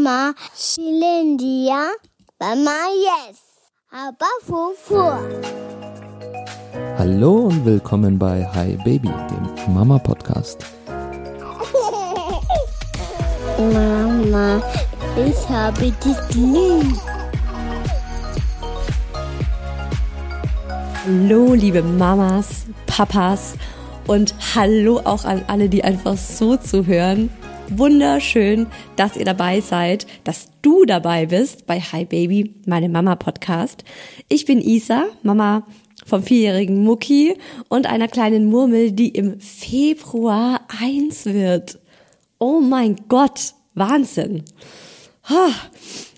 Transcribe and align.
Mama 0.00 0.32
Shilindia, 0.56 1.92
Mama 2.40 2.88
Yes, 3.04 3.36
aber 3.90 4.32
Fufu. 4.40 5.12
Hallo 6.96 7.48
und 7.48 7.66
willkommen 7.66 8.18
bei 8.18 8.48
Hi 8.54 8.78
Baby, 8.82 9.10
dem 9.28 9.74
Mama 9.74 9.98
Podcast. 9.98 10.64
Mama, 13.58 14.62
ich 15.16 15.48
habe 15.50 15.92
dich 15.92 16.16
lieb. 16.34 16.98
Hallo, 21.04 21.52
liebe 21.52 21.82
Mamas, 21.82 22.64
Papas 22.86 23.52
und 24.06 24.34
hallo 24.54 25.02
auch 25.04 25.26
an 25.26 25.44
alle, 25.46 25.68
die 25.68 25.84
einfach 25.84 26.16
so 26.16 26.56
zuhören. 26.56 27.28
Wunderschön, 27.72 28.66
dass 28.96 29.16
ihr 29.16 29.24
dabei 29.24 29.60
seid, 29.60 30.08
dass 30.24 30.48
du 30.60 30.84
dabei 30.84 31.26
bist 31.26 31.66
bei 31.66 31.80
Hi 31.80 32.04
Baby, 32.04 32.56
meine 32.66 32.88
Mama 32.88 33.14
Podcast. 33.14 33.84
Ich 34.28 34.44
bin 34.44 34.60
Isa, 34.60 35.04
Mama 35.22 35.64
vom 36.04 36.24
vierjährigen 36.24 36.82
Mucki 36.82 37.36
und 37.68 37.86
einer 37.86 38.08
kleinen 38.08 38.46
Murmel, 38.46 38.90
die 38.90 39.10
im 39.10 39.40
Februar 39.40 40.62
eins 40.80 41.26
wird. 41.26 41.78
Oh 42.40 42.60
mein 42.60 42.96
Gott, 43.08 43.54
Wahnsinn. 43.74 44.42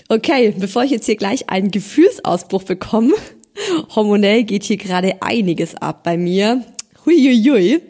Okay, 0.09 0.55
bevor 0.57 0.85
ich 0.85 0.91
jetzt 0.91 1.05
hier 1.05 1.17
gleich 1.17 1.51
einen 1.51 1.71
Gefühlsausbruch 1.71 2.63
bekomme, 2.63 3.13
hormonell 3.95 4.45
geht 4.45 4.65
hier 4.65 4.79
gerade 4.79 5.21
einiges 5.21 5.75
ab 5.75 6.03
bei 6.03 6.17
mir. 6.17 6.65
Huiuiui. 7.05 7.81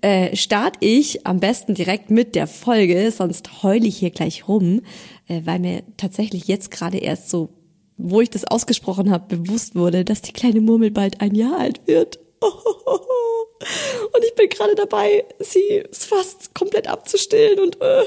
Äh, 0.00 0.36
start 0.36 0.76
ich 0.80 1.26
am 1.26 1.40
besten 1.40 1.74
direkt 1.74 2.10
mit 2.10 2.34
der 2.34 2.46
Folge, 2.46 3.10
sonst 3.10 3.62
heule 3.62 3.86
ich 3.86 3.98
hier 3.98 4.10
gleich 4.10 4.48
rum, 4.48 4.82
äh, 5.28 5.42
weil 5.44 5.58
mir 5.58 5.82
tatsächlich 5.96 6.48
jetzt 6.48 6.70
gerade 6.70 6.98
erst 6.98 7.30
so, 7.30 7.50
wo 7.96 8.20
ich 8.20 8.30
das 8.30 8.44
ausgesprochen 8.44 9.10
habe, 9.10 9.36
bewusst 9.36 9.74
wurde, 9.74 10.04
dass 10.04 10.22
die 10.22 10.32
kleine 10.32 10.60
Murmel 10.60 10.90
bald 10.90 11.20
ein 11.20 11.34
Jahr 11.34 11.58
alt 11.58 11.80
wird. 11.86 12.18
Und 12.40 14.24
ich 14.24 14.34
bin 14.34 14.48
gerade 14.48 14.74
dabei, 14.76 15.24
sie 15.40 15.82
fast 15.90 16.54
komplett 16.54 16.86
abzustillen 16.86 17.58
und 17.58 17.80
äh, 17.80 18.02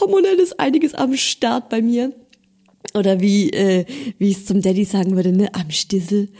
hormonell 0.00 0.36
ist 0.36 0.58
einiges 0.58 0.94
am 0.94 1.14
Start 1.14 1.68
bei 1.68 1.82
mir. 1.82 2.14
Oder 2.94 3.20
wie, 3.20 3.50
äh, 3.50 3.84
wie 4.16 4.30
ich 4.30 4.38
es 4.38 4.46
zum 4.46 4.62
Daddy 4.62 4.84
sagen 4.84 5.14
würde, 5.14 5.32
ne, 5.32 5.50
am 5.54 5.70
Stissel. 5.70 6.30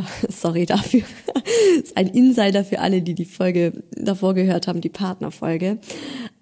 Sorry 0.28 0.66
dafür. 0.66 1.02
Ist 1.82 1.96
ein 1.96 2.08
Insider 2.08 2.64
für 2.64 2.78
alle, 2.80 3.02
die 3.02 3.14
die 3.14 3.24
Folge 3.24 3.82
davor 3.92 4.34
gehört 4.34 4.66
haben, 4.66 4.80
die 4.80 4.88
Partnerfolge. 4.88 5.78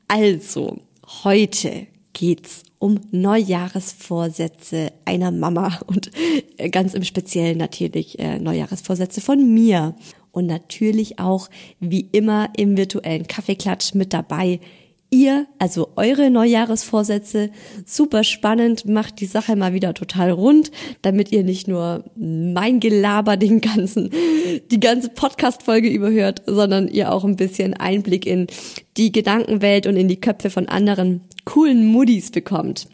Also, 0.08 0.78
heute 1.24 1.86
geht's 2.12 2.64
um 2.78 3.00
Neujahresvorsätze 3.10 4.92
einer 5.04 5.30
Mama 5.30 5.80
und 5.86 6.10
ganz 6.70 6.94
im 6.94 7.04
Speziellen 7.04 7.58
natürlich 7.58 8.18
äh, 8.18 8.38
Neujahresvorsätze 8.38 9.20
von 9.20 9.52
mir. 9.52 9.94
Und 10.32 10.46
natürlich 10.46 11.18
auch, 11.18 11.48
wie 11.80 12.08
immer, 12.12 12.50
im 12.56 12.76
virtuellen 12.76 13.26
Kaffeeklatsch 13.26 13.94
mit 13.94 14.12
dabei 14.12 14.60
ihr, 15.10 15.46
also 15.58 15.90
eure 15.96 16.30
Neujahresvorsätze. 16.30 17.50
Super 17.84 18.24
spannend, 18.24 18.86
macht 18.86 19.20
die 19.20 19.26
Sache 19.26 19.56
mal 19.56 19.74
wieder 19.74 19.94
total 19.94 20.30
rund, 20.30 20.70
damit 21.02 21.32
ihr 21.32 21.42
nicht 21.42 21.68
nur 21.68 22.04
mein 22.16 22.80
Gelaber 22.80 23.36
den 23.36 23.60
ganzen, 23.60 24.10
die 24.70 24.80
ganze 24.80 25.10
Podcast-Folge 25.10 25.88
überhört, 25.88 26.42
sondern 26.46 26.88
ihr 26.88 27.12
auch 27.12 27.24
ein 27.24 27.36
bisschen 27.36 27.74
Einblick 27.74 28.26
in 28.26 28.46
die 28.96 29.12
Gedankenwelt 29.12 29.86
und 29.86 29.96
in 29.96 30.08
die 30.08 30.20
Köpfe 30.20 30.50
von 30.50 30.68
anderen 30.68 31.22
coolen 31.44 31.86
Muddis 31.86 32.30
bekommt. 32.30 32.88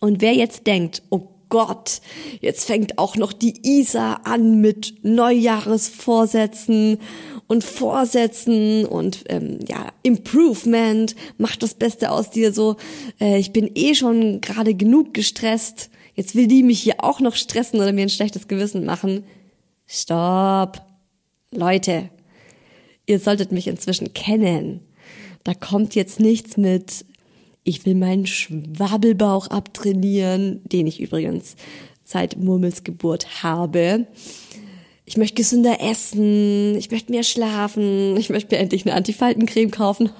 Und 0.00 0.20
wer 0.20 0.34
jetzt 0.34 0.66
denkt, 0.66 1.02
oh 1.10 1.28
Gott, 1.50 2.00
jetzt 2.40 2.64
fängt 2.66 2.96
auch 2.96 3.16
noch 3.16 3.32
die 3.32 3.54
Isa 3.62 4.20
an 4.24 4.60
mit 4.60 4.94
Neujahresvorsätzen 5.02 6.98
und 7.50 7.64
Vorsätzen 7.64 8.84
und 8.86 9.24
ähm, 9.28 9.58
ja 9.68 9.88
Improvement, 10.04 11.16
mach 11.36 11.56
das 11.56 11.74
Beste 11.74 12.12
aus 12.12 12.30
dir 12.30 12.52
so. 12.52 12.76
Äh, 13.20 13.40
ich 13.40 13.52
bin 13.52 13.68
eh 13.74 13.96
schon 13.96 14.40
gerade 14.40 14.72
genug 14.74 15.14
gestresst. 15.14 15.90
Jetzt 16.14 16.36
will 16.36 16.46
die 16.46 16.62
mich 16.62 16.78
hier 16.78 17.02
auch 17.02 17.18
noch 17.18 17.34
stressen 17.34 17.80
oder 17.80 17.90
mir 17.90 18.02
ein 18.02 18.08
schlechtes 18.08 18.46
Gewissen 18.46 18.84
machen. 18.84 19.24
Stopp, 19.88 20.80
Leute, 21.50 22.10
ihr 23.06 23.18
solltet 23.18 23.50
mich 23.50 23.66
inzwischen 23.66 24.14
kennen. 24.14 24.78
Da 25.42 25.52
kommt 25.52 25.96
jetzt 25.96 26.20
nichts 26.20 26.56
mit 26.56 27.04
ich 27.62 27.84
will 27.84 27.96
meinen 27.96 28.26
Schwabbelbauch 28.26 29.48
abtrainieren, 29.48 30.62
den 30.64 30.86
ich 30.86 31.00
übrigens 31.00 31.56
seit 32.04 32.38
Murmels 32.38 32.84
Geburt 32.84 33.42
habe. 33.42 34.06
Ich 35.10 35.16
möchte 35.16 35.34
gesünder 35.34 35.78
essen, 35.80 36.76
ich 36.76 36.92
möchte 36.92 37.10
mehr 37.10 37.24
schlafen, 37.24 38.16
ich 38.16 38.30
möchte 38.30 38.54
mir 38.54 38.60
endlich 38.60 38.86
eine 38.86 38.94
Antifaltencreme 38.94 39.72
kaufen. 39.72 40.10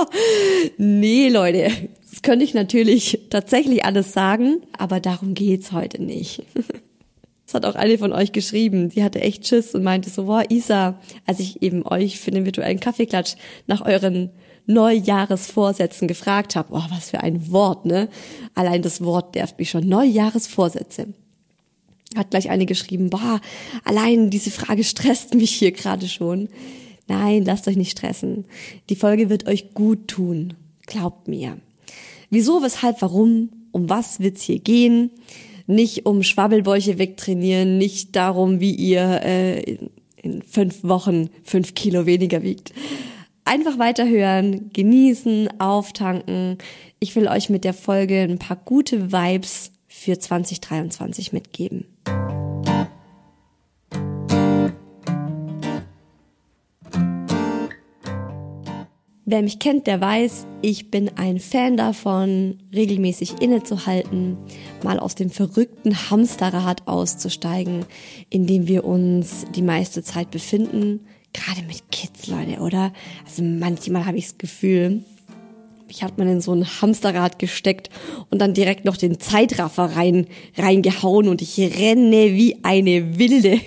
nee, 0.78 1.28
Leute, 1.28 1.70
das 2.10 2.22
könnte 2.22 2.42
ich 2.42 2.54
natürlich 2.54 3.20
tatsächlich 3.28 3.84
alles 3.84 4.14
sagen, 4.14 4.62
aber 4.78 4.98
darum 5.00 5.34
geht's 5.34 5.72
heute 5.72 6.02
nicht. 6.02 6.42
Das 7.46 7.52
hat 7.52 7.66
auch 7.66 7.74
eine 7.74 7.98
von 7.98 8.14
euch 8.14 8.32
geschrieben. 8.32 8.88
Die 8.88 9.04
hatte 9.04 9.20
echt 9.20 9.46
Schiss 9.46 9.74
und 9.74 9.82
meinte 9.84 10.08
so, 10.08 10.24
boah, 10.24 10.44
Isa, 10.48 10.98
als 11.26 11.40
ich 11.40 11.62
eben 11.62 11.86
euch 11.86 12.18
für 12.18 12.30
den 12.30 12.46
virtuellen 12.46 12.80
Kaffeeklatsch 12.80 13.34
nach 13.66 13.82
euren 13.82 14.30
Neujahresvorsätzen 14.64 16.08
gefragt 16.08 16.56
habe. 16.56 16.72
Oh, 16.72 16.82
was 16.88 17.10
für 17.10 17.20
ein 17.20 17.52
Wort, 17.52 17.84
ne? 17.84 18.08
Allein 18.54 18.80
das 18.80 19.04
Wort 19.04 19.34
nervt 19.34 19.58
mich 19.58 19.68
schon. 19.68 19.86
Neujahresvorsätze. 19.86 21.08
Hat 22.14 22.30
gleich 22.30 22.50
eine 22.50 22.66
geschrieben, 22.66 23.10
boah, 23.10 23.40
allein 23.84 24.30
diese 24.30 24.50
Frage 24.50 24.84
stresst 24.84 25.34
mich 25.34 25.52
hier 25.52 25.72
gerade 25.72 26.08
schon. 26.08 26.48
Nein, 27.08 27.44
lasst 27.44 27.68
euch 27.68 27.76
nicht 27.76 27.92
stressen. 27.92 28.46
Die 28.88 28.96
Folge 28.96 29.28
wird 29.28 29.46
euch 29.46 29.74
gut 29.74 30.08
tun. 30.08 30.54
Glaubt 30.86 31.28
mir. 31.28 31.58
Wieso, 32.30 32.62
weshalb, 32.62 33.02
warum, 33.02 33.50
um 33.72 33.88
was 33.88 34.20
wird's 34.20 34.42
hier 34.42 34.58
gehen? 34.58 35.10
Nicht 35.66 36.06
um 36.06 36.22
Schwabbelbäuche 36.22 36.98
wegtrainieren, 36.98 37.78
nicht 37.78 38.16
darum, 38.16 38.60
wie 38.60 38.74
ihr 38.74 39.20
äh, 39.22 39.76
in 40.22 40.42
fünf 40.42 40.82
Wochen 40.84 41.30
fünf 41.42 41.74
Kilo 41.74 42.06
weniger 42.06 42.42
wiegt 42.42 42.72
einfach 43.44 43.78
weiterhören, 43.78 44.70
genießen, 44.72 45.60
auftanken. 45.60 46.58
Ich 46.98 47.14
will 47.16 47.28
euch 47.28 47.50
mit 47.50 47.64
der 47.64 47.74
Folge 47.74 48.22
ein 48.22 48.38
paar 48.38 48.56
gute 48.56 49.12
Vibes 49.12 49.70
für 50.04 50.18
2023 50.18 51.32
mitgeben. 51.32 51.86
Wer 59.26 59.40
mich 59.40 59.58
kennt, 59.58 59.86
der 59.86 60.02
weiß, 60.02 60.46
ich 60.60 60.90
bin 60.90 61.16
ein 61.16 61.40
Fan 61.40 61.78
davon, 61.78 62.58
regelmäßig 62.74 63.40
innezuhalten, 63.40 64.36
mal 64.82 64.98
aus 64.98 65.14
dem 65.14 65.30
verrückten 65.30 66.10
Hamsterrad 66.10 66.86
auszusteigen, 66.86 67.86
in 68.28 68.46
dem 68.46 68.68
wir 68.68 68.84
uns 68.84 69.46
die 69.54 69.62
meiste 69.62 70.02
Zeit 70.02 70.30
befinden 70.30 71.00
gerade 71.34 71.62
mit 71.66 71.90
Kids, 71.90 72.28
Leute, 72.28 72.60
oder? 72.60 72.92
Also 73.26 73.42
manchmal 73.42 74.06
habe 74.06 74.16
ich 74.16 74.26
das 74.26 74.38
Gefühl, 74.38 75.04
mich 75.94 76.02
hat 76.02 76.18
man 76.18 76.28
in 76.28 76.40
so 76.40 76.52
ein 76.52 76.66
Hamsterrad 76.66 77.38
gesteckt 77.38 77.88
und 78.28 78.40
dann 78.40 78.52
direkt 78.52 78.84
noch 78.84 78.96
den 78.96 79.20
Zeitraffer 79.20 79.96
rein, 79.96 80.26
reingehauen 80.56 81.28
und 81.28 81.40
ich 81.40 81.56
renne 81.58 82.34
wie 82.34 82.58
eine 82.64 83.16
Wilde 83.16 83.60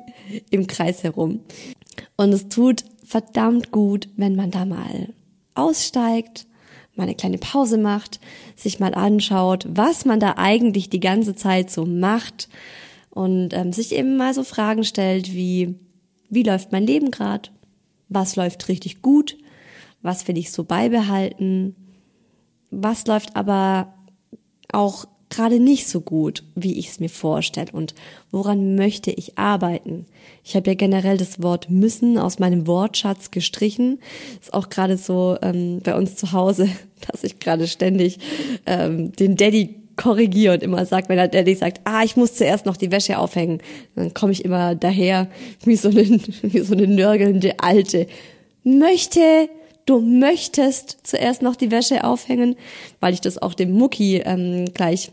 im 0.50 0.66
Kreis 0.66 1.02
herum. 1.04 1.40
Und 2.16 2.32
es 2.32 2.48
tut 2.48 2.84
verdammt 3.04 3.70
gut, 3.70 4.08
wenn 4.16 4.34
man 4.34 4.50
da 4.50 4.64
mal 4.64 5.10
aussteigt, 5.54 6.46
mal 6.96 7.02
eine 7.02 7.14
kleine 7.14 7.38
Pause 7.38 7.76
macht, 7.76 8.18
sich 8.56 8.80
mal 8.80 8.94
anschaut, 8.94 9.66
was 9.68 10.06
man 10.06 10.20
da 10.20 10.34
eigentlich 10.38 10.88
die 10.88 11.00
ganze 11.00 11.34
Zeit 11.34 11.70
so 11.70 11.84
macht 11.84 12.48
und 13.10 13.52
ähm, 13.52 13.74
sich 13.74 13.92
eben 13.92 14.16
mal 14.16 14.32
so 14.32 14.42
Fragen 14.42 14.84
stellt 14.84 15.34
wie, 15.34 15.74
wie 16.30 16.44
läuft 16.44 16.72
mein 16.72 16.86
Leben 16.86 17.10
gerade? 17.10 17.50
Was 18.08 18.36
läuft 18.36 18.68
richtig 18.68 19.02
gut? 19.02 19.36
Was 20.00 20.28
will 20.28 20.36
ich 20.36 20.50
so 20.50 20.64
beibehalten? 20.64 21.76
Was 22.82 23.06
läuft 23.06 23.36
aber 23.36 23.94
auch 24.72 25.06
gerade 25.30 25.58
nicht 25.58 25.88
so 25.88 26.00
gut, 26.00 26.44
wie 26.54 26.78
ich 26.78 26.88
es 26.88 27.00
mir 27.00 27.08
vorstelle 27.08 27.72
und 27.72 27.94
woran 28.30 28.76
möchte 28.76 29.10
ich 29.10 29.38
arbeiten? 29.38 30.06
Ich 30.44 30.54
habe 30.54 30.70
ja 30.70 30.74
generell 30.74 31.16
das 31.16 31.42
Wort 31.42 31.70
müssen 31.70 32.18
aus 32.18 32.38
meinem 32.38 32.66
Wortschatz 32.66 33.30
gestrichen. 33.30 34.00
Ist 34.40 34.54
auch 34.54 34.68
gerade 34.68 34.96
so 34.96 35.36
ähm, 35.42 35.80
bei 35.82 35.96
uns 35.96 36.16
zu 36.16 36.32
Hause, 36.32 36.68
dass 37.10 37.24
ich 37.24 37.38
gerade 37.38 37.66
ständig 37.66 38.18
ähm, 38.66 39.12
den 39.12 39.36
Daddy 39.36 39.76
korrigiere 39.96 40.54
und 40.54 40.62
immer 40.62 40.84
sagt, 40.86 41.08
wenn 41.08 41.16
der 41.16 41.28
Daddy 41.28 41.54
sagt, 41.54 41.80
ah, 41.84 42.02
ich 42.04 42.16
muss 42.16 42.34
zuerst 42.34 42.66
noch 42.66 42.76
die 42.76 42.90
Wäsche 42.90 43.18
aufhängen, 43.18 43.60
dann 43.94 44.12
komme 44.12 44.32
ich 44.32 44.44
immer 44.44 44.74
daher 44.74 45.28
wie 45.64 45.76
so 45.76 45.88
eine, 45.88 46.02
wie 46.42 46.60
so 46.60 46.74
eine 46.74 46.86
nörgelnde 46.86 47.54
Alte. 47.58 48.06
Möchte 48.64 49.48
du 49.86 50.00
möchtest 50.00 50.98
zuerst 51.06 51.42
noch 51.42 51.56
die 51.56 51.70
Wäsche 51.70 52.04
aufhängen, 52.04 52.56
weil 53.00 53.14
ich 53.14 53.20
das 53.20 53.40
auch 53.40 53.54
dem 53.54 53.72
Mucki 53.72 54.18
ähm, 54.24 54.66
gleich 54.74 55.12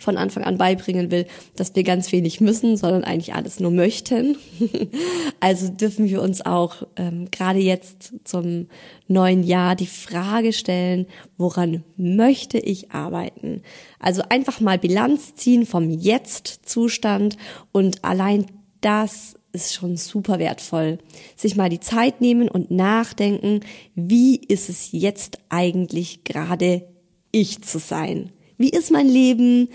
von 0.00 0.16
Anfang 0.16 0.44
an 0.44 0.58
beibringen 0.58 1.10
will, 1.10 1.26
dass 1.56 1.74
wir 1.74 1.82
ganz 1.82 2.12
wenig 2.12 2.40
müssen, 2.40 2.76
sondern 2.76 3.04
eigentlich 3.04 3.34
alles 3.34 3.60
nur 3.60 3.70
möchten. 3.70 4.36
also 5.40 5.68
dürfen 5.68 6.08
wir 6.08 6.22
uns 6.22 6.44
auch 6.44 6.82
ähm, 6.96 7.30
gerade 7.30 7.58
jetzt 7.58 8.12
zum 8.24 8.68
neuen 9.06 9.42
Jahr 9.42 9.74
die 9.74 9.86
Frage 9.86 10.52
stellen, 10.52 11.06
woran 11.36 11.84
möchte 11.96 12.58
ich 12.58 12.92
arbeiten? 12.92 13.62
Also 13.98 14.22
einfach 14.28 14.60
mal 14.60 14.78
Bilanz 14.78 15.34
ziehen 15.34 15.66
vom 15.66 15.90
Jetzt-Zustand 15.90 17.36
und 17.72 18.04
allein 18.04 18.46
das 18.80 19.37
ist 19.52 19.74
schon 19.74 19.96
super 19.96 20.38
wertvoll. 20.38 20.98
Sich 21.36 21.56
mal 21.56 21.68
die 21.68 21.80
Zeit 21.80 22.20
nehmen 22.20 22.48
und 22.48 22.70
nachdenken, 22.70 23.60
wie 23.94 24.36
ist 24.36 24.68
es 24.68 24.92
jetzt 24.92 25.38
eigentlich 25.48 26.24
gerade 26.24 26.86
ich 27.32 27.62
zu 27.62 27.78
sein? 27.78 28.32
Wie 28.56 28.70
ist 28.70 28.90
mein 28.90 29.08
Leben? 29.08 29.68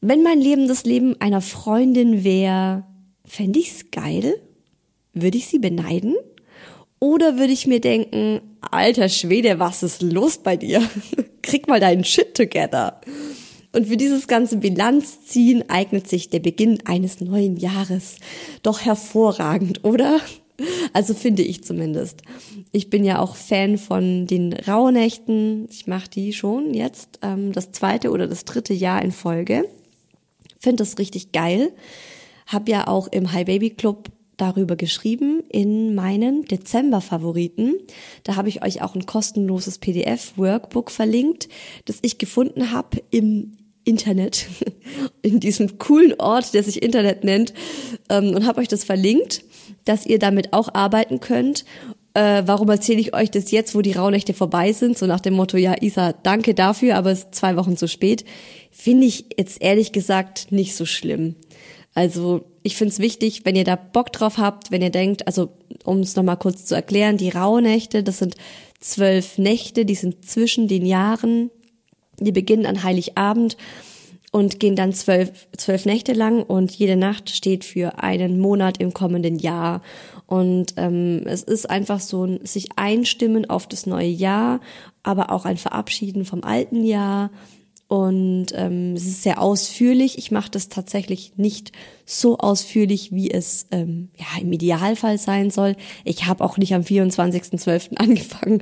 Wenn 0.00 0.22
mein 0.22 0.40
Leben 0.40 0.68
das 0.68 0.84
Leben 0.84 1.20
einer 1.20 1.40
Freundin 1.40 2.24
wäre, 2.24 2.84
fände 3.24 3.58
ich's 3.58 3.90
geil? 3.90 4.34
Würde 5.12 5.38
ich 5.38 5.46
sie 5.46 5.58
beneiden? 5.58 6.14
Oder 6.98 7.38
würde 7.38 7.52
ich 7.52 7.66
mir 7.66 7.80
denken, 7.80 8.40
alter 8.60 9.08
Schwede, 9.08 9.58
was 9.58 9.82
ist 9.82 10.02
los 10.02 10.38
bei 10.38 10.56
dir? 10.56 10.82
Krieg 11.42 11.68
mal 11.68 11.80
deinen 11.80 12.04
Shit 12.04 12.34
together. 12.34 13.00
Und 13.76 13.88
für 13.88 13.98
dieses 13.98 14.26
ganze 14.26 14.56
Bilanzziehen 14.56 15.68
eignet 15.68 16.08
sich 16.08 16.30
der 16.30 16.40
Beginn 16.40 16.78
eines 16.86 17.20
neuen 17.20 17.58
Jahres 17.58 18.16
doch 18.62 18.80
hervorragend, 18.80 19.84
oder? 19.84 20.18
Also 20.94 21.12
finde 21.12 21.42
ich 21.42 21.62
zumindest. 21.62 22.22
Ich 22.72 22.88
bin 22.88 23.04
ja 23.04 23.18
auch 23.18 23.36
Fan 23.36 23.76
von 23.76 24.26
den 24.26 24.54
Rauhnächten. 24.54 25.68
Ich 25.70 25.86
mache 25.86 26.08
die 26.08 26.32
schon 26.32 26.72
jetzt 26.72 27.18
ähm, 27.20 27.52
das 27.52 27.70
zweite 27.72 28.12
oder 28.12 28.26
das 28.26 28.46
dritte 28.46 28.72
Jahr 28.72 29.02
in 29.02 29.12
Folge. 29.12 29.68
Finde 30.58 30.76
das 30.76 30.98
richtig 30.98 31.32
geil. 31.32 31.70
Hab 32.46 32.70
ja 32.70 32.86
auch 32.86 33.08
im 33.08 33.34
Hi 33.34 33.44
Baby 33.44 33.68
Club 33.68 34.08
darüber 34.38 34.76
geschrieben 34.76 35.42
in 35.50 35.94
meinen 35.94 36.46
Dezember-Favoriten. 36.46 37.74
Da 38.22 38.36
habe 38.36 38.48
ich 38.48 38.64
euch 38.64 38.80
auch 38.80 38.94
ein 38.94 39.04
kostenloses 39.04 39.76
PDF-Workbook 39.76 40.90
verlinkt, 40.90 41.50
das 41.84 41.98
ich 42.00 42.16
gefunden 42.16 42.70
habe 42.70 43.02
im 43.10 43.58
Internet, 43.86 44.46
in 45.22 45.40
diesem 45.40 45.78
coolen 45.78 46.14
Ort, 46.20 46.52
der 46.52 46.62
sich 46.62 46.82
Internet 46.82 47.24
nennt, 47.24 47.54
ähm, 48.10 48.34
und 48.34 48.46
habe 48.46 48.60
euch 48.60 48.68
das 48.68 48.84
verlinkt, 48.84 49.42
dass 49.86 50.04
ihr 50.04 50.18
damit 50.18 50.52
auch 50.52 50.74
arbeiten 50.74 51.20
könnt. 51.20 51.64
Äh, 52.12 52.42
warum 52.46 52.68
erzähle 52.68 53.00
ich 53.00 53.14
euch 53.14 53.30
das 53.30 53.50
jetzt, 53.50 53.74
wo 53.74 53.82
die 53.82 53.92
Rauhnächte 53.92 54.34
vorbei 54.34 54.72
sind? 54.72 54.98
So 54.98 55.06
nach 55.06 55.20
dem 55.20 55.34
Motto, 55.34 55.56
ja, 55.56 55.74
Isa, 55.80 56.12
danke 56.12 56.54
dafür, 56.54 56.96
aber 56.96 57.12
es 57.12 57.20
ist 57.20 57.34
zwei 57.34 57.56
Wochen 57.56 57.76
zu 57.76 57.88
spät. 57.88 58.24
Finde 58.70 59.06
ich 59.06 59.26
jetzt 59.38 59.62
ehrlich 59.62 59.92
gesagt 59.92 60.50
nicht 60.50 60.74
so 60.74 60.84
schlimm. 60.84 61.36
Also 61.94 62.44
ich 62.62 62.76
finde 62.76 62.92
es 62.92 62.98
wichtig, 62.98 63.42
wenn 63.44 63.56
ihr 63.56 63.64
da 63.64 63.76
Bock 63.76 64.12
drauf 64.12 64.38
habt, 64.38 64.70
wenn 64.70 64.82
ihr 64.82 64.90
denkt, 64.90 65.26
also 65.26 65.50
um 65.84 66.00
es 66.00 66.16
nochmal 66.16 66.36
kurz 66.36 66.66
zu 66.66 66.74
erklären, 66.74 67.16
die 67.16 67.30
Rauhnächte, 67.30 68.02
das 68.02 68.18
sind 68.18 68.34
zwölf 68.80 69.38
Nächte, 69.38 69.84
die 69.84 69.94
sind 69.94 70.28
zwischen 70.28 70.68
den 70.68 70.84
Jahren 70.84 71.50
die 72.18 72.32
beginnen 72.32 72.66
an 72.66 72.82
Heiligabend 72.82 73.56
und 74.32 74.60
gehen 74.60 74.76
dann 74.76 74.92
zwölf, 74.92 75.48
zwölf 75.56 75.86
Nächte 75.86 76.12
lang 76.12 76.42
und 76.42 76.70
jede 76.72 76.96
Nacht 76.96 77.30
steht 77.30 77.64
für 77.64 78.02
einen 78.02 78.38
Monat 78.38 78.78
im 78.78 78.92
kommenden 78.92 79.38
Jahr. 79.38 79.82
Und 80.26 80.74
ähm, 80.76 81.22
es 81.24 81.42
ist 81.42 81.70
einfach 81.70 82.00
so 82.00 82.24
ein 82.24 82.44
sich 82.44 82.70
einstimmen 82.76 83.48
auf 83.48 83.66
das 83.66 83.86
neue 83.86 84.08
Jahr, 84.08 84.60
aber 85.02 85.30
auch 85.30 85.44
ein 85.44 85.56
Verabschieden 85.56 86.24
vom 86.24 86.42
alten 86.42 86.84
Jahr 86.84 87.30
und 87.88 88.46
ähm, 88.54 88.94
es 88.94 89.06
ist 89.06 89.22
sehr 89.22 89.40
ausführlich. 89.40 90.18
Ich 90.18 90.32
mache 90.32 90.50
das 90.50 90.68
tatsächlich 90.68 91.34
nicht 91.36 91.70
so 92.04 92.38
ausführlich, 92.38 93.12
wie 93.12 93.30
es 93.30 93.68
ähm, 93.70 94.08
ja 94.16 94.26
im 94.40 94.52
Idealfall 94.52 95.18
sein 95.18 95.50
soll. 95.50 95.76
Ich 96.04 96.26
habe 96.26 96.42
auch 96.42 96.58
nicht 96.58 96.74
am 96.74 96.82
24.12. 96.82 97.96
angefangen. 97.96 98.60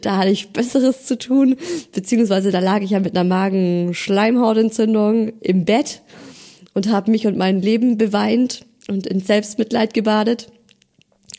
Da 0.00 0.16
hatte 0.16 0.30
ich 0.30 0.48
Besseres 0.50 1.04
zu 1.04 1.18
tun, 1.18 1.56
beziehungsweise 1.92 2.50
da 2.50 2.60
lag 2.60 2.80
ich 2.80 2.88
ja 2.90 3.00
mit 3.00 3.14
einer 3.14 3.28
Magenschleimhautentzündung 3.28 5.34
im 5.40 5.66
Bett 5.66 6.00
und 6.72 6.90
habe 6.90 7.10
mich 7.10 7.26
und 7.26 7.36
mein 7.36 7.60
Leben 7.60 7.98
beweint 7.98 8.64
und 8.88 9.06
in 9.06 9.20
Selbstmitleid 9.20 9.92
gebadet. 9.92 10.50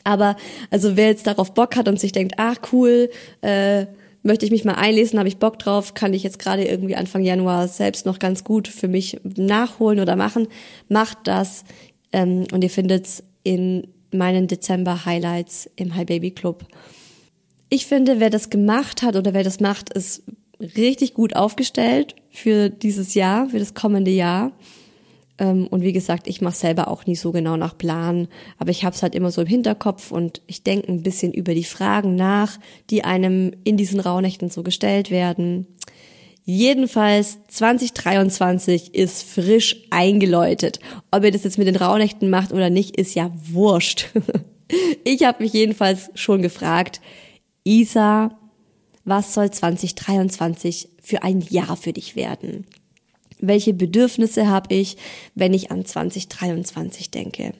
Aber 0.04 0.36
also 0.70 0.96
wer 0.96 1.08
jetzt 1.08 1.26
darauf 1.26 1.54
Bock 1.54 1.74
hat 1.74 1.88
und 1.88 1.98
sich 1.98 2.12
denkt, 2.12 2.34
ach 2.36 2.58
cool, 2.72 3.10
äh, 3.40 3.86
möchte 4.26 4.44
ich 4.44 4.50
mich 4.50 4.64
mal 4.64 4.74
einlesen, 4.74 5.18
habe 5.18 5.28
ich 5.28 5.38
Bock 5.38 5.58
drauf, 5.58 5.94
kann 5.94 6.12
ich 6.12 6.22
jetzt 6.22 6.38
gerade 6.38 6.64
irgendwie 6.64 6.96
Anfang 6.96 7.22
Januar 7.22 7.68
selbst 7.68 8.04
noch 8.06 8.18
ganz 8.18 8.44
gut 8.44 8.68
für 8.68 8.88
mich 8.88 9.18
nachholen 9.22 10.00
oder 10.00 10.16
machen, 10.16 10.48
macht 10.88 11.18
das 11.24 11.64
ähm, 12.12 12.44
und 12.52 12.62
ihr 12.62 12.70
findet's 12.70 13.22
in 13.44 13.86
meinen 14.12 14.48
Dezember-Highlights 14.48 15.70
im 15.76 15.94
Hi 15.94 16.04
Baby 16.04 16.32
Club. 16.32 16.66
Ich 17.68 17.86
finde, 17.86 18.20
wer 18.20 18.30
das 18.30 18.50
gemacht 18.50 19.02
hat 19.02 19.16
oder 19.16 19.32
wer 19.32 19.44
das 19.44 19.60
macht, 19.60 19.92
ist 19.92 20.24
richtig 20.60 21.14
gut 21.14 21.36
aufgestellt 21.36 22.16
für 22.30 22.68
dieses 22.70 23.14
Jahr, 23.14 23.48
für 23.48 23.58
das 23.58 23.74
kommende 23.74 24.10
Jahr. 24.10 24.52
Ähm, 25.38 25.66
und 25.66 25.82
wie 25.82 25.92
gesagt, 25.92 26.26
ich 26.26 26.40
mache 26.40 26.56
selber 26.56 26.88
auch 26.88 27.06
nie 27.06 27.16
so 27.16 27.32
genau 27.32 27.56
nach 27.56 27.76
Plan, 27.76 28.28
aber 28.58 28.70
ich 28.70 28.84
habe 28.84 28.94
es 28.94 29.02
halt 29.02 29.14
immer 29.14 29.30
so 29.30 29.42
im 29.42 29.46
Hinterkopf 29.46 30.10
und 30.12 30.40
ich 30.46 30.62
denke 30.62 30.90
ein 30.90 31.02
bisschen 31.02 31.32
über 31.32 31.54
die 31.54 31.64
Fragen 31.64 32.14
nach, 32.14 32.58
die 32.90 33.04
einem 33.04 33.52
in 33.64 33.76
diesen 33.76 34.00
Rauhnächten 34.00 34.50
so 34.50 34.62
gestellt 34.62 35.10
werden. 35.10 35.66
Jedenfalls 36.48 37.38
2023 37.48 38.94
ist 38.94 39.24
frisch 39.24 39.82
eingeläutet. 39.90 40.78
Ob 41.10 41.24
ihr 41.24 41.32
das 41.32 41.42
jetzt 41.42 41.58
mit 41.58 41.66
den 41.66 41.74
Rauhnächten 41.74 42.30
macht 42.30 42.52
oder 42.52 42.70
nicht, 42.70 42.96
ist 42.96 43.14
ja 43.14 43.30
wurscht. 43.50 44.10
Ich 45.04 45.22
habe 45.22 45.44
mich 45.44 45.52
jedenfalls 45.52 46.10
schon 46.16 46.42
gefragt, 46.42 47.00
Isa, 47.62 48.36
was 49.04 49.32
soll 49.32 49.48
2023 49.48 50.88
für 51.00 51.22
ein 51.22 51.40
Jahr 51.40 51.76
für 51.76 51.92
dich 51.92 52.16
werden? 52.16 52.66
Welche 53.40 53.74
Bedürfnisse 53.74 54.48
habe 54.48 54.74
ich, 54.74 54.96
wenn 55.34 55.54
ich 55.54 55.70
an 55.70 55.84
2023 55.84 57.10
denke? 57.10 57.52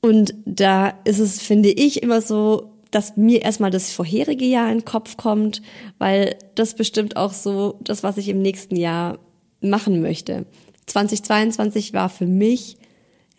Und 0.00 0.34
da 0.44 0.94
ist 1.04 1.18
es, 1.18 1.40
finde 1.40 1.70
ich, 1.70 2.02
immer 2.02 2.20
so, 2.20 2.70
dass 2.90 3.16
mir 3.16 3.42
erstmal 3.42 3.70
das 3.70 3.92
vorherige 3.92 4.44
Jahr 4.44 4.70
in 4.70 4.78
den 4.78 4.84
Kopf 4.84 5.16
kommt, 5.16 5.62
weil 5.98 6.36
das 6.54 6.74
bestimmt 6.74 7.16
auch 7.16 7.32
so 7.32 7.78
das, 7.82 8.02
was 8.02 8.16
ich 8.16 8.28
im 8.28 8.40
nächsten 8.40 8.76
Jahr 8.76 9.18
machen 9.60 10.00
möchte. 10.00 10.46
2022 10.86 11.92
war 11.92 12.08
für 12.08 12.26
mich 12.26 12.76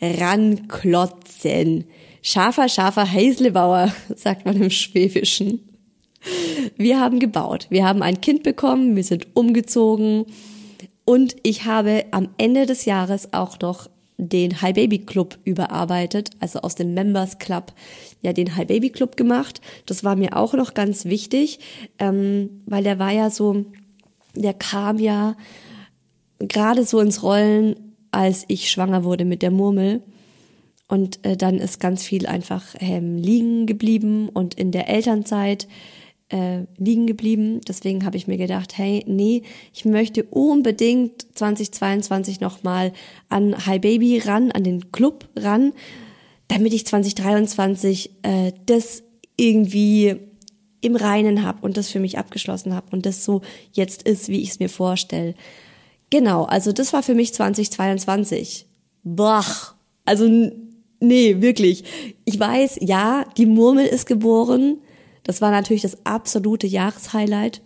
ranklotzen. 0.01 1.85
Scharfer, 2.21 2.67
scharfer 2.69 3.05
Häslebauer, 3.05 3.93
sagt 4.15 4.45
man 4.45 4.61
im 4.61 4.69
Schwäbischen. 4.69 5.61
Wir 6.75 6.99
haben 6.99 7.19
gebaut. 7.19 7.67
Wir 7.69 7.85
haben 7.85 8.01
ein 8.01 8.19
Kind 8.19 8.43
bekommen. 8.43 8.95
Wir 8.95 9.03
sind 9.03 9.27
umgezogen. 9.35 10.25
Und 11.09 11.37
ich 11.43 11.63
habe 11.63 12.03
am 12.11 12.27
Ende 12.37 12.65
des 12.65 12.83
Jahres 12.83 13.31
auch 13.31 13.57
noch 13.61 13.89
den 14.17 14.61
High 14.61 14.73
Baby 14.73 14.99
Club 14.99 15.37
überarbeitet, 15.45 16.31
also 16.41 16.59
aus 16.59 16.75
dem 16.75 16.93
Members 16.93 17.39
Club 17.39 17.71
ja 18.21 18.33
den 18.33 18.57
High 18.57 18.67
Baby 18.67 18.89
Club 18.89 19.15
gemacht. 19.15 19.61
Das 19.85 20.03
war 20.03 20.17
mir 20.17 20.35
auch 20.35 20.53
noch 20.53 20.73
ganz 20.73 21.05
wichtig, 21.05 21.59
ähm, 21.97 22.61
weil 22.65 22.83
der 22.83 22.99
war 22.99 23.11
ja 23.11 23.29
so, 23.29 23.63
der 24.35 24.53
kam 24.53 24.99
ja 24.99 25.37
gerade 26.39 26.83
so 26.83 26.99
ins 26.99 27.23
Rollen, 27.23 27.95
als 28.11 28.43
ich 28.49 28.69
schwanger 28.69 29.05
wurde 29.05 29.23
mit 29.23 29.41
der 29.41 29.51
Murmel. 29.51 30.03
Und 30.89 31.25
äh, 31.25 31.37
dann 31.37 31.55
ist 31.55 31.79
ganz 31.79 32.03
viel 32.03 32.27
einfach 32.27 32.75
ähm, 32.81 33.15
liegen 33.15 33.65
geblieben 33.65 34.27
und 34.27 34.55
in 34.55 34.73
der 34.73 34.89
Elternzeit 34.89 35.69
äh, 36.29 36.63
liegen 36.77 37.07
geblieben. 37.07 37.61
Deswegen 37.67 38.05
habe 38.05 38.17
ich 38.17 38.27
mir 38.27 38.37
gedacht, 38.37 38.77
hey, 38.77 39.03
nee, 39.07 39.43
ich 39.73 39.85
möchte 39.85 40.23
unbedingt 40.23 41.25
2022 41.35 42.39
nochmal 42.39 42.93
an 43.29 43.65
Hi 43.65 43.79
Baby 43.79 44.19
ran, 44.19 44.51
an 44.51 44.63
den 44.63 44.91
Club 44.91 45.27
ran, 45.37 45.73
damit 46.47 46.73
ich 46.73 46.85
2023 46.85 48.11
äh, 48.23 48.51
das 48.65 49.03
irgendwie 49.37 50.15
im 50.81 50.95
Reinen 50.95 51.43
habe 51.43 51.59
und 51.61 51.77
das 51.77 51.89
für 51.89 51.99
mich 51.99 52.17
abgeschlossen 52.17 52.73
habe 52.73 52.87
und 52.91 53.05
das 53.05 53.23
so 53.23 53.41
jetzt 53.73 54.03
ist, 54.03 54.29
wie 54.29 54.41
ich 54.41 54.49
es 54.49 54.59
mir 54.59 54.69
vorstelle. 54.69 55.33
Genau, 56.09 56.45
also 56.45 56.71
das 56.71 56.93
war 56.93 57.03
für 57.03 57.15
mich 57.15 57.33
2022. 57.33 58.65
Boah, 59.03 59.45
also 60.05 60.27
nee, 60.99 61.41
wirklich. 61.41 61.83
Ich 62.25 62.39
weiß, 62.39 62.79
ja, 62.81 63.25
die 63.37 63.45
Murmel 63.45 63.85
ist 63.85 64.05
geboren, 64.05 64.77
das 65.27 65.41
war 65.41 65.51
natürlich 65.51 65.81
das 65.81 66.05
absolute 66.05 66.67
Jahreshighlight. 66.67 67.61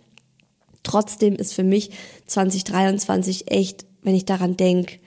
Trotzdem 0.82 1.36
ist 1.36 1.54
für 1.54 1.64
mich 1.64 1.92
2023 2.26 3.52
echt, 3.52 3.86
wenn 4.02 4.16
ich 4.16 4.26
daran 4.26 4.58
denke, 4.58 4.98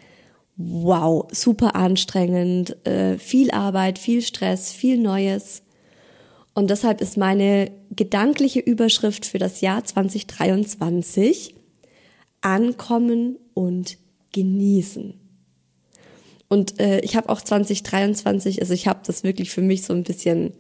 wow, 0.57 1.27
super 1.33 1.75
anstrengend, 1.75 2.87
äh, 2.87 3.19
viel 3.19 3.51
Arbeit, 3.51 3.99
viel 3.99 4.23
Stress, 4.23 4.71
viel 4.71 4.99
Neues. 4.99 5.63
Und 6.55 6.71
deshalb 6.71 7.01
ist 7.01 7.17
meine 7.17 7.73
gedankliche 7.91 8.61
Überschrift 8.61 9.27
für 9.27 9.39
das 9.39 9.61
Jahr 9.61 9.85
2023 9.85 11.57
Ankommen 12.41 13.37
und 13.55 13.99
Genießen. 14.31 15.15
Und 16.49 16.79
äh, 16.79 17.01
ich 17.01 17.17
habe 17.17 17.31
auch 17.31 17.41
2023, 17.41 18.61
also 18.61 18.75
ich 18.75 18.87
habe 18.87 19.01
das 19.05 19.25
wirklich 19.25 19.51
für 19.51 19.63
mich 19.63 19.83
so 19.83 19.93
ein 19.93 20.05
bisschen 20.05 20.53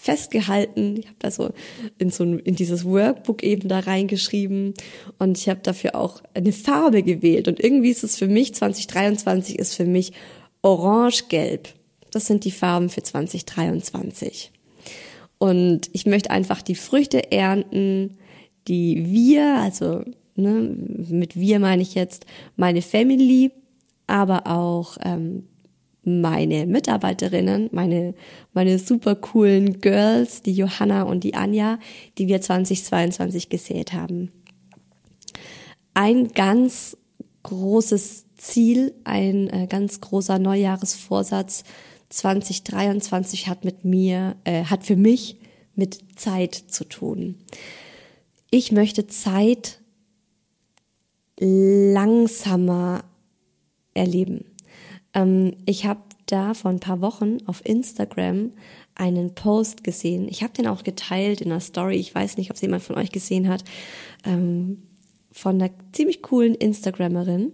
festgehalten. 0.00 0.96
Ich 0.98 1.06
habe 1.08 1.16
da 1.18 1.30
so 1.30 1.50
in 1.98 2.08
so 2.08 2.24
in 2.24 2.54
dieses 2.54 2.86
Workbook 2.86 3.42
eben 3.42 3.68
da 3.68 3.80
reingeschrieben 3.80 4.72
und 5.18 5.36
ich 5.36 5.50
habe 5.50 5.60
dafür 5.62 5.94
auch 5.94 6.22
eine 6.32 6.52
Farbe 6.52 7.02
gewählt 7.02 7.48
und 7.48 7.62
irgendwie 7.62 7.90
ist 7.90 8.02
es 8.02 8.16
für 8.16 8.26
mich 8.26 8.54
2023 8.54 9.58
ist 9.58 9.74
für 9.74 9.84
mich 9.84 10.12
orange-gelb. 10.62 11.68
Das 12.12 12.24
sind 12.24 12.44
die 12.44 12.50
Farben 12.50 12.88
für 12.88 13.02
2023. 13.02 14.52
Und 15.36 15.90
ich 15.92 16.06
möchte 16.06 16.30
einfach 16.30 16.62
die 16.62 16.74
Früchte 16.74 17.30
ernten, 17.30 18.16
die 18.68 19.04
wir, 19.04 19.58
also 19.58 20.02
ne, 20.34 20.76
mit 21.10 21.36
wir 21.36 21.60
meine 21.60 21.82
ich 21.82 21.94
jetzt 21.94 22.24
meine 22.56 22.80
Family, 22.80 23.50
aber 24.06 24.46
auch 24.46 24.96
ähm, 25.02 25.44
meine 26.02 26.66
Mitarbeiterinnen, 26.66 27.68
meine, 27.72 28.14
meine 28.52 28.78
super 28.78 29.14
coolen 29.14 29.80
Girls, 29.80 30.42
die 30.42 30.52
Johanna 30.52 31.02
und 31.02 31.24
die 31.24 31.34
Anja, 31.34 31.78
die 32.18 32.28
wir 32.28 32.40
2022 32.40 33.48
gesät 33.48 33.92
haben. 33.92 34.32
Ein 35.94 36.28
ganz 36.32 36.96
großes 37.42 38.26
Ziel, 38.36 38.94
ein 39.04 39.48
äh, 39.48 39.66
ganz 39.68 40.00
großer 40.00 40.38
Neujahresvorsatz 40.38 41.64
2023 42.08 43.48
hat 43.48 43.64
mit 43.64 43.84
mir, 43.84 44.36
äh, 44.44 44.64
hat 44.64 44.84
für 44.84 44.96
mich 44.96 45.36
mit 45.74 46.18
Zeit 46.18 46.54
zu 46.54 46.84
tun. 46.84 47.36
Ich 48.50 48.72
möchte 48.72 49.06
Zeit 49.06 49.80
langsamer 51.38 53.04
erleben. 53.94 54.49
Ähm, 55.14 55.56
ich 55.66 55.86
habe 55.86 56.00
da 56.26 56.54
vor 56.54 56.70
ein 56.70 56.80
paar 56.80 57.00
Wochen 57.00 57.38
auf 57.46 57.64
Instagram 57.64 58.52
einen 58.94 59.34
Post 59.34 59.82
gesehen. 59.84 60.28
Ich 60.28 60.42
habe 60.42 60.52
den 60.52 60.66
auch 60.66 60.84
geteilt 60.84 61.40
in 61.40 61.50
einer 61.50 61.60
Story. 61.60 61.96
Ich 61.96 62.14
weiß 62.14 62.36
nicht, 62.36 62.50
ob 62.50 62.56
es 62.56 62.62
jemand 62.62 62.82
von 62.82 62.96
euch 62.96 63.10
gesehen 63.10 63.48
hat. 63.48 63.64
Ähm, 64.24 64.82
von 65.32 65.60
einer 65.60 65.70
ziemlich 65.92 66.22
coolen 66.22 66.54
Instagrammerin. 66.54 67.52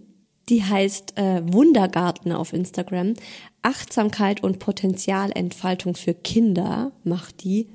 Die 0.49 0.63
heißt 0.63 1.17
äh, 1.17 1.41
Wundergarten 1.51 2.31
auf 2.31 2.53
Instagram. 2.53 3.13
Achtsamkeit 3.61 4.43
und 4.43 4.59
Potenzialentfaltung 4.59 5.95
für 5.95 6.13
Kinder 6.13 6.91
macht 7.03 7.43
die. 7.43 7.67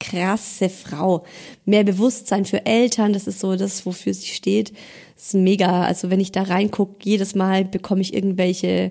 Krasse 0.00 0.68
Frau. 0.68 1.22
Mehr 1.64 1.84
Bewusstsein 1.84 2.44
für 2.44 2.66
Eltern, 2.66 3.12
das 3.12 3.28
ist 3.28 3.38
so 3.38 3.54
das, 3.54 3.86
wofür 3.86 4.14
sie 4.14 4.26
steht. 4.26 4.72
Das 5.14 5.26
ist 5.26 5.34
mega. 5.34 5.84
Also 5.84 6.10
wenn 6.10 6.18
ich 6.18 6.32
da 6.32 6.42
reingucke, 6.42 6.96
jedes 7.02 7.36
Mal 7.36 7.64
bekomme 7.64 8.00
ich 8.00 8.14
irgendwelche 8.14 8.90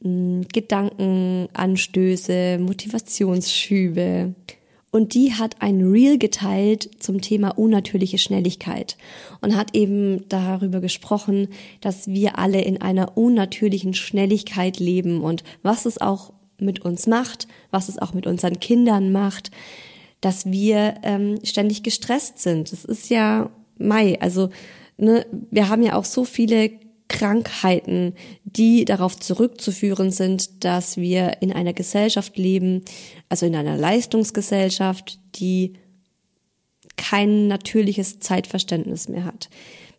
mh, 0.00 0.10
hm, 0.10 0.46
Gedankenanstöße, 0.52 2.58
Motivationsschübe. 2.60 4.36
Und 4.90 5.14
die 5.14 5.34
hat 5.34 5.60
ein 5.60 5.82
Reel 5.82 6.18
geteilt 6.18 6.88
zum 6.98 7.20
Thema 7.20 7.58
unnatürliche 7.58 8.16
Schnelligkeit 8.16 8.96
und 9.42 9.54
hat 9.54 9.74
eben 9.74 10.26
darüber 10.28 10.80
gesprochen, 10.80 11.48
dass 11.82 12.08
wir 12.08 12.38
alle 12.38 12.62
in 12.62 12.80
einer 12.80 13.18
unnatürlichen 13.18 13.92
Schnelligkeit 13.92 14.78
leben 14.78 15.20
und 15.20 15.44
was 15.62 15.84
es 15.84 16.00
auch 16.00 16.32
mit 16.58 16.80
uns 16.80 17.06
macht, 17.06 17.48
was 17.70 17.90
es 17.90 17.98
auch 17.98 18.14
mit 18.14 18.26
unseren 18.26 18.60
Kindern 18.60 19.12
macht, 19.12 19.50
dass 20.20 20.46
wir 20.46 20.94
ähm, 21.02 21.38
ständig 21.44 21.82
gestresst 21.82 22.38
sind. 22.38 22.72
Das 22.72 22.84
ist 22.84 23.08
ja 23.08 23.50
Mai, 23.78 24.20
also 24.20 24.50
ne, 24.96 25.26
wir 25.50 25.68
haben 25.68 25.82
ja 25.82 25.94
auch 25.94 26.04
so 26.04 26.24
viele 26.24 26.70
Krankheiten, 27.08 28.14
die 28.44 28.84
darauf 28.84 29.18
zurückzuführen 29.18 30.10
sind, 30.10 30.64
dass 30.64 30.98
wir 30.98 31.40
in 31.40 31.52
einer 31.52 31.72
Gesellschaft 31.72 32.36
leben, 32.36 32.84
also 33.28 33.46
in 33.46 33.56
einer 33.56 33.76
Leistungsgesellschaft, 33.76 35.18
die 35.36 35.74
kein 36.96 37.46
natürliches 37.46 38.20
Zeitverständnis 38.20 39.08
mehr 39.08 39.24
hat. 39.24 39.48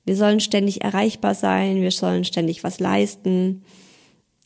Wir 0.05 0.15
sollen 0.15 0.39
ständig 0.39 0.83
erreichbar 0.83 1.33
sein, 1.33 1.81
wir 1.81 1.91
sollen 1.91 2.25
ständig 2.25 2.63
was 2.63 2.79
leisten. 2.79 3.63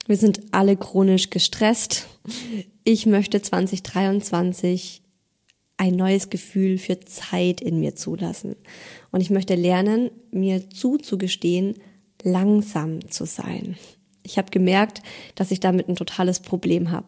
Wir 0.07 0.17
sind 0.17 0.41
alle 0.51 0.75
chronisch 0.75 1.29
gestresst. 1.29 2.07
Ich 2.83 3.05
möchte 3.05 3.41
2023 3.41 5.02
ein 5.83 5.97
neues 5.97 6.29
Gefühl 6.29 6.77
für 6.77 7.01
Zeit 7.01 7.59
in 7.59 7.81
mir 7.81 7.93
zulassen. 7.93 8.55
Und 9.11 9.19
ich 9.19 9.29
möchte 9.29 9.55
lernen, 9.55 10.11
mir 10.31 10.69
zuzugestehen, 10.69 11.75
langsam 12.23 13.11
zu 13.11 13.25
sein. 13.25 13.75
Ich 14.23 14.37
habe 14.37 14.49
gemerkt, 14.49 15.01
dass 15.35 15.51
ich 15.51 15.59
damit 15.59 15.89
ein 15.89 15.97
totales 15.97 16.39
Problem 16.39 16.91
habe. 16.91 17.07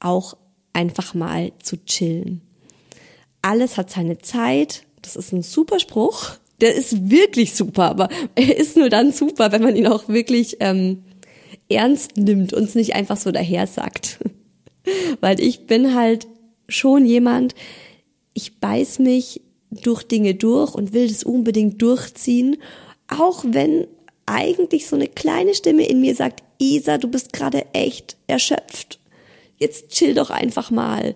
Auch 0.00 0.36
einfach 0.72 1.14
mal 1.14 1.52
zu 1.62 1.76
chillen. 1.84 2.40
Alles 3.40 3.76
hat 3.76 3.90
seine 3.90 4.18
Zeit. 4.18 4.82
Das 5.00 5.14
ist 5.14 5.32
ein 5.32 5.44
super 5.44 5.78
Spruch. 5.78 6.32
Der 6.60 6.74
ist 6.74 7.08
wirklich 7.08 7.54
super, 7.54 7.84
aber 7.84 8.08
er 8.34 8.56
ist 8.56 8.76
nur 8.76 8.88
dann 8.88 9.12
super, 9.12 9.52
wenn 9.52 9.62
man 9.62 9.76
ihn 9.76 9.86
auch 9.86 10.08
wirklich 10.08 10.56
ähm, 10.58 11.04
ernst 11.68 12.16
nimmt 12.16 12.52
und 12.52 12.64
es 12.64 12.74
nicht 12.74 12.96
einfach 12.96 13.16
so 13.16 13.30
daher 13.30 13.68
sagt. 13.68 14.18
Weil 15.20 15.38
ich 15.38 15.66
bin 15.66 15.94
halt 15.94 16.26
schon 16.68 17.06
jemand, 17.06 17.54
ich 18.34 18.58
beiß 18.60 18.98
mich 18.98 19.42
durch 19.70 20.02
Dinge 20.02 20.34
durch 20.34 20.74
und 20.74 20.92
will 20.92 21.08
das 21.08 21.24
unbedingt 21.24 21.80
durchziehen, 21.80 22.56
auch 23.08 23.44
wenn 23.46 23.86
eigentlich 24.26 24.86
so 24.86 24.96
eine 24.96 25.08
kleine 25.08 25.54
Stimme 25.54 25.86
in 25.86 26.00
mir 26.00 26.14
sagt, 26.14 26.42
Isa, 26.58 26.98
du 26.98 27.08
bist 27.08 27.32
gerade 27.32 27.66
echt 27.72 28.16
erschöpft. 28.26 29.00
Jetzt 29.58 29.90
chill 29.90 30.14
doch 30.14 30.30
einfach 30.30 30.70
mal. 30.70 31.14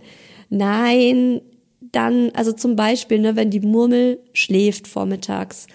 Nein, 0.49 1.41
dann, 1.81 2.31
also 2.35 2.53
zum 2.53 2.77
Beispiel, 2.77 3.19
ne, 3.19 3.37
wenn 3.37 3.51
die 3.51 3.61
Murmel 3.61 4.19
schläft 4.33 4.89
vormittags 4.89 5.67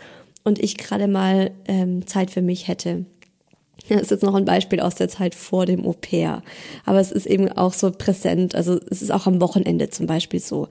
und 0.43 0.60
ich 0.60 0.77
gerade 0.77 1.07
mal 1.07 1.51
ähm, 1.67 2.05
Zeit 2.07 2.31
für 2.31 2.41
mich 2.41 2.67
hätte. 2.67 3.05
Das 3.89 4.03
ist 4.03 4.12
jetzt 4.12 4.24
noch 4.24 4.36
ein 4.36 4.45
Beispiel 4.45 4.79
aus 4.79 4.95
der 4.95 5.10
Zeit 5.10 5.36
vor 5.36 5.65
dem 5.65 5.86
Au 5.86 5.93
pair. 5.93 6.43
Aber 6.86 7.00
es 7.00 7.12
ist 7.12 7.25
eben 7.25 7.50
auch 7.50 7.74
so 7.74 7.91
präsent. 7.91 8.55
Also 8.55 8.79
es 8.89 9.01
ist 9.01 9.12
auch 9.12 9.25
am 9.27 9.41
Wochenende 9.41 9.89
zum 9.89 10.05
Beispiel 10.05 10.39
so, 10.39 10.67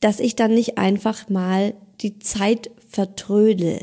dass 0.00 0.20
ich 0.20 0.36
dann 0.36 0.54
nicht 0.54 0.78
einfach 0.78 1.28
mal 1.28 1.74
die 2.00 2.18
Zeit 2.18 2.70
vertrödel 2.88 3.80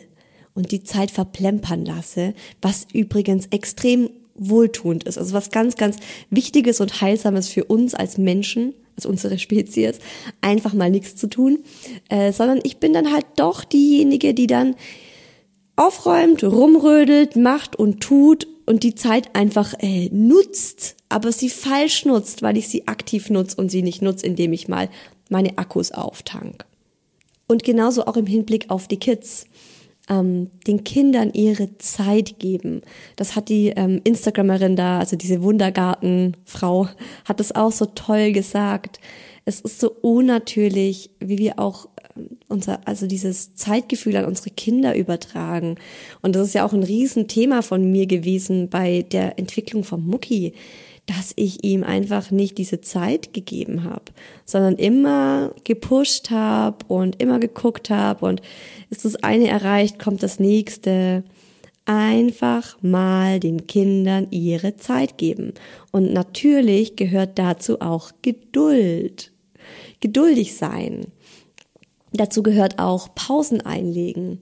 und 0.53 0.71
die 0.71 0.83
Zeit 0.83 1.11
verplempern 1.11 1.85
lasse, 1.85 2.33
was 2.61 2.87
übrigens 2.93 3.47
extrem 3.47 4.09
wohltuend 4.35 5.03
ist. 5.03 5.17
Also 5.17 5.33
was 5.33 5.51
ganz, 5.51 5.75
ganz 5.75 5.97
Wichtiges 6.29 6.81
und 6.81 7.01
Heilsames 7.01 7.49
für 7.49 7.65
uns 7.65 7.93
als 7.93 8.17
Menschen, 8.17 8.73
als 8.95 9.05
unsere 9.05 9.39
Spezies, 9.39 9.99
einfach 10.41 10.73
mal 10.73 10.89
nichts 10.89 11.15
zu 11.15 11.27
tun, 11.27 11.59
äh, 12.09 12.31
sondern 12.31 12.59
ich 12.63 12.77
bin 12.77 12.93
dann 12.93 13.11
halt 13.11 13.25
doch 13.35 13.63
diejenige, 13.63 14.33
die 14.33 14.47
dann 14.47 14.75
aufräumt, 15.75 16.43
rumrödelt, 16.43 17.35
macht 17.35 17.75
und 17.75 18.01
tut 18.01 18.47
und 18.65 18.83
die 18.83 18.95
Zeit 18.95 19.35
einfach 19.35 19.73
äh, 19.79 20.09
nutzt, 20.11 20.95
aber 21.09 21.31
sie 21.31 21.49
falsch 21.49 22.05
nutzt, 22.05 22.41
weil 22.41 22.57
ich 22.57 22.67
sie 22.67 22.87
aktiv 22.87 23.29
nutze 23.29 23.57
und 23.57 23.69
sie 23.69 23.81
nicht 23.81 24.01
nutze, 24.01 24.25
indem 24.25 24.53
ich 24.53 24.67
mal 24.67 24.89
meine 25.33 25.57
Akkus 25.57 25.91
auftank. 25.91 26.65
Und 27.47 27.63
genauso 27.63 28.05
auch 28.05 28.15
im 28.15 28.25
Hinblick 28.25 28.69
auf 28.69 28.87
die 28.87 28.99
Kids 28.99 29.45
ähm, 30.09 30.49
den 30.67 30.83
Kindern 30.83 31.31
ihre 31.33 31.77
Zeit 31.77 32.39
geben. 32.39 32.81
Das 33.15 33.35
hat 33.35 33.49
die 33.49 33.69
ähm, 33.69 34.01
Instagramerin 34.03 34.75
da, 34.75 34.99
also 34.99 35.15
diese 35.15 35.43
Wundergartenfrau, 35.43 36.87
hat 37.25 37.39
es 37.39 37.53
auch 37.53 37.71
so 37.71 37.85
toll 37.85 38.31
gesagt. 38.31 38.99
Es 39.45 39.59
ist 39.59 39.79
so 39.79 39.91
unnatürlich, 40.01 41.09
wie 41.19 41.37
wir 41.37 41.59
auch 41.59 41.87
ähm, 42.15 42.37
unser, 42.47 42.87
also 42.87 43.07
dieses 43.07 43.55
Zeitgefühl 43.55 44.15
an 44.17 44.25
unsere 44.25 44.49
Kinder 44.51 44.95
übertragen. 44.95 45.75
Und 46.21 46.35
das 46.35 46.47
ist 46.47 46.53
ja 46.53 46.65
auch 46.65 46.73
ein 46.73 46.83
Riesenthema 46.83 47.61
von 47.61 47.91
mir 47.91 48.05
gewesen 48.05 48.69
bei 48.69 49.03
der 49.11 49.39
Entwicklung 49.39 49.83
vom 49.83 50.05
Mucki 50.05 50.53
dass 51.05 51.33
ich 51.35 51.63
ihm 51.63 51.83
einfach 51.83 52.31
nicht 52.31 52.57
diese 52.57 52.79
Zeit 52.81 53.33
gegeben 53.33 53.83
habe, 53.83 54.05
sondern 54.45 54.75
immer 54.75 55.53
gepusht 55.63 56.29
habe 56.29 56.85
und 56.87 57.21
immer 57.21 57.39
geguckt 57.39 57.89
habe 57.89 58.25
und 58.25 58.41
ist 58.89 59.03
das 59.03 59.17
eine 59.17 59.47
erreicht, 59.47 59.99
kommt 59.99 60.23
das 60.23 60.39
nächste. 60.39 61.23
Einfach 61.85 62.81
mal 62.81 63.41
den 63.41 63.67
Kindern 63.67 64.27
ihre 64.31 64.77
Zeit 64.77 65.17
geben. 65.17 65.53
Und 65.91 66.13
natürlich 66.13 66.95
gehört 66.95 67.37
dazu 67.37 67.81
auch 67.81 68.11
Geduld. 68.21 69.33
Geduldig 69.99 70.55
sein. 70.55 71.07
Dazu 72.13 72.41
gehört 72.41 72.79
auch 72.79 73.13
Pausen 73.15 73.59
einlegen. 73.59 74.39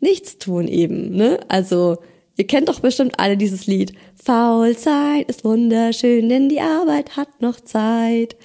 Nichts 0.00 0.38
tun 0.38 0.68
eben, 0.68 1.10
ne? 1.16 1.40
Also, 1.48 1.96
Ihr 2.36 2.46
kennt 2.46 2.68
doch 2.68 2.80
bestimmt 2.80 3.18
alle 3.18 3.36
dieses 3.36 3.66
Lied. 3.66 3.92
Faul 4.22 4.76
sein 4.76 5.24
ist 5.26 5.44
wunderschön, 5.44 6.28
denn 6.28 6.48
die 6.48 6.60
Arbeit 6.60 7.16
hat 7.16 7.40
noch 7.40 7.60
Zeit. 7.60 8.36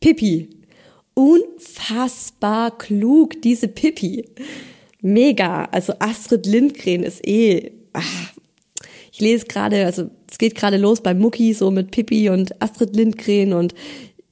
Pippi. 0.00 0.50
unfassbar 1.14 2.78
klug, 2.78 3.42
diese 3.42 3.66
Pippi. 3.68 4.24
Mega. 5.00 5.64
Also 5.64 5.94
Astrid 5.98 6.46
Lindgren 6.46 7.02
ist 7.02 7.26
eh. 7.26 7.72
Ach, 7.92 8.32
ich 9.12 9.20
lese 9.20 9.46
gerade, 9.46 9.84
also 9.84 10.10
es 10.30 10.38
geht 10.38 10.54
gerade 10.54 10.76
los 10.76 11.00
bei 11.00 11.14
Mucki 11.14 11.54
so 11.54 11.72
mit 11.72 11.90
Pippi 11.90 12.30
und 12.30 12.62
Astrid 12.62 12.94
Lindgren 12.94 13.52
und 13.52 13.74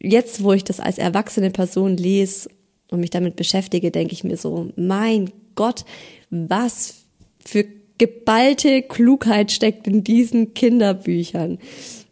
jetzt, 0.01 0.45
wo 0.45 0.53
ich 0.53 0.63
das 0.63 0.79
als 0.79 0.99
erwachsene 0.99 1.51
Person 1.51 1.97
lese 1.97 2.49
und 2.91 3.01
mich 3.01 3.11
damit 3.11 3.35
beschäftige, 3.35 3.91
denke 3.91 4.13
ich 4.13 4.23
mir 4.23 4.37
so, 4.37 4.71
mein 4.77 5.33
Gott, 5.57 5.85
was 6.31 7.07
für 7.45 7.65
geballte 7.99 8.83
Klugheit 8.83 9.53
steckt 9.53 9.87
in 9.87 10.05
diesen 10.05 10.55
Kinderbüchern. 10.55 11.59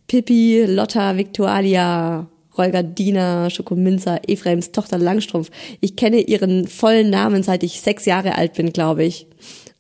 Pippi, 0.07 0.65
Lotta, 0.67 1.17
Victualia, 1.17 2.29
Rolga 2.57 2.83
Dina, 2.83 3.51
Schokominzer, 3.51 4.21
Ephraims 4.29 4.73
Tochter 4.73 4.99
Langstrumpf. 4.99 5.51
Ich 5.81 5.97
kenne 5.97 6.21
ihren 6.21 6.69
vollen 6.69 7.11
Namen, 7.11 7.43
seit 7.43 7.63
ich 7.63 7.81
sechs 7.81 8.05
Jahre 8.05 8.37
alt 8.37 8.55
bin, 8.55 8.73
glaube 8.73 9.05
ich. 9.05 9.27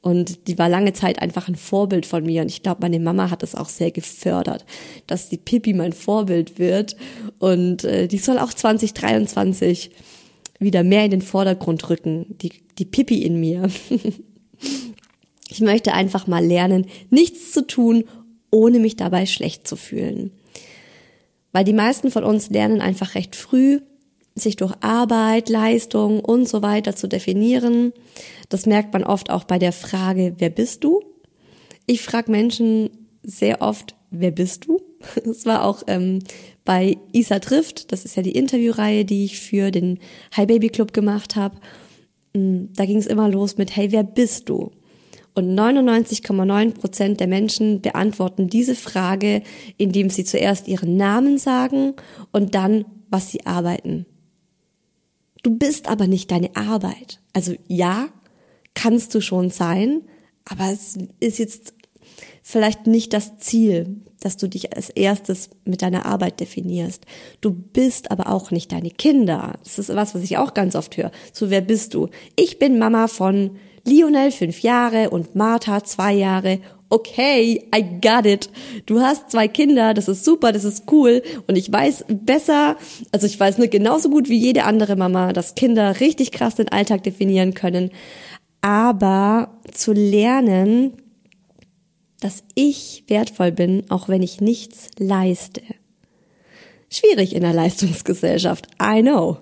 Und 0.01 0.49
die 0.49 0.59
war 0.59 0.69
lange 0.69 0.93
Zeit 0.93 1.23
einfach 1.23 1.49
ein 1.49 1.55
Vorbild 1.55 2.05
von 2.05 2.25
mir. 2.25 2.43
Und 2.43 2.51
ich 2.51 2.63
glaube, 2.63 2.83
meine 2.83 3.01
Mama 3.01 3.31
hat 3.31 3.43
es 3.43 3.55
auch 3.55 3.71
sehr 3.71 3.91
gefördert, 3.91 4.67
dass 5.07 5.31
die 5.31 5.39
Pippi 5.39 5.73
mein 5.73 5.95
Vorbild 5.95 6.59
wird. 6.59 6.97
Und 7.39 7.85
äh, 7.85 8.07
die 8.07 8.19
soll 8.19 8.39
auch 8.39 8.53
2023 8.53 9.91
wieder 10.59 10.85
mehr 10.85 11.07
in 11.07 11.11
den 11.11 11.23
Vordergrund 11.23 11.89
rücken. 11.89 12.27
Die, 12.43 12.53
die 12.79 12.85
Pippi 12.85 13.23
in 13.23 13.41
mir. 13.41 13.71
ich 15.55 15.61
möchte 15.61 15.95
einfach 15.95 16.27
mal 16.27 16.45
lernen, 16.45 16.87
nichts 17.11 17.53
zu 17.53 17.65
tun, 17.65 18.05
ohne 18.51 18.81
mich 18.81 18.97
dabei 18.97 19.25
schlecht 19.25 19.69
zu 19.69 19.77
fühlen. 19.77 20.33
Weil 21.53 21.63
die 21.63 21.73
meisten 21.73 22.11
von 22.11 22.25
uns 22.25 22.51
lernen 22.51 22.81
einfach 22.81 23.15
recht 23.15 23.37
früh, 23.37 23.79
sich 24.35 24.57
durch 24.57 24.75
Arbeit, 24.81 25.49
Leistung 25.49 26.19
und 26.19 26.49
so 26.49 26.61
weiter 26.63 26.97
zu 26.97 27.07
definieren. 27.07 27.93
Das 28.49 28.67
merkt 28.67 28.93
man 28.93 29.05
oft 29.05 29.31
auch 29.31 29.45
bei 29.45 29.61
der 29.61 29.71
Frage, 29.71 30.35
wer 30.39 30.51
bist 30.51 30.83
du? 30.83 31.05
Ich 31.87 32.03
frage 32.03 32.33
Menschen 32.33 32.91
sehr 33.23 33.63
oft, 33.63 33.95
wer 34.11 34.33
bist 34.33 34.67
du? 34.67 34.81
Das 35.25 35.47
war 35.47 35.65
auch 35.65 35.85
ähm, 35.87 36.19
bei 36.65 36.97
Isa 37.13 37.39
trifft, 37.39 37.93
das 37.93 38.05
ist 38.05 38.17
ja 38.17 38.25
die 38.25 38.33
Interviewreihe, 38.33 39.05
die 39.05 39.25
ich 39.25 39.39
für 39.39 39.71
den 39.71 40.01
Hi 40.33 40.47
Baby 40.47 40.71
Club 40.71 40.93
gemacht 40.93 41.37
habe. 41.37 41.59
Mm, 42.35 42.73
da 42.75 42.87
ging 42.87 42.99
es 42.99 43.07
immer 43.07 43.29
los 43.29 43.57
mit, 43.57 43.77
hey, 43.77 43.93
wer 43.93 44.03
bist 44.03 44.49
du? 44.49 44.73
Und 45.35 45.59
99,9 45.59 46.75
Prozent 46.75 47.21
der 47.21 47.26
Menschen 47.26 47.81
beantworten 47.81 48.49
diese 48.49 48.76
Frage, 48.76 49.43
indem 49.76 50.09
sie 50.09 50.25
zuerst 50.25 50.69
ihren 50.69 50.97
Namen 50.97 51.38
sagen 51.38 51.95
und 52.31 52.55
dann, 52.55 52.85
was 53.11 53.31
sie 53.31 53.45
arbeiten. 53.45 54.07
Du 55.43 55.57
bist 55.57 55.88
aber 55.88 56.07
nicht 56.07 56.31
deine 56.31 56.55
Arbeit. 56.55 57.21
Also 57.33 57.55
ja, 57.67 58.09
kannst 58.75 59.14
du 59.14 59.21
schon 59.21 59.50
sein, 59.50 60.03
aber 60.45 60.71
es 60.71 60.97
ist 61.21 61.38
jetzt 61.38 61.75
vielleicht 62.43 62.87
nicht 62.87 63.12
das 63.12 63.38
Ziel, 63.38 64.03
dass 64.21 64.37
du 64.37 64.49
dich 64.49 64.75
als 64.75 64.88
erstes 64.91 65.50
mit 65.64 65.83
deiner 65.83 66.07
Arbeit 66.07 66.41
definierst. 66.41 67.05
Du 67.41 67.53
bist 67.53 68.11
aber 68.11 68.33
auch 68.33 68.50
nicht 68.50 68.73
deine 68.73 68.91
Kinder. 68.91 69.59
Das 69.62 69.79
ist 69.79 69.95
was, 69.95 70.14
was 70.14 70.23
ich 70.23 70.38
auch 70.38 70.55
ganz 70.55 70.76
oft 70.76 70.97
höre. 70.97 71.11
So, 71.33 71.50
wer 71.50 71.61
bist 71.61 71.93
du? 71.93 72.09
Ich 72.37 72.59
bin 72.59 72.79
Mama 72.79 73.09
von 73.09 73.57
Lionel 73.85 74.31
fünf 74.31 74.61
Jahre 74.61 75.11
und 75.11 75.35
Martha 75.35 75.85
zwei 75.85 76.14
Jahre 76.14 76.61
okay, 76.95 77.69
I 77.75 77.83
got 78.00 78.25
it. 78.25 78.49
Du 78.87 79.00
hast 79.00 79.31
zwei 79.31 79.49
Kinder, 79.49 79.95
das 79.95 80.07
ist 80.07 80.25
super, 80.25 80.53
das 80.53 80.64
ist 80.64 80.85
cool 80.93 81.23
und 81.49 81.57
ich 81.57 81.71
weiß 81.71 82.05
besser, 82.09 82.76
also 83.11 83.26
ich 83.26 83.38
weiß 83.38 83.59
nur 83.59 83.67
genauso 83.67 84.11
gut 84.11 84.29
wie 84.29 84.38
jede 84.38 84.64
andere 84.64 84.95
Mama, 84.95 85.33
dass 85.33 85.57
Kinder 85.57 86.00
richtig 86.00 86.31
krass 86.31 86.55
den 86.55 86.69
Alltag 86.69 87.03
definieren 87.03 87.55
können, 87.55 87.91
aber 88.61 89.59
zu 89.73 89.93
lernen, 89.93 90.93
dass 92.21 92.45
ich 92.55 93.05
wertvoll 93.09 93.50
bin, 93.50 93.85
auch 93.91 94.09
wenn 94.09 94.23
ich 94.23 94.40
nichts 94.40 94.88
leiste. 94.99 95.62
Schwierig 96.88 97.35
in 97.35 97.42
der 97.42 97.53
Leistungsgesellschaft, 97.53 98.68
I 98.81 99.03
know. 99.03 99.38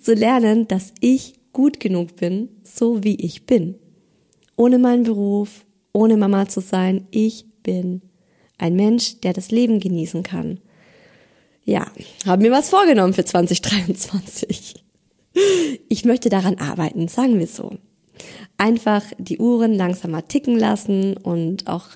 Zu 0.00 0.14
lernen, 0.14 0.66
dass 0.66 0.92
ich 1.00 1.37
gut 1.52 1.80
genug 1.80 2.16
bin, 2.16 2.48
so 2.62 3.02
wie 3.04 3.16
ich 3.16 3.46
bin. 3.46 3.76
Ohne 4.56 4.78
meinen 4.78 5.04
Beruf, 5.04 5.64
ohne 5.92 6.16
Mama 6.16 6.48
zu 6.48 6.60
sein. 6.60 7.06
Ich 7.10 7.46
bin 7.62 8.02
ein 8.58 8.74
Mensch, 8.74 9.20
der 9.20 9.32
das 9.32 9.50
Leben 9.50 9.80
genießen 9.80 10.22
kann. 10.22 10.60
Ja, 11.64 11.86
haben 12.26 12.42
mir 12.42 12.50
was 12.50 12.70
vorgenommen 12.70 13.14
für 13.14 13.24
2023. 13.24 14.74
Ich 15.88 16.04
möchte 16.04 16.28
daran 16.30 16.56
arbeiten, 16.58 17.08
sagen 17.08 17.38
wir 17.38 17.46
so. 17.46 17.76
Einfach 18.56 19.04
die 19.18 19.38
Uhren 19.38 19.74
langsamer 19.74 20.26
ticken 20.26 20.58
lassen 20.58 21.16
und 21.16 21.68
auch 21.68 21.90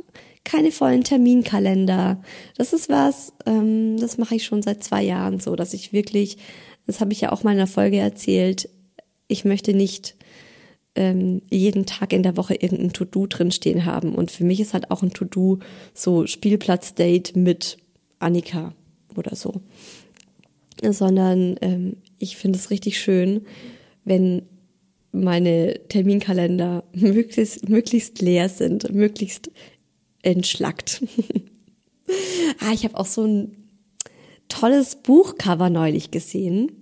keine 0.44 0.72
vollen 0.72 1.04
Terminkalender. 1.04 2.22
Das 2.56 2.72
ist 2.72 2.88
was, 2.88 3.32
ähm, 3.46 3.98
das 3.98 4.18
mache 4.18 4.36
ich 4.36 4.44
schon 4.44 4.62
seit 4.62 4.84
zwei 4.84 5.02
Jahren 5.02 5.40
so, 5.40 5.56
dass 5.56 5.74
ich 5.74 5.92
wirklich, 5.92 6.36
das 6.86 7.00
habe 7.00 7.12
ich 7.12 7.20
ja 7.20 7.32
auch 7.32 7.42
mal 7.42 7.52
in 7.52 7.58
der 7.58 7.66
Folge 7.66 7.98
erzählt, 7.98 8.68
ich 9.32 9.44
möchte 9.44 9.74
nicht 9.74 10.14
ähm, 10.94 11.42
jeden 11.50 11.86
Tag 11.86 12.12
in 12.12 12.22
der 12.22 12.36
Woche 12.36 12.54
irgendein 12.54 12.92
To-Do 12.92 13.26
drinstehen 13.26 13.86
haben. 13.86 14.14
Und 14.14 14.30
für 14.30 14.44
mich 14.44 14.60
ist 14.60 14.74
halt 14.74 14.90
auch 14.90 15.02
ein 15.02 15.12
To-Do 15.12 15.58
so 15.94 16.26
Spielplatz-Date 16.26 17.34
mit 17.34 17.78
Annika 18.18 18.74
oder 19.16 19.34
so. 19.34 19.62
Sondern 20.82 21.56
ähm, 21.62 21.96
ich 22.18 22.36
finde 22.36 22.58
es 22.58 22.70
richtig 22.70 23.00
schön, 23.00 23.46
wenn 24.04 24.42
meine 25.12 25.80
Terminkalender 25.88 26.84
möglichst, 26.92 27.68
möglichst 27.68 28.20
leer 28.20 28.48
sind, 28.48 28.92
möglichst 28.92 29.50
entschlackt. 30.22 31.02
ah, 32.60 32.72
ich 32.72 32.84
habe 32.84 32.98
auch 32.98 33.06
so 33.06 33.24
ein 33.24 33.56
tolles 34.48 34.96
Buchcover 34.96 35.70
neulich 35.70 36.10
gesehen 36.10 36.81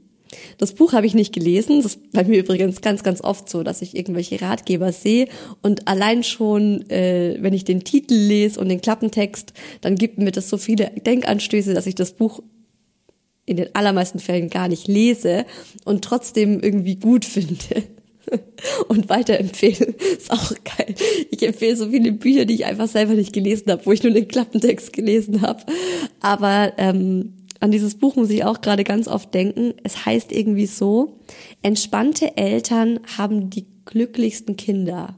das 0.59 0.75
Buch 0.75 0.93
habe 0.93 1.07
ich 1.07 1.15
nicht 1.15 1.33
gelesen. 1.33 1.83
Das 1.83 1.97
ist 1.97 2.13
bei 2.13 2.25
mir 2.25 2.41
übrigens 2.41 2.81
ganz, 2.81 3.03
ganz 3.03 3.21
oft 3.21 3.49
so, 3.49 3.63
dass 3.63 3.83
ich 3.83 3.97
irgendwelche 3.97 4.41
Ratgeber 4.41 4.93
sehe 4.93 5.29
und 5.63 5.89
allein 5.89 6.23
schon, 6.23 6.89
äh, 6.91 7.39
wenn 7.41 7.53
ich 7.53 7.65
den 7.65 7.85
Titel 7.85 8.15
lese 8.15 8.61
und 8.61 8.69
den 8.69 8.81
Klappentext, 8.81 9.53
dann 9.81 9.97
gibt 9.97 10.19
mir 10.19 10.33
das 10.33 10.49
so 10.49 10.59
viele 10.59 10.91
Denkanstöße, 11.05 11.75
dass 11.75 11.87
ich 11.87 11.95
das 11.95 12.13
Buch 12.13 12.41
in 13.47 13.57
den 13.57 13.75
allermeisten 13.75 14.21
Fällen 14.21 14.49
gar 14.49 14.69
nicht 14.69 14.87
lese 14.87 15.45
und 15.85 16.05
trotzdem 16.05 16.61
irgendwie 16.61 16.97
gut 16.97 17.25
finde 17.25 17.83
und 18.89 19.09
weiterempfehle. 19.09 19.87
Ist 20.17 20.31
auch 20.31 20.53
geil. 20.65 20.95
Ich 21.31 21.43
empfehle 21.43 21.77
so 21.77 21.91
viele 21.91 22.13
Bücher, 22.13 22.45
die 22.45 22.55
ich 22.55 22.65
einfach 22.67 22.87
selber 22.87 23.15
nicht 23.15 23.33
gelesen 23.33 23.73
habe, 23.73 23.85
wo 23.87 23.93
ich 23.93 24.03
nur 24.03 24.13
den 24.13 24.29
Klappentext 24.29 24.93
gelesen 24.93 25.43
habe. 25.43 25.65
Aber 26.21 26.75
ähm, 26.77 27.35
an 27.61 27.71
dieses 27.71 27.95
Buch 27.95 28.17
muss 28.17 28.31
ich 28.31 28.45
auch 28.45 28.63
gerade 28.63 28.85
ganz 28.85 29.07
oft 29.07 29.33
denken. 29.35 29.75
Es 29.85 30.07
heißt 30.07 30.33
irgendwie 30.33 30.67
so, 30.67 31.19
entspannte 31.63 32.37
Eltern 32.37 33.01
haben 33.19 33.51
die 33.51 33.67
glücklichsten 33.85 34.57
Kinder 34.57 35.15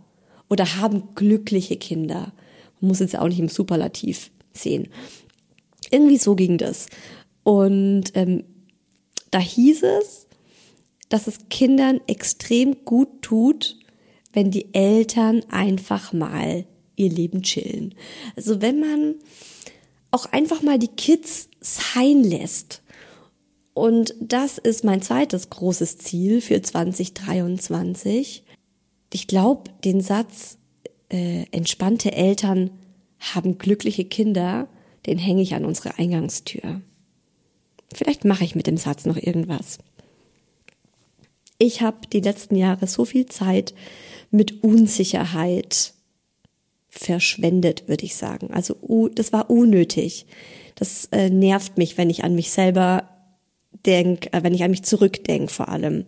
oder 0.50 0.76
haben 0.76 1.14
glückliche 1.14 1.76
Kinder. 1.76 2.33
Man 2.81 2.88
muss 2.88 2.98
jetzt 2.98 3.16
auch 3.16 3.28
nicht 3.28 3.38
im 3.38 3.48
Superlativ 3.48 4.33
sehen. 4.52 4.88
Irgendwie 5.90 6.18
so 6.18 6.35
ging 6.35 6.59
das. 6.59 6.88
Und 7.44 8.11
ähm, 8.14 8.44
da 9.31 9.38
hieß 9.38 9.85
es, 9.85 10.26
dass 11.09 11.26
es 11.26 11.48
Kindern 11.48 12.00
extrem 12.07 12.85
gut 12.85 13.22
tut, 13.22 13.76
wenn 14.33 14.50
die 14.50 14.74
Eltern 14.74 15.42
einfach 15.50 16.12
mal 16.12 16.64
ihr 16.96 17.11
Leben 17.11 17.42
chillen. 17.42 17.94
Also 18.35 18.61
wenn 18.62 18.81
man 18.81 19.14
auch 20.12 20.27
einfach 20.27 20.62
mal 20.62 20.79
die 20.79 20.88
Kids 20.88 21.48
sein 21.61 22.22
lässt. 22.22 22.83
Und 23.75 24.14
das 24.20 24.59
ist 24.59 24.85
mein 24.85 25.03
zweites 25.03 25.51
großes 25.51 25.98
Ziel 25.98 26.40
für 26.40 26.61
2023. 26.62 28.44
Ich 29.12 29.27
glaube, 29.27 29.70
den 29.85 30.01
Satz, 30.01 30.59
äh, 31.09 31.46
entspannte 31.51 32.12
Eltern 32.12 32.70
haben 33.18 33.59
glückliche 33.59 34.05
Kinder, 34.05 34.68
den 35.07 35.18
hänge 35.18 35.42
ich 35.42 35.55
an 35.55 35.64
unsere 35.64 35.98
Eingangstür. 35.98 36.81
Vielleicht 37.94 38.25
mache 38.25 38.44
ich 38.44 38.55
mit 38.55 38.66
dem 38.66 38.77
Satz 38.77 39.07
noch 39.07 39.16
irgendwas. 39.16 39.79
Ich 41.59 41.81
habe 41.81 42.07
die 42.12 42.20
letzten 42.20 42.57
Jahre 42.57 42.87
so 42.87 43.05
viel 43.05 43.27
Zeit 43.27 43.75
mit 44.31 44.62
Unsicherheit 44.62 45.94
verschwendet, 46.92 47.88
würde 47.88 48.05
ich 48.05 48.14
sagen. 48.14 48.50
Also 48.52 48.76
das 49.14 49.33
war 49.33 49.50
unnötig. 49.50 50.26
Das 50.74 51.07
äh, 51.11 51.31
nervt 51.31 51.78
mich, 51.78 51.96
wenn 51.96 52.11
ich 52.11 52.22
an 52.22 52.35
mich 52.35 52.50
selber 52.50 53.09
denk, 53.87 54.26
äh, 54.33 54.42
wenn 54.42 54.55
ich 54.55 54.62
an 54.62 54.70
mich 54.70 54.83
zurückdenke 54.83 55.52
vor 55.52 55.70
allem. 55.70 56.05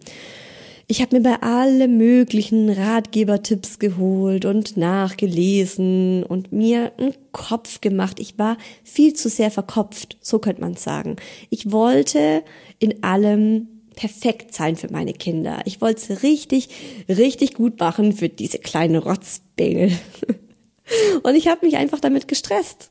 Ich 0.87 1.01
habe 1.01 1.17
mir 1.17 1.23
bei 1.23 1.41
alle 1.41 1.89
möglichen 1.89 2.69
Ratgebertipps 2.69 3.79
geholt 3.79 4.45
und 4.45 4.77
nachgelesen 4.77 6.23
und 6.23 6.53
mir 6.53 6.93
einen 6.99 7.15
Kopf 7.33 7.81
gemacht. 7.81 8.21
Ich 8.21 8.39
war 8.39 8.59
viel 8.83 9.15
zu 9.15 9.31
sehr 9.31 9.51
verkopft, 9.51 10.19
so 10.21 10.39
könnte 10.39 10.61
man 10.61 10.77
sagen. 10.77 11.17
Ich 11.49 11.73
wollte 11.73 12.43
in 12.79 13.03
allem 13.03 13.69
perfekt 13.97 14.53
sein 14.53 14.77
für 14.77 14.93
meine 14.93 15.15
Kinder. 15.15 15.63
Ich 15.65 15.81
wollte 15.81 16.13
es 16.13 16.23
richtig, 16.23 16.69
richtig 17.09 17.55
gut 17.55 17.81
machen 17.81 18.13
für 18.13 18.29
diese 18.29 18.59
kleinen 18.59 18.97
Rotzbengel. 18.97 19.91
Und 21.23 21.35
ich 21.35 21.49
habe 21.49 21.65
mich 21.65 21.77
einfach 21.77 22.01
damit 22.01 22.29
gestresst. 22.29 22.91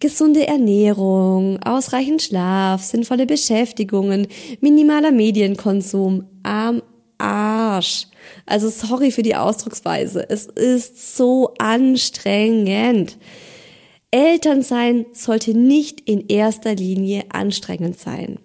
Gesunde 0.00 0.46
Ernährung, 0.46 1.62
ausreichend 1.62 2.20
Schlaf, 2.20 2.82
sinnvolle 2.82 3.24
Beschäftigungen, 3.24 4.28
minimaler 4.60 5.10
Medienkonsum, 5.10 6.26
am 6.42 6.82
Arsch. 7.18 8.06
Also 8.44 8.68
sorry 8.68 9.10
für 9.10 9.22
die 9.22 9.36
Ausdrucksweise. 9.36 10.28
Es 10.28 10.46
ist 10.46 11.16
so 11.16 11.54
anstrengend. 11.58 13.16
Elternsein 14.10 15.06
sollte 15.12 15.56
nicht 15.56 16.00
in 16.00 16.26
erster 16.28 16.74
Linie 16.74 17.24
anstrengend 17.30 17.98
sein. 17.98 18.38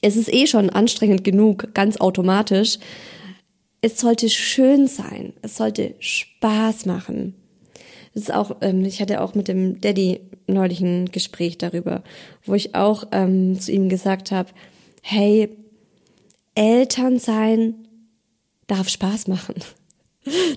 Es 0.00 0.16
ist 0.16 0.32
eh 0.32 0.46
schon 0.46 0.70
anstrengend 0.70 1.24
genug, 1.24 1.74
ganz 1.74 1.98
automatisch. 1.98 2.78
Es 3.80 4.00
sollte 4.00 4.28
schön 4.30 4.86
sein. 4.86 5.34
Es 5.42 5.56
sollte 5.56 5.94
Spaß 5.98 6.86
machen. 6.86 7.34
Das 8.14 8.24
ist 8.24 8.34
auch, 8.34 8.56
ähm, 8.60 8.84
ich 8.84 9.00
hatte 9.00 9.20
auch 9.20 9.34
mit 9.34 9.48
dem 9.48 9.80
Daddy 9.80 10.20
neulich 10.46 10.80
ein 10.80 11.06
Gespräch 11.06 11.58
darüber, 11.58 12.02
wo 12.44 12.54
ich 12.54 12.74
auch 12.74 13.08
ähm, 13.12 13.58
zu 13.58 13.72
ihm 13.72 13.88
gesagt 13.88 14.30
habe, 14.30 14.50
hey, 15.02 15.50
Eltern 16.54 17.18
sein 17.18 17.74
darf 18.66 18.88
Spaß 18.88 19.28
machen. 19.28 19.54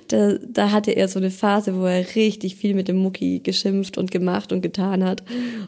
Da, 0.08 0.36
da 0.38 0.72
hatte 0.72 0.92
er 0.92 1.10
so 1.10 1.20
eine 1.20 1.30
Phase, 1.30 1.78
wo 1.78 1.84
er 1.84 2.16
richtig 2.16 2.56
viel 2.56 2.74
mit 2.74 2.88
dem 2.88 2.96
Mucki 2.96 3.40
geschimpft 3.40 3.98
und 3.98 4.12
gemacht 4.12 4.54
und 4.54 4.62
getan 4.62 5.04
hat. 5.04 5.24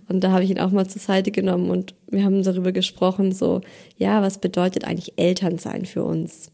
Und 0.08 0.24
da 0.24 0.32
habe 0.32 0.46
ich 0.46 0.50
ihn 0.50 0.60
auch 0.62 0.72
mal 0.72 0.88
zur 0.88 1.02
Seite 1.02 1.32
genommen 1.32 1.70
und 1.70 1.96
wir 2.10 2.24
haben 2.24 2.42
darüber 2.42 2.72
gesprochen, 2.72 3.34
so, 3.34 3.60
ja, 3.98 4.22
was 4.22 4.38
bedeutet 4.38 4.86
eigentlich 4.86 5.18
Elternsein 5.18 5.84
für 5.84 6.06
uns? 6.06 6.50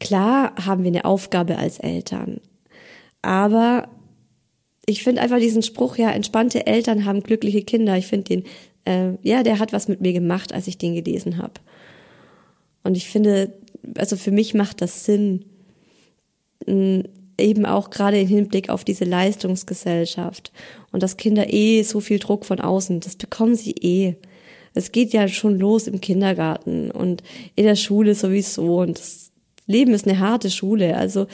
Klar 0.00 0.54
haben 0.64 0.82
wir 0.82 0.88
eine 0.88 1.04
Aufgabe 1.04 1.58
als 1.58 1.78
Eltern, 1.78 2.40
aber 3.20 3.90
ich 4.86 5.02
finde 5.02 5.20
einfach 5.20 5.38
diesen 5.38 5.62
Spruch, 5.62 5.96
ja, 5.96 6.10
entspannte 6.10 6.66
Eltern 6.66 7.04
haben 7.04 7.22
glückliche 7.22 7.62
Kinder. 7.62 7.96
Ich 7.96 8.06
finde 8.06 8.24
den, 8.24 8.44
äh, 8.84 9.18
ja, 9.22 9.42
der 9.42 9.58
hat 9.58 9.72
was 9.72 9.88
mit 9.88 10.00
mir 10.00 10.12
gemacht, 10.12 10.52
als 10.54 10.68
ich 10.68 10.78
den 10.78 10.94
gelesen 10.94 11.38
habe. 11.38 11.54
Und 12.84 12.96
ich 12.96 13.08
finde, 13.08 13.52
also 13.96 14.16
für 14.16 14.30
mich 14.30 14.54
macht 14.54 14.80
das 14.80 15.04
Sinn, 15.04 15.44
eben 17.38 17.66
auch 17.66 17.90
gerade 17.90 18.20
im 18.20 18.28
Hinblick 18.28 18.70
auf 18.70 18.84
diese 18.84 19.04
Leistungsgesellschaft 19.04 20.52
und 20.92 21.02
dass 21.02 21.16
Kinder 21.16 21.52
eh 21.52 21.82
so 21.82 22.00
viel 22.00 22.18
Druck 22.18 22.44
von 22.44 22.60
außen, 22.60 23.00
das 23.00 23.16
bekommen 23.16 23.54
sie 23.54 23.72
eh. 23.72 24.16
Es 24.74 24.92
geht 24.92 25.12
ja 25.12 25.26
schon 25.28 25.58
los 25.58 25.86
im 25.86 26.00
Kindergarten 26.00 26.90
und 26.90 27.22
in 27.54 27.64
der 27.64 27.76
Schule 27.76 28.14
sowieso 28.14 28.80
und 28.80 28.98
das 28.98 29.30
Leben 29.66 29.94
ist 29.94 30.06
eine 30.06 30.18
harte 30.18 30.50
Schule. 30.50 30.96
Also 30.96 31.26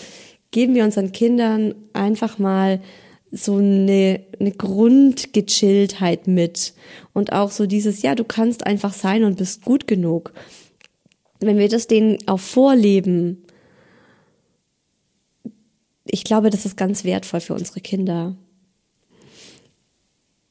geben 0.51 0.75
wir 0.75 0.85
unseren 0.85 1.13
Kindern 1.13 1.75
einfach 1.93 2.39
mal 2.39 2.81
so 3.33 3.57
eine, 3.57 4.21
eine 4.39 4.53
Grundgechilltheit 4.53 6.29
mit 6.29 6.75
und 7.15 7.33
auch 7.33 7.51
so 7.51 7.67
dieses, 7.67 8.03
ja, 8.03 8.15
du 8.15 8.25
kannst 8.25 8.67
einfach 8.67 8.93
sein 8.93 9.25
und 9.25 9.39
bist 9.39 9.65
gut 9.65 9.87
genug. 9.87 10.35
Wenn 11.41 11.57
wir 11.57 11.71
das 11.71 11.87
denen 11.87 12.19
auch 12.27 12.39
vorleben, 12.39 13.43
ich 16.05 16.25
glaube, 16.25 16.51
das 16.51 16.67
ist 16.67 16.77
ganz 16.77 17.05
wertvoll 17.05 17.41
für 17.41 17.55
unsere 17.55 17.81
Kinder. 17.81 18.37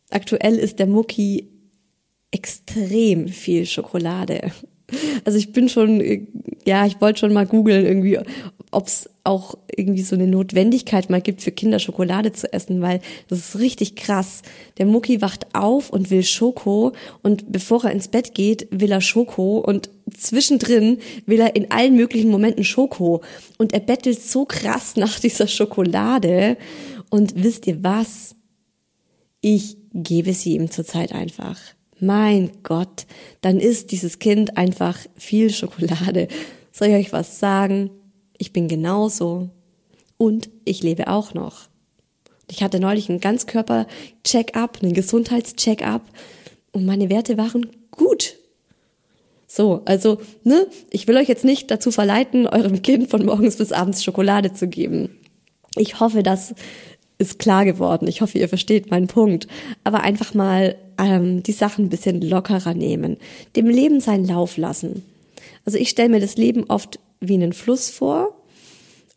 Aktuell 0.09 0.55
ist 0.55 0.79
der 0.79 0.87
Mucki 0.87 1.49
extrem 2.31 3.27
viel 3.27 3.65
Schokolade. 3.67 4.51
Also 5.23 5.37
ich 5.37 5.53
bin 5.53 5.69
schon, 5.69 6.01
ja, 6.65 6.85
ich 6.85 6.99
wollte 6.99 7.19
schon 7.19 7.31
mal 7.31 7.45
googeln 7.45 7.85
irgendwie, 7.85 8.19
ob 8.71 8.87
es 8.87 9.09
auch 9.23 9.55
irgendwie 9.75 10.01
so 10.01 10.15
eine 10.15 10.27
Notwendigkeit 10.27 11.09
mal 11.09 11.21
gibt 11.21 11.41
für 11.41 11.51
Kinder 11.51 11.79
Schokolade 11.79 12.31
zu 12.31 12.51
essen, 12.51 12.81
weil 12.81 13.01
das 13.27 13.39
ist 13.39 13.59
richtig 13.59 13.95
krass. 13.95 14.41
Der 14.77 14.85
Mucki 14.85 15.21
wacht 15.21 15.53
auf 15.53 15.91
und 15.91 16.09
will 16.09 16.23
Schoko 16.23 16.93
und 17.21 17.51
bevor 17.51 17.85
er 17.85 17.91
ins 17.91 18.07
Bett 18.07 18.33
geht, 18.33 18.67
will 18.71 18.91
er 18.91 19.01
Schoko 19.01 19.59
und 19.59 19.89
zwischendrin 20.17 20.97
will 21.25 21.39
er 21.39 21.55
in 21.55 21.69
allen 21.71 21.95
möglichen 21.95 22.31
Momenten 22.31 22.63
Schoko 22.63 23.21
und 23.57 23.73
er 23.73 23.79
bettelt 23.79 24.21
so 24.21 24.45
krass 24.45 24.95
nach 24.95 25.19
dieser 25.19 25.47
Schokolade 25.47 26.57
und 27.09 27.43
wisst 27.43 27.67
ihr 27.67 27.83
was? 27.83 28.35
Ich 29.41 29.77
gebe 29.93 30.33
sie 30.33 30.55
ihm 30.55 30.71
zurzeit 30.71 31.13
einfach. 31.13 31.59
Mein 31.99 32.49
Gott, 32.63 33.05
dann 33.41 33.59
isst 33.59 33.91
dieses 33.91 34.17
Kind 34.17 34.57
einfach 34.57 34.97
viel 35.15 35.51
Schokolade. 35.51 36.27
Soll 36.71 36.87
ich 36.87 36.95
euch 36.95 37.13
was 37.13 37.39
sagen? 37.39 37.91
Ich 38.41 38.53
bin 38.53 38.67
genauso 38.67 39.49
und 40.17 40.49
ich 40.65 40.81
lebe 40.81 41.07
auch 41.09 41.35
noch. 41.35 41.69
Ich 42.49 42.63
hatte 42.63 42.79
neulich 42.79 43.07
einen 43.07 43.19
Ganzkörper-Check-up, 43.19 44.79
einen 44.81 44.93
Gesundheits-Check-up 44.93 46.01
und 46.71 46.85
meine 46.87 47.11
Werte 47.11 47.37
waren 47.37 47.67
gut. 47.91 48.37
So, 49.45 49.83
also, 49.85 50.17
ne, 50.43 50.65
ich 50.89 51.07
will 51.07 51.17
euch 51.17 51.27
jetzt 51.27 51.45
nicht 51.45 51.69
dazu 51.69 51.91
verleiten, 51.91 52.47
eurem 52.47 52.81
Kind 52.81 53.11
von 53.11 53.23
morgens 53.25 53.57
bis 53.57 53.71
abends 53.71 54.03
Schokolade 54.03 54.53
zu 54.53 54.67
geben. 54.67 55.09
Ich 55.75 55.99
hoffe, 55.99 56.23
das 56.23 56.55
ist 57.19 57.37
klar 57.37 57.63
geworden. 57.63 58.07
Ich 58.07 58.21
hoffe, 58.21 58.39
ihr 58.39 58.49
versteht 58.49 58.89
meinen 58.89 59.07
Punkt. 59.07 59.47
Aber 59.83 60.01
einfach 60.01 60.33
mal 60.33 60.77
ähm, 60.97 61.43
die 61.43 61.51
Sachen 61.51 61.85
ein 61.85 61.89
bisschen 61.89 62.21
lockerer 62.21 62.73
nehmen, 62.73 63.17
dem 63.55 63.67
Leben 63.67 63.99
seinen 63.99 64.25
Lauf 64.25 64.57
lassen. 64.57 65.03
Also 65.63 65.77
ich 65.77 65.89
stelle 65.89 66.09
mir 66.09 66.19
das 66.19 66.37
Leben 66.37 66.63
oft 66.69 66.99
wie 67.21 67.35
einen 67.35 67.53
Fluss 67.53 67.89
vor 67.89 68.35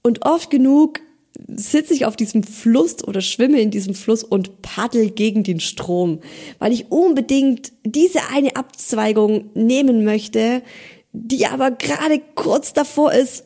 und 0.02 0.24
oft 0.24 0.50
genug 0.50 1.00
sitze 1.48 1.94
ich 1.94 2.04
auf 2.06 2.16
diesem 2.16 2.42
Fluss 2.42 3.02
oder 3.02 3.20
schwimme 3.20 3.60
in 3.60 3.70
diesem 3.70 3.94
Fluss 3.94 4.22
und 4.22 4.62
paddel 4.62 5.10
gegen 5.10 5.42
den 5.42 5.60
Strom, 5.60 6.20
weil 6.58 6.72
ich 6.72 6.92
unbedingt 6.92 7.72
diese 7.84 8.20
eine 8.32 8.54
Abzweigung 8.56 9.50
nehmen 9.54 10.04
möchte, 10.04 10.62
die 11.12 11.46
aber 11.46 11.70
gerade 11.70 12.20
kurz 12.34 12.72
davor 12.72 13.12
ist, 13.12 13.44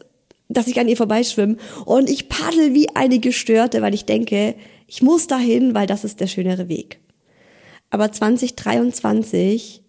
dass 0.49 0.67
ich 0.67 0.81
an 0.81 0.89
ihr 0.89 0.97
vorbeischwimme 0.97 1.57
und 1.85 2.11
ich 2.11 2.29
paddel 2.29 2.75
wie 2.75 2.95
eine 2.95 3.19
Gestörte, 3.21 3.83
weil 3.83 3.95
ich 3.95 4.05
denke, 4.05 4.55
ich 4.87 5.03
muss 5.03 5.27
dahin, 5.27 5.75
weil 5.75 5.87
das 5.87 6.05
ist 6.05 6.21
der 6.21 6.27
schönere 6.27 6.69
Weg. 6.69 7.01
Aber 7.91 8.11
2023 8.11 9.83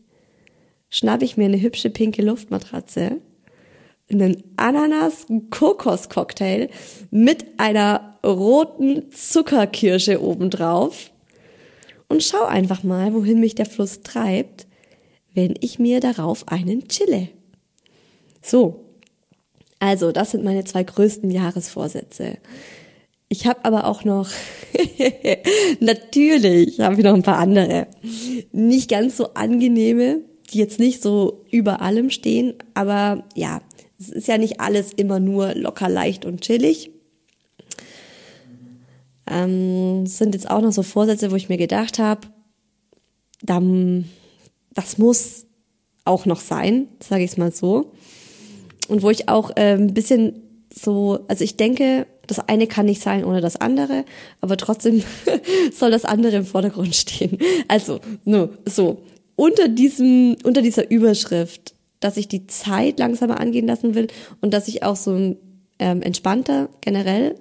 schnappe 0.90 1.26
ich 1.26 1.38
mir 1.38 1.46
eine 1.46 1.62
hübsche 1.62 1.90
pinke 1.90 2.22
Luftmatratze 2.22 3.18
einen 4.12 4.44
Ananas-Kokos-Cocktail 4.58 6.70
mit 7.12 7.46
einer 7.58 8.18
roten 8.26 9.12
Zuckerkirsche 9.12 10.20
obendrauf 10.22 11.12
und 12.08 12.24
schau 12.24 12.46
einfach 12.46 12.82
mal, 12.84 13.14
wohin 13.14 13.40
mich 13.40 13.54
der 13.56 13.68
Fluss 13.68 14.02
treibt, 14.02 14.68
wenn 15.34 15.56
ich 15.62 15.80
mir 15.80 16.00
darauf 16.00 16.48
einen 16.48 16.88
chille. 16.88 17.28
So, 18.42 18.86
also 19.80 20.12
das 20.12 20.32
sind 20.32 20.44
meine 20.44 20.64
zwei 20.66 20.84
größten 20.84 21.32
Jahresvorsätze. 21.32 22.38
Ich 23.30 23.46
habe 23.46 23.64
aber 23.64 23.86
auch 23.86 24.04
noch, 24.04 24.28
natürlich 25.80 26.80
habe 26.80 26.96
ich 26.96 27.04
noch 27.04 27.14
ein 27.14 27.22
paar 27.22 27.38
andere, 27.38 27.86
nicht 28.52 28.90
ganz 28.90 29.18
so 29.18 29.36
angenehme, 29.36 30.22
die 30.52 30.58
jetzt 30.58 30.80
nicht 30.80 31.04
so 31.04 31.46
über 31.52 31.82
allem 31.82 32.10
stehen, 32.10 32.56
aber 32.74 33.24
ja, 33.36 33.62
es 34.00 34.10
ist 34.10 34.28
ja 34.28 34.38
nicht 34.38 34.60
alles 34.60 34.94
immer 34.94 35.20
nur 35.20 35.54
locker, 35.56 35.90
leicht 35.90 36.26
und 36.26 36.42
chillig. 36.42 36.92
Ähm, 39.30 40.08
sind 40.08 40.34
jetzt 40.34 40.50
auch 40.50 40.62
noch 40.62 40.72
so 40.72 40.84
Vorsätze, 40.84 41.32
wo 41.32 41.36
ich 41.36 41.50
mir 41.50 41.58
gedacht 41.58 42.00
habe, 42.00 42.28
das 43.44 44.98
muss 44.98 45.46
auch 46.06 46.26
noch 46.26 46.40
sein, 46.40 46.88
sage 47.02 47.24
ich 47.24 47.32
es 47.32 47.38
mal 47.38 47.52
so. 47.52 47.92
Und 48.88 49.04
wo 49.04 49.10
ich 49.10 49.30
auch 49.30 49.52
äh, 49.56 49.74
ein 49.74 49.94
bisschen 49.94 50.42
so, 50.74 51.20
also 51.28 51.44
ich 51.44 51.58
denke, 51.58 52.08
das 52.26 52.40
eine 52.40 52.68
kann 52.68 52.86
nicht 52.86 53.02
sein 53.02 53.24
ohne 53.24 53.42
das 53.42 53.58
andere, 53.58 54.06
aber 54.42 54.58
trotzdem 54.58 55.04
soll 55.74 55.92
das 55.92 56.06
andere 56.06 56.38
im 56.38 56.46
Vordergrund 56.46 56.96
stehen. 56.96 57.38
Also, 57.68 58.00
no, 58.24 58.50
so, 58.66 59.02
unter 59.36 59.68
diesem, 59.68 60.38
unter 60.44 60.62
dieser 60.62 60.90
Überschrift 60.90 61.76
dass 62.00 62.18
ich 62.18 62.28
die 62.28 62.48
Zeit 62.48 63.00
langsamer 63.00 63.40
angehen 63.40 63.68
lassen 63.68 63.96
will 63.96 64.08
und 64.42 64.54
dass 64.54 64.68
ich 64.68 64.84
auch 64.84 64.96
so 64.96 65.36
ähm, 65.80 66.02
entspannter 66.02 66.70
generell 66.82 67.36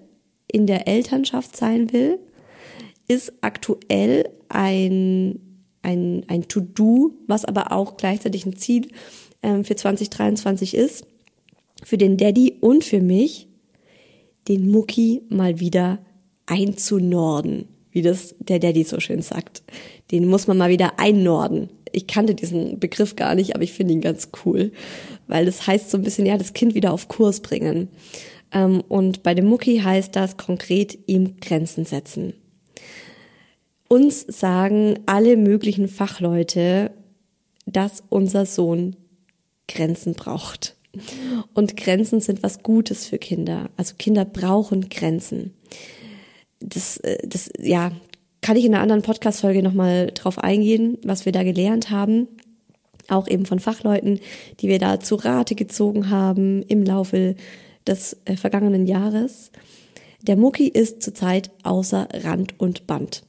in 0.51 0.67
der 0.67 0.89
Elternschaft 0.89 1.57
sein 1.57 1.93
will, 1.93 2.19
ist 3.07 3.33
aktuell 3.41 4.29
ein, 4.49 5.41
ein, 5.83 6.25
ein 6.29 6.49
To-Do, 6.49 7.13
was 7.27 7.45
aber 7.45 7.73
auch 7.73 7.97
gleichzeitig 7.97 8.47
ein 8.47 8.57
Ziel 8.57 8.89
ähm, 9.43 9.65
für 9.65 9.77
2023 9.77 10.75
ist, 10.75 11.07
für 11.85 11.99
den 11.99 12.17
Daddy 12.17 12.57
und 12.61 12.85
für 12.85 13.01
mich, 13.01 13.49
den 14.49 14.71
Mucki 14.71 15.23
mal 15.29 15.61
wieder 15.61 15.99
einzunorden, 16.47 17.69
wie 17.91 18.03
das 18.03 18.35
der 18.39 18.59
Daddy 18.59 18.85
so 18.85 19.01
schön 19.01 19.23
sagt. 19.23 19.63
Den 20.11 20.27
muss 20.27 20.47
man 20.47 20.57
mal 20.57 20.71
wieder 20.71 20.99
einnorden 20.99 21.69
ich 21.93 22.07
kannte 22.07 22.35
diesen 22.35 22.79
Begriff 22.79 23.17
gar 23.17 23.35
nicht, 23.35 23.55
aber 23.55 23.65
ich 23.65 23.73
finde 23.73 23.95
ihn 23.95 24.01
ganz 24.01 24.31
cool, 24.45 24.73
weil 25.27 25.47
das 25.47 25.67
heißt 25.67 25.91
so 25.91 25.99
ein 25.99 26.03
bisschen, 26.03 26.27
ja, 26.27 26.37
das 26.39 26.53
Kind 26.53 26.75
wieder 26.75 26.93
auf 26.93 27.09
Kurs 27.09 27.41
bringen. 27.41 27.89
Ähm, 28.53 28.83
und 28.89 29.23
bei 29.23 29.35
dem 29.35 29.47
Mucki 29.47 29.79
heißt 29.79 30.15
das 30.17 30.37
konkret 30.37 30.99
ihm 31.07 31.37
Grenzen 31.41 31.85
setzen. 31.85 32.35
Uns 33.89 34.21
sagen 34.21 34.99
alle 35.07 35.37
möglichen 35.37 35.89
Fachleute, 35.89 36.91
dass 37.67 38.03
unser 38.09 38.47
Sohn 38.47 38.97
Grenzen 39.67 40.15
braucht. 40.15 40.77
Und 41.55 41.77
Grenzen 41.77 42.21
sind 42.21 42.43
was 42.43 42.63
Gutes 42.63 43.07
für 43.07 43.19
Kinder. 43.19 43.71
Also 43.77 43.95
Kinder 43.99 44.25
brauchen 44.25 44.89
Grenzen. 44.89 45.55
Das, 46.61 46.97
äh, 46.99 47.27
das, 47.27 47.51
ja, 47.59 47.93
kann 48.41 48.57
ich 48.57 48.65
in 48.65 48.75
einer 48.75 48.83
anderen 48.83 49.03
Podcast-Folge 49.03 49.63
nochmal 49.63 50.11
drauf 50.15 50.39
eingehen, 50.39 50.99
was 51.03 51.25
wir 51.25 51.33
da 51.33 51.43
gelernt 51.43 51.91
haben. 51.91 52.29
Auch 53.09 53.27
eben 53.27 53.47
von 53.47 53.59
Fachleuten, 53.59 54.21
die 54.61 54.69
wir 54.69 54.79
da 54.79 55.01
zu 55.01 55.17
Rate 55.17 55.55
gezogen 55.55 56.11
haben 56.11 56.63
im 56.63 56.85
Laufe 56.85 57.37
des 57.87 58.17
äh, 58.27 58.37
vergangenen 58.37 58.87
Jahres. 58.87 59.51
Der 60.23 60.37
Mucki 60.37 60.69
ist 60.69 61.03
zurzeit 61.03 61.51
außer 61.63 62.09
Rand 62.23 62.59
und 62.61 62.87
Band. 62.87 63.23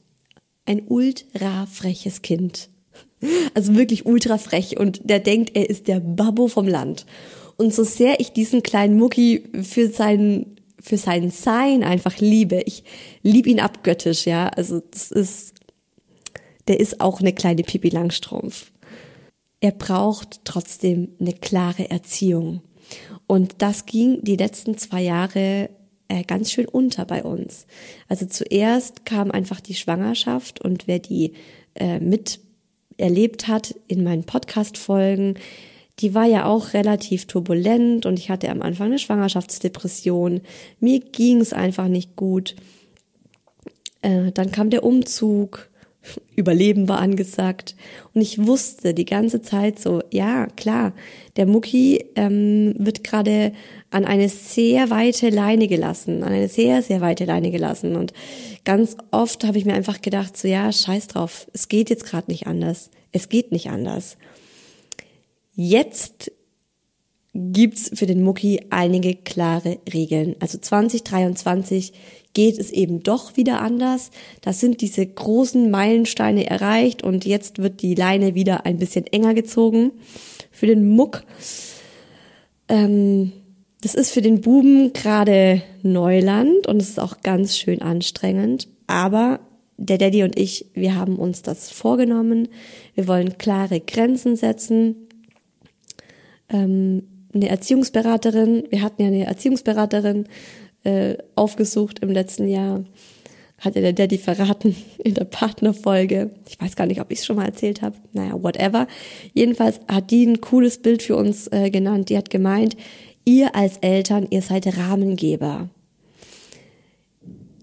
Ein 0.66 0.82
ultra 0.86 1.66
freches 1.66 2.22
Kind. 2.22 2.68
Also 3.52 3.74
wirklich 3.74 4.06
ultra 4.06 4.38
frech 4.38 4.78
und 4.78 5.02
der 5.04 5.18
denkt, 5.18 5.54
er 5.54 5.68
ist 5.68 5.88
der 5.88 6.00
Babbo 6.00 6.48
vom 6.48 6.66
Land. 6.66 7.04
Und 7.58 7.74
so 7.74 7.84
sehr 7.84 8.18
ich 8.18 8.32
diesen 8.32 8.62
kleinen 8.62 8.96
Mucki 8.96 9.42
für 9.62 9.88
seinen 9.88 10.56
für 10.80 10.96
sein 10.96 11.30
Sein 11.30 11.84
einfach 11.84 12.18
liebe, 12.18 12.62
ich 12.64 12.84
liebe 13.22 13.50
ihn 13.50 13.60
abgöttisch, 13.60 14.26
ja. 14.26 14.48
Also 14.48 14.80
das 14.90 15.10
ist, 15.10 15.54
der 16.68 16.80
ist 16.80 17.00
auch 17.00 17.20
eine 17.20 17.32
kleine 17.32 17.62
Pipi 17.62 17.88
Langstrumpf. 17.88 18.72
Er 19.60 19.72
braucht 19.72 20.40
trotzdem 20.44 21.08
eine 21.20 21.34
klare 21.34 21.90
Erziehung. 21.90 22.62
Und 23.26 23.56
das 23.58 23.86
ging 23.86 24.22
die 24.22 24.36
letzten 24.36 24.78
zwei 24.78 25.02
Jahre 25.02 25.70
äh, 26.08 26.24
ganz 26.24 26.50
schön 26.50 26.66
unter 26.66 27.04
bei 27.04 27.22
uns. 27.22 27.66
Also 28.08 28.26
zuerst 28.26 29.04
kam 29.06 29.30
einfach 29.30 29.60
die 29.60 29.74
Schwangerschaft 29.74 30.60
und 30.60 30.88
wer 30.88 30.98
die 30.98 31.34
äh, 31.74 32.00
mit 32.00 32.40
erlebt 32.96 33.48
hat 33.48 33.74
in 33.86 34.02
meinen 34.02 34.24
Podcast-Folgen, 34.24 35.38
die 36.00 36.14
war 36.14 36.26
ja 36.26 36.46
auch 36.46 36.72
relativ 36.72 37.26
turbulent 37.26 38.06
und 38.06 38.18
ich 38.18 38.30
hatte 38.30 38.48
am 38.48 38.62
Anfang 38.62 38.86
eine 38.86 38.98
Schwangerschaftsdepression. 38.98 40.40
Mir 40.80 41.00
ging 41.00 41.40
es 41.40 41.52
einfach 41.52 41.88
nicht 41.88 42.16
gut. 42.16 42.56
Äh, 44.02 44.32
dann 44.32 44.50
kam 44.50 44.70
der 44.70 44.84
Umzug, 44.84 45.68
Überleben 46.36 46.88
war 46.88 46.98
angesagt 46.98 47.76
und 48.14 48.22
ich 48.22 48.46
wusste 48.46 48.94
die 48.94 49.04
ganze 49.04 49.42
Zeit 49.42 49.78
so, 49.78 50.02
ja 50.10 50.46
klar, 50.46 50.94
der 51.36 51.44
Mucki 51.44 52.04
ähm, 52.16 52.74
wird 52.78 53.04
gerade 53.04 53.52
an 53.90 54.06
eine 54.06 54.30
sehr 54.30 54.88
weite 54.88 55.28
Leine 55.28 55.68
gelassen, 55.68 56.22
an 56.22 56.32
eine 56.32 56.48
sehr, 56.48 56.82
sehr 56.82 57.02
weite 57.02 57.26
Leine 57.26 57.50
gelassen 57.50 57.96
und 57.96 58.14
ganz 58.64 58.96
oft 59.10 59.44
habe 59.44 59.58
ich 59.58 59.66
mir 59.66 59.74
einfach 59.74 60.00
gedacht, 60.00 60.36
so 60.36 60.48
ja, 60.48 60.72
scheiß 60.72 61.08
drauf, 61.08 61.46
es 61.52 61.68
geht 61.68 61.90
jetzt 61.90 62.06
gerade 62.06 62.30
nicht 62.30 62.46
anders, 62.46 62.90
es 63.12 63.28
geht 63.28 63.52
nicht 63.52 63.68
anders. 63.68 64.16
Jetzt 65.62 66.32
gibt's 67.34 67.90
für 67.92 68.06
den 68.06 68.22
Mucki 68.22 68.62
einige 68.70 69.14
klare 69.14 69.76
Regeln. 69.92 70.34
Also 70.40 70.56
2023 70.56 71.92
geht 72.32 72.58
es 72.58 72.70
eben 72.70 73.02
doch 73.02 73.36
wieder 73.36 73.60
anders. 73.60 74.10
Da 74.40 74.54
sind 74.54 74.80
diese 74.80 75.06
großen 75.06 75.70
Meilensteine 75.70 76.48
erreicht 76.48 77.02
und 77.02 77.26
jetzt 77.26 77.58
wird 77.58 77.82
die 77.82 77.94
Leine 77.94 78.34
wieder 78.34 78.64
ein 78.64 78.78
bisschen 78.78 79.06
enger 79.06 79.34
gezogen 79.34 79.92
für 80.50 80.64
den 80.64 80.88
Muck. 80.88 81.24
Ähm, 82.70 83.32
das 83.82 83.94
ist 83.94 84.12
für 84.12 84.22
den 84.22 84.40
Buben 84.40 84.94
gerade 84.94 85.60
Neuland 85.82 86.68
und 86.68 86.80
es 86.80 86.88
ist 86.88 87.00
auch 87.00 87.20
ganz 87.20 87.58
schön 87.58 87.82
anstrengend. 87.82 88.66
Aber 88.86 89.40
der 89.76 89.98
Daddy 89.98 90.22
und 90.22 90.38
ich, 90.38 90.70
wir 90.72 90.94
haben 90.94 91.16
uns 91.16 91.42
das 91.42 91.70
vorgenommen. 91.70 92.48
Wir 92.94 93.06
wollen 93.06 93.36
klare 93.36 93.80
Grenzen 93.80 94.36
setzen 94.36 95.06
ähm, 96.50 97.02
eine 97.32 97.48
Erziehungsberaterin, 97.48 98.64
wir 98.70 98.82
hatten 98.82 99.02
ja 99.02 99.08
eine 99.08 99.24
Erziehungsberaterin 99.24 100.26
äh, 100.84 101.16
aufgesucht 101.36 102.00
im 102.00 102.10
letzten 102.10 102.48
Jahr, 102.48 102.84
hat 103.58 103.76
ja 103.76 103.82
der 103.82 103.92
Daddy 103.92 104.18
verraten 104.18 104.74
in 104.98 105.14
der 105.14 105.24
Partnerfolge. 105.24 106.30
Ich 106.48 106.60
weiß 106.60 106.76
gar 106.76 106.86
nicht, 106.86 107.00
ob 107.00 107.10
ich 107.12 107.20
es 107.20 107.26
schon 107.26 107.36
mal 107.36 107.46
erzählt 107.46 107.82
habe. 107.82 107.96
Naja, 108.12 108.42
whatever. 108.42 108.86
Jedenfalls 109.34 109.80
hat 109.88 110.10
die 110.10 110.26
ein 110.26 110.40
cooles 110.40 110.78
Bild 110.78 111.02
für 111.02 111.16
uns 111.16 111.46
äh, 111.48 111.70
genannt. 111.70 112.08
Die 112.08 112.16
hat 112.16 112.30
gemeint, 112.30 112.76
ihr 113.24 113.54
als 113.54 113.78
Eltern, 113.78 114.26
ihr 114.30 114.42
seid 114.42 114.76
Rahmengeber. 114.76 115.68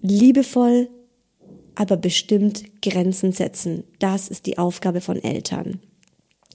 Liebevoll, 0.00 0.88
aber 1.74 1.96
bestimmt 1.96 2.64
Grenzen 2.80 3.32
setzen. 3.32 3.84
Das 3.98 4.28
ist 4.28 4.46
die 4.46 4.58
Aufgabe 4.58 5.00
von 5.00 5.22
Eltern. 5.22 5.80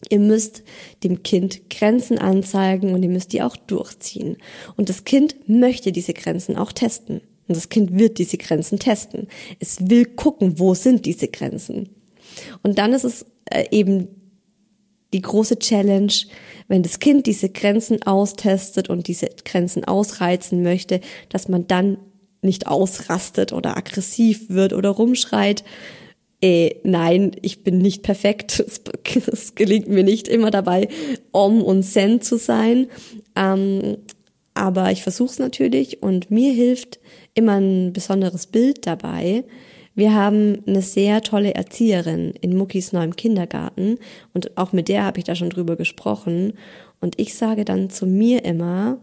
Ihr 0.10 0.20
müsst 0.20 0.64
dem 1.04 1.24
Kind 1.24 1.70
Grenzen 1.70 2.18
anzeigen 2.18 2.94
und 2.94 3.04
ihr 3.04 3.10
müsst 3.10 3.34
die 3.34 3.42
auch 3.42 3.56
durchziehen. 3.56 4.38
Und 4.76 4.90
das 4.90 5.04
Kind 5.04 5.48
möchte 5.48 5.92
diese 5.92 6.14
Grenzen 6.14 6.58
auch 6.58 6.72
testen. 6.72 7.22
Und 7.48 7.58
das 7.58 7.70
Kind 7.70 7.98
wird 7.98 8.18
diese 8.20 8.38
Grenzen 8.38 8.80
testen. 8.80 9.28
Es 9.60 9.90
will 9.90 10.06
gucken, 10.06 10.60
wo 10.60 10.74
sind 10.74 11.06
diese 11.06 11.28
Grenzen. 11.28 11.90
Und 12.62 12.78
dann 12.78 12.94
ist 12.94 13.04
es 13.04 13.26
äh, 13.46 13.66
eben 13.72 14.08
die 15.14 15.22
große 15.22 15.60
Challenge, 15.60 16.14
wenn 16.68 16.84
das 16.84 17.00
Kind 17.00 17.28
diese 17.28 17.50
Grenzen 17.50 18.02
austestet 18.04 18.90
und 18.90 19.08
diese 19.08 19.30
Grenzen 19.46 19.86
ausreizen 19.86 20.64
möchte, 20.64 21.02
dass 21.30 21.48
man 21.48 21.68
dann 21.68 21.98
nicht 22.42 22.68
ausrastet 22.68 23.54
oder 23.54 23.78
aggressiv 23.78 24.50
wird 24.50 24.74
oder 24.74 24.90
rumschreit, 24.90 25.64
äh, 26.44 26.82
nein, 26.84 27.32
ich 27.42 27.64
bin 27.64 27.78
nicht 27.78 28.04
perfekt. 28.04 28.64
Es, 29.06 29.28
es, 29.28 29.56
gelingt 29.56 29.88
mir 29.88 30.04
nicht 30.04 30.28
immer 30.28 30.50
dabei, 30.52 30.88
om 31.32 31.62
und 31.62 31.84
zen 31.84 32.22
zu 32.22 32.38
sein. 32.38 32.88
Ähm, 33.36 33.98
aber 34.54 34.92
ich 34.92 35.04
versuche 35.04 35.32
es 35.32 35.40
natürlich 35.40 36.02
und 36.02 36.32
mir 36.32 36.52
hilft 36.52 37.00
immer 37.34 37.60
ein 37.60 37.94
besonderes 37.94 38.48
Bild 38.48 38.86
dabei. 38.88 39.44
Wir 39.96 40.14
haben 40.14 40.64
eine 40.66 40.82
sehr 40.82 41.22
tolle 41.22 41.54
Erzieherin 41.54 42.34
in 42.42 42.58
Muckis 42.58 42.94
neuem 42.94 43.16
Kindergarten 43.16 44.00
und 44.34 44.58
auch 44.58 44.74
mit 44.74 44.88
der 44.90 45.04
habe 45.04 45.20
ich 45.20 45.26
da 45.26 45.36
schon 45.36 45.50
drüber 45.50 45.76
gesprochen. 45.76 46.54
Und 47.00 47.20
ich 47.20 47.36
sage 47.36 47.66
dann 47.66 47.90
zu 47.90 48.06
mir 48.06 48.44
immer, 48.44 48.98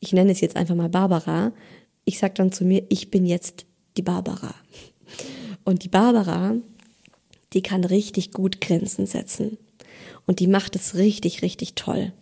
ich 0.00 0.12
nenne 0.12 0.32
es 0.32 0.40
jetzt 0.40 0.56
einfach 0.56 0.74
mal 0.74 0.88
Barbara, 0.88 1.52
ich 2.04 2.18
sage 2.18 2.34
dann 2.36 2.52
zu 2.52 2.64
mir, 2.64 2.82
ich 2.88 3.10
bin 3.10 3.26
jetzt 3.26 3.66
die 3.96 4.02
Barbara. 4.02 4.54
Und 5.64 5.84
die 5.84 5.88
Barbara, 5.88 6.54
die 7.52 7.62
kann 7.62 7.84
richtig 7.84 8.32
gut 8.32 8.60
Grenzen 8.60 9.06
setzen. 9.06 9.58
Und 10.26 10.40
die 10.40 10.46
macht 10.46 10.76
es 10.76 10.94
richtig, 10.94 11.42
richtig 11.42 11.74
toll. 11.74 12.12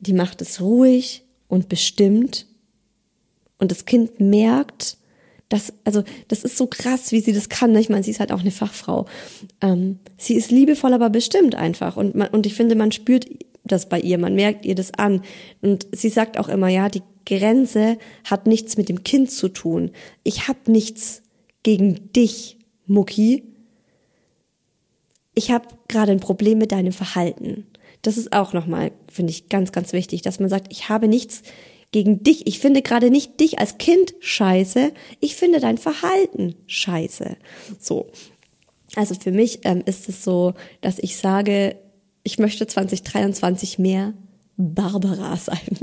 Die 0.00 0.12
macht 0.12 0.40
es 0.40 0.60
ruhig 0.60 1.22
und 1.48 1.68
bestimmt. 1.68 2.46
Und 3.58 3.70
das 3.70 3.84
Kind 3.84 4.20
merkt, 4.20 4.96
dass, 5.48 5.72
also, 5.84 6.02
das 6.28 6.44
ist 6.44 6.56
so 6.56 6.66
krass, 6.66 7.12
wie 7.12 7.20
sie 7.20 7.34
das 7.34 7.50
kann. 7.50 7.72
Ne? 7.72 7.80
Ich 7.80 7.90
meine, 7.90 8.02
sie 8.02 8.10
ist 8.10 8.20
halt 8.20 8.32
auch 8.32 8.40
eine 8.40 8.50
Fachfrau. 8.50 9.04
Ähm, 9.60 9.98
sie 10.16 10.34
ist 10.34 10.50
liebevoll, 10.50 10.94
aber 10.94 11.10
bestimmt 11.10 11.54
einfach. 11.54 11.96
Und, 11.96 12.14
man, 12.14 12.28
und 12.28 12.46
ich 12.46 12.54
finde, 12.54 12.74
man 12.74 12.90
spürt 12.90 13.26
das 13.64 13.88
bei 13.88 14.00
ihr, 14.00 14.18
man 14.18 14.34
merkt 14.34 14.64
ihr 14.64 14.74
das 14.74 14.94
an. 14.94 15.22
Und 15.60 15.86
sie 15.92 16.08
sagt 16.08 16.38
auch 16.38 16.48
immer, 16.48 16.68
ja, 16.68 16.88
die 16.88 17.02
Grenze 17.26 17.98
hat 18.24 18.46
nichts 18.46 18.76
mit 18.76 18.88
dem 18.88 19.04
Kind 19.04 19.30
zu 19.30 19.48
tun. 19.48 19.90
Ich 20.24 20.48
habe 20.48 20.72
nichts 20.72 21.22
gegen 21.62 22.12
dich. 22.12 22.56
Mucki, 22.86 23.44
ich 25.34 25.50
habe 25.50 25.68
gerade 25.88 26.12
ein 26.12 26.20
Problem 26.20 26.58
mit 26.58 26.72
deinem 26.72 26.92
Verhalten. 26.92 27.66
Das 28.02 28.16
ist 28.16 28.32
auch 28.32 28.52
nochmal, 28.52 28.92
finde 29.10 29.30
ich, 29.30 29.48
ganz, 29.48 29.72
ganz 29.72 29.92
wichtig, 29.92 30.22
dass 30.22 30.40
man 30.40 30.48
sagt, 30.48 30.70
ich 30.70 30.88
habe 30.88 31.08
nichts 31.08 31.42
gegen 31.92 32.22
dich. 32.22 32.46
Ich 32.46 32.58
finde 32.58 32.82
gerade 32.82 33.10
nicht 33.10 33.38
dich 33.40 33.58
als 33.58 33.78
Kind 33.78 34.14
scheiße. 34.20 34.92
Ich 35.20 35.36
finde 35.36 35.60
dein 35.60 35.78
Verhalten 35.78 36.54
scheiße. 36.66 37.36
So. 37.78 38.10
Also 38.94 39.14
für 39.14 39.30
mich 39.30 39.60
ähm, 39.64 39.82
ist 39.86 40.08
es 40.08 40.22
so, 40.22 40.54
dass 40.80 40.98
ich 40.98 41.16
sage, 41.16 41.76
ich 42.24 42.38
möchte 42.38 42.66
2023 42.66 43.78
mehr 43.78 44.14
Barbara 44.56 45.36
sein 45.38 45.78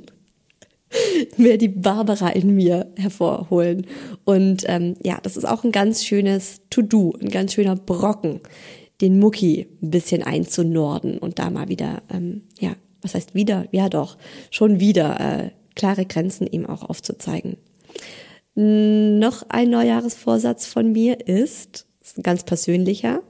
mehr 1.38 1.58
die 1.58 1.68
Barbara 1.68 2.30
in 2.30 2.56
mir 2.56 2.92
hervorholen. 2.98 3.88
Und 4.26 4.64
ähm, 4.68 4.96
ja, 5.04 5.20
das 5.22 5.38
ist 5.38 5.46
auch 5.46 5.64
ein 5.64 5.72
ganz 5.72 6.04
schönes 6.04 6.62
To-Do, 6.70 7.14
ein 7.22 7.30
ganz 7.30 7.54
schöner 7.54 7.76
Brocken, 7.76 8.42
den 9.02 9.20
Mucki 9.20 9.68
ein 9.82 9.92
bisschen 9.92 10.24
einzunorden 10.24 11.18
und 11.18 11.40
da 11.40 11.50
mal 11.50 11.70
wieder, 11.70 12.02
ähm, 12.12 12.44
ja, 12.60 12.76
was 13.02 13.16
heißt 13.16 13.34
wieder? 13.34 13.66
Ja 13.72 13.90
doch, 13.90 14.18
schon 14.52 14.80
wieder 14.80 15.20
äh, 15.20 15.50
klare 15.76 16.06
Grenzen 16.06 16.48
ihm 16.48 16.66
auch 16.66 16.84
aufzuzeigen. 16.84 17.58
Noch 18.56 19.44
ein 19.48 19.70
Neujahresvorsatz 19.70 20.66
von 20.66 20.92
mir 20.92 21.26
ist, 21.28 21.88
ist 22.02 22.18
ein 22.18 22.24
ganz 22.24 22.44
persönlicher, 22.44 23.22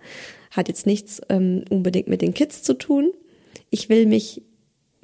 hat 0.50 0.68
jetzt 0.68 0.88
nichts 0.88 1.22
ähm, 1.30 1.64
unbedingt 1.70 2.08
mit 2.08 2.24
den 2.24 2.34
Kids 2.34 2.64
zu 2.64 2.74
tun. 2.74 3.12
Ich 3.70 3.90
will 3.90 4.08
mich 4.08 4.42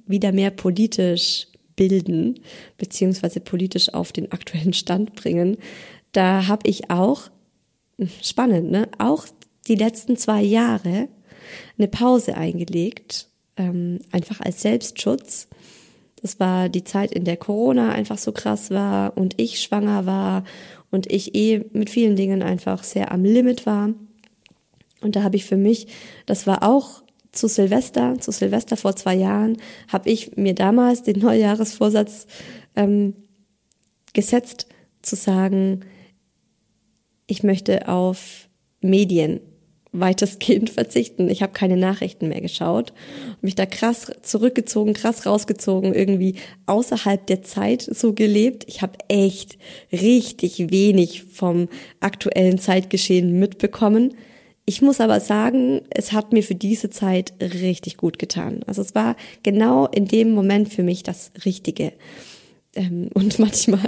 wieder 0.07 0.31
mehr 0.31 0.49
politisch 0.49 1.47
bilden, 1.75 2.39
beziehungsweise 2.77 3.39
politisch 3.39 3.93
auf 3.93 4.11
den 4.11 4.31
aktuellen 4.31 4.73
Stand 4.73 5.15
bringen. 5.15 5.57
Da 6.11 6.47
habe 6.47 6.67
ich 6.69 6.89
auch, 6.89 7.29
spannend, 8.21 8.71
ne, 8.71 8.89
auch 8.97 9.25
die 9.67 9.75
letzten 9.75 10.17
zwei 10.17 10.41
Jahre 10.41 11.07
eine 11.77 11.87
Pause 11.87 12.35
eingelegt, 12.35 13.27
ähm, 13.57 13.99
einfach 14.11 14.41
als 14.41 14.61
Selbstschutz. 14.61 15.47
Das 16.21 16.39
war 16.39 16.69
die 16.69 16.83
Zeit, 16.83 17.11
in 17.11 17.25
der 17.25 17.37
Corona 17.37 17.91
einfach 17.91 18.17
so 18.17 18.31
krass 18.31 18.71
war 18.71 19.17
und 19.17 19.39
ich 19.39 19.61
schwanger 19.61 20.05
war 20.05 20.43
und 20.91 21.11
ich 21.11 21.35
eh 21.35 21.65
mit 21.73 21.89
vielen 21.89 22.15
Dingen 22.15 22.41
einfach 22.41 22.83
sehr 22.83 23.11
am 23.11 23.23
Limit 23.23 23.65
war. 23.65 23.89
Und 25.01 25.15
da 25.15 25.23
habe 25.23 25.35
ich 25.35 25.45
für 25.45 25.57
mich, 25.57 25.87
das 26.25 26.47
war 26.47 26.63
auch 26.63 27.03
zu 27.35 27.47
Silvester, 27.47 28.19
zu 28.19 28.31
Silvester 28.31 28.77
vor 28.77 28.95
zwei 28.95 29.15
Jahren, 29.15 29.57
habe 29.87 30.09
ich 30.09 30.35
mir 30.35 30.55
damals 30.55 31.03
den 31.03 31.19
Neujahresvorsatz 31.19 32.27
ähm, 32.75 33.13
gesetzt, 34.13 34.67
zu 35.01 35.15
sagen, 35.15 35.81
ich 37.27 37.43
möchte 37.43 37.87
auf 37.87 38.49
Medien 38.81 39.39
weitestgehend 39.99 40.69
verzichten. 40.71 41.29
Ich 41.29 41.41
habe 41.41 41.53
keine 41.53 41.77
Nachrichten 41.77 42.27
mehr 42.27 42.41
geschaut, 42.41 42.93
mich 43.41 43.55
da 43.55 43.65
krass 43.65 44.11
zurückgezogen, 44.21 44.93
krass 44.93 45.25
rausgezogen, 45.25 45.93
irgendwie 45.93 46.35
außerhalb 46.65 47.25
der 47.27 47.43
Zeit 47.43 47.81
so 47.81 48.13
gelebt. 48.13 48.65
Ich 48.67 48.81
habe 48.81 48.97
echt 49.07 49.57
richtig 49.91 50.71
wenig 50.71 51.23
vom 51.23 51.69
aktuellen 51.99 52.59
Zeitgeschehen 52.59 53.39
mitbekommen. 53.39 54.15
Ich 54.67 54.81
muss 54.81 54.99
aber 54.99 55.19
sagen, 55.19 55.81
es 55.91 56.11
hat 56.11 56.33
mir 56.33 56.41
für 56.41 56.55
diese 56.55 56.89
Zeit 56.89 57.33
richtig 57.39 57.97
gut 57.97 58.17
getan. 58.17 58.61
Also 58.65 58.81
es 58.81 58.95
war 58.95 59.15
genau 59.43 59.85
in 59.85 60.07
dem 60.07 60.31
Moment 60.31 60.73
für 60.73 60.81
mich 60.81 61.03
das 61.03 61.31
Richtige. 61.45 61.93
Ähm, 62.75 63.09
und 63.13 63.37
manchmal, 63.39 63.87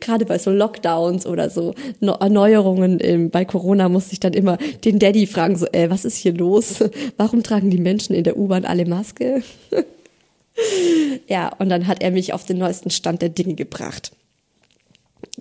gerade 0.00 0.24
bei 0.24 0.38
so 0.38 0.52
Lockdowns 0.52 1.26
oder 1.26 1.50
so 1.50 1.74
Erneuerungen 2.00 3.30
bei 3.30 3.44
Corona, 3.44 3.88
musste 3.88 4.12
ich 4.12 4.20
dann 4.20 4.34
immer 4.34 4.56
den 4.84 5.00
Daddy 5.00 5.26
fragen, 5.26 5.56
so, 5.56 5.66
äh, 5.72 5.90
was 5.90 6.04
ist 6.04 6.16
hier 6.16 6.32
los? 6.32 6.84
Warum 7.16 7.42
tragen 7.42 7.70
die 7.70 7.78
Menschen 7.78 8.14
in 8.14 8.22
der 8.22 8.36
U-Bahn 8.36 8.64
alle 8.64 8.86
Maske? 8.86 9.42
ja, 11.26 11.52
und 11.58 11.70
dann 11.70 11.88
hat 11.88 12.04
er 12.04 12.12
mich 12.12 12.32
auf 12.32 12.44
den 12.44 12.58
neuesten 12.58 12.90
Stand 12.90 13.20
der 13.20 13.30
Dinge 13.30 13.54
gebracht. 13.54 14.12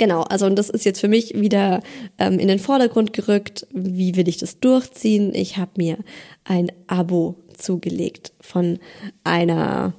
Genau, 0.03 0.23
also 0.23 0.47
und 0.47 0.57
das 0.57 0.69
ist 0.69 0.83
jetzt 0.83 0.99
für 0.99 1.07
mich 1.07 1.33
wieder 1.33 1.81
ähm, 2.19 2.37
in 2.37 2.49
den 2.49 2.59
Vordergrund 2.59 3.13
gerückt. 3.13 3.65
Wie 3.71 4.17
will 4.17 4.27
ich 4.27 4.35
das 4.35 4.59
durchziehen? 4.59 5.33
Ich 5.33 5.55
habe 5.55 5.71
mir 5.77 5.97
ein 6.43 6.73
Abo 6.87 7.35
zugelegt 7.57 8.33
von 8.41 8.79
einer 9.23 9.93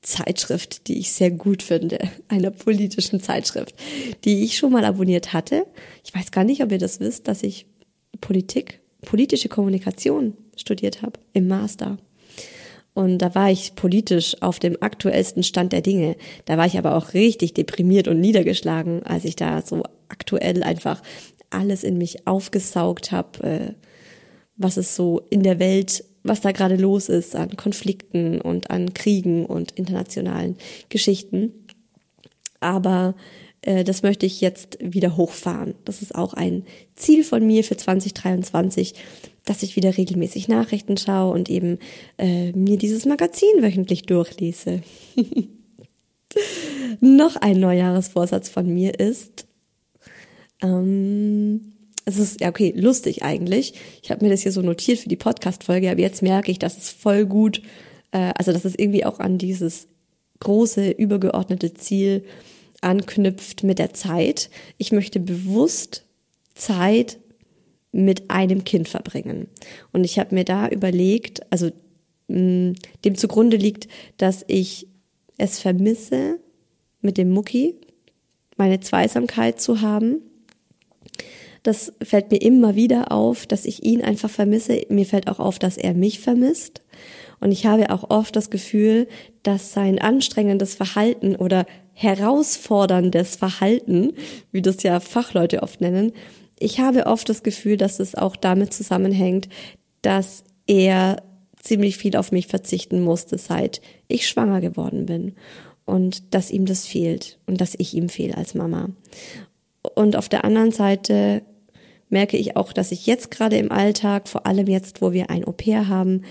Zeitschrift, 0.00 0.88
die 0.88 0.98
ich 0.98 1.12
sehr 1.12 1.30
gut 1.30 1.62
finde, 1.62 2.00
einer 2.28 2.50
politischen 2.50 3.20
Zeitschrift, 3.20 3.76
die 4.24 4.42
ich 4.42 4.58
schon 4.58 4.72
mal 4.72 4.84
abonniert 4.84 5.32
hatte. 5.32 5.64
Ich 6.04 6.12
weiß 6.12 6.32
gar 6.32 6.42
nicht, 6.42 6.60
ob 6.60 6.72
ihr 6.72 6.78
das 6.78 6.98
wisst, 6.98 7.28
dass 7.28 7.44
ich 7.44 7.66
Politik, 8.20 8.80
politische 9.02 9.48
Kommunikation 9.48 10.36
studiert 10.56 11.02
habe 11.02 11.20
im 11.34 11.46
Master. 11.46 11.98
Und 12.94 13.18
da 13.18 13.34
war 13.34 13.50
ich 13.50 13.74
politisch 13.74 14.36
auf 14.42 14.58
dem 14.58 14.76
aktuellsten 14.80 15.42
Stand 15.42 15.72
der 15.72 15.80
Dinge. 15.80 16.16
Da 16.44 16.58
war 16.58 16.66
ich 16.66 16.76
aber 16.76 16.96
auch 16.96 17.14
richtig 17.14 17.54
deprimiert 17.54 18.06
und 18.06 18.20
niedergeschlagen, 18.20 19.02
als 19.04 19.24
ich 19.24 19.36
da 19.36 19.62
so 19.62 19.82
aktuell 20.08 20.62
einfach 20.62 21.02
alles 21.50 21.84
in 21.84 21.98
mich 21.98 22.26
aufgesaugt 22.26 23.12
habe, 23.12 23.42
äh, 23.42 23.72
was 24.56 24.76
es 24.76 24.94
so 24.94 25.22
in 25.30 25.42
der 25.42 25.58
Welt, 25.58 26.04
was 26.22 26.40
da 26.40 26.52
gerade 26.52 26.76
los 26.76 27.08
ist 27.08 27.34
an 27.34 27.56
Konflikten 27.56 28.40
und 28.40 28.70
an 28.70 28.94
Kriegen 28.94 29.46
und 29.46 29.72
internationalen 29.72 30.56
Geschichten. 30.88 31.52
Aber 32.60 33.14
äh, 33.62 33.84
das 33.84 34.02
möchte 34.02 34.26
ich 34.26 34.40
jetzt 34.40 34.78
wieder 34.80 35.16
hochfahren. 35.16 35.74
Das 35.84 36.02
ist 36.02 36.14
auch 36.14 36.34
ein 36.34 36.64
Ziel 36.94 37.24
von 37.24 37.46
mir 37.46 37.64
für 37.64 37.76
2023, 37.76 38.94
dass 39.44 39.62
ich 39.62 39.76
wieder 39.76 39.96
regelmäßig 39.96 40.48
Nachrichten 40.48 40.96
schaue 40.96 41.32
und 41.32 41.50
eben 41.50 41.78
äh, 42.18 42.52
mir 42.52 42.78
dieses 42.78 43.06
Magazin 43.06 43.60
wöchentlich 43.60 44.02
durchlese. 44.02 44.82
Noch 47.00 47.36
ein 47.36 47.60
Neujahresvorsatz 47.60 48.48
von 48.48 48.72
mir 48.72 48.98
ist, 48.98 49.46
ähm, 50.62 51.72
es 52.04 52.18
ist 52.18 52.40
ja 52.40 52.48
okay, 52.48 52.72
lustig 52.76 53.22
eigentlich. 53.22 53.74
Ich 54.02 54.10
habe 54.10 54.24
mir 54.24 54.30
das 54.30 54.42
hier 54.42 54.52
so 54.52 54.62
notiert 54.62 54.98
für 54.98 55.08
die 55.08 55.16
Podcast-Folge, 55.16 55.90
aber 55.90 56.00
jetzt 56.00 56.22
merke 56.22 56.50
ich, 56.50 56.58
dass 56.58 56.76
es 56.76 56.90
voll 56.90 57.26
gut, 57.26 57.62
äh, 58.12 58.32
also 58.36 58.52
dass 58.52 58.64
es 58.64 58.74
irgendwie 58.76 59.04
auch 59.04 59.20
an 59.20 59.38
dieses 59.38 59.88
große, 60.40 60.90
übergeordnete 60.90 61.74
Ziel 61.74 62.24
anknüpft 62.80 63.62
mit 63.62 63.78
der 63.78 63.94
Zeit. 63.94 64.50
Ich 64.78 64.90
möchte 64.90 65.20
bewusst 65.20 66.04
Zeit 66.54 67.18
mit 67.92 68.30
einem 68.30 68.64
Kind 68.64 68.88
verbringen. 68.88 69.48
Und 69.92 70.04
ich 70.04 70.18
habe 70.18 70.34
mir 70.34 70.44
da 70.44 70.68
überlegt, 70.68 71.40
also 71.52 71.70
mh, 72.28 72.74
dem 73.04 73.14
zugrunde 73.16 73.56
liegt, 73.56 73.88
dass 74.16 74.44
ich 74.48 74.88
es 75.38 75.60
vermisse, 75.60 76.38
mit 77.00 77.18
dem 77.18 77.30
Mucki 77.30 77.74
meine 78.56 78.80
Zweisamkeit 78.80 79.60
zu 79.60 79.80
haben. 79.80 80.22
Das 81.62 81.92
fällt 82.02 82.30
mir 82.30 82.40
immer 82.40 82.74
wieder 82.74 83.12
auf, 83.12 83.46
dass 83.46 83.66
ich 83.66 83.84
ihn 83.84 84.02
einfach 84.02 84.30
vermisse. 84.30 84.82
Mir 84.88 85.06
fällt 85.06 85.28
auch 85.28 85.38
auf, 85.38 85.58
dass 85.58 85.76
er 85.76 85.94
mich 85.94 86.20
vermisst. 86.20 86.82
Und 87.40 87.52
ich 87.52 87.66
habe 87.66 87.90
auch 87.90 88.08
oft 88.10 88.34
das 88.36 88.50
Gefühl, 88.50 89.08
dass 89.42 89.72
sein 89.72 89.98
anstrengendes 89.98 90.74
Verhalten 90.74 91.36
oder 91.36 91.66
herausforderndes 91.92 93.36
Verhalten, 93.36 94.12
wie 94.50 94.62
das 94.62 94.82
ja 94.82 95.00
Fachleute 95.00 95.62
oft 95.62 95.80
nennen, 95.80 96.12
ich 96.62 96.80
habe 96.80 97.06
oft 97.06 97.28
das 97.28 97.42
Gefühl, 97.42 97.76
dass 97.76 98.00
es 98.00 98.14
auch 98.14 98.36
damit 98.36 98.72
zusammenhängt, 98.72 99.48
dass 100.02 100.44
er 100.66 101.22
ziemlich 101.56 101.96
viel 101.96 102.16
auf 102.16 102.32
mich 102.32 102.46
verzichten 102.46 103.02
musste, 103.02 103.38
seit 103.38 103.80
ich 104.08 104.28
schwanger 104.28 104.60
geworden 104.60 105.06
bin. 105.06 105.34
Und 105.84 106.34
dass 106.34 106.50
ihm 106.50 106.64
das 106.64 106.86
fehlt 106.86 107.38
und 107.46 107.60
dass 107.60 107.74
ich 107.76 107.94
ihm 107.94 108.08
fehle 108.08 108.36
als 108.36 108.54
Mama. 108.54 108.90
Und 109.94 110.16
auf 110.16 110.28
der 110.28 110.44
anderen 110.44 110.70
Seite 110.70 111.42
merke 112.08 112.36
ich 112.36 112.56
auch, 112.56 112.72
dass 112.72 112.92
ich 112.92 113.06
jetzt 113.06 113.30
gerade 113.30 113.56
im 113.56 113.72
Alltag, 113.72 114.28
vor 114.28 114.46
allem 114.46 114.68
jetzt, 114.68 115.02
wo 115.02 115.12
wir 115.12 115.28
ein 115.30 115.44
Au-pair 115.44 115.88
haben, 115.88 116.22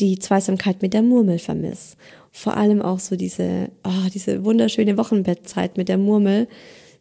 die 0.00 0.18
Zweisamkeit 0.18 0.82
mit 0.82 0.92
der 0.92 1.02
Murmel 1.02 1.38
vermisse. 1.38 1.96
Vor 2.32 2.56
allem 2.56 2.82
auch 2.82 2.98
so 2.98 3.16
diese, 3.16 3.70
oh, 3.84 4.08
diese 4.12 4.44
wunderschöne 4.44 4.96
Wochenbettzeit 4.96 5.76
mit 5.76 5.88
der 5.88 5.98
Murmel, 5.98 6.48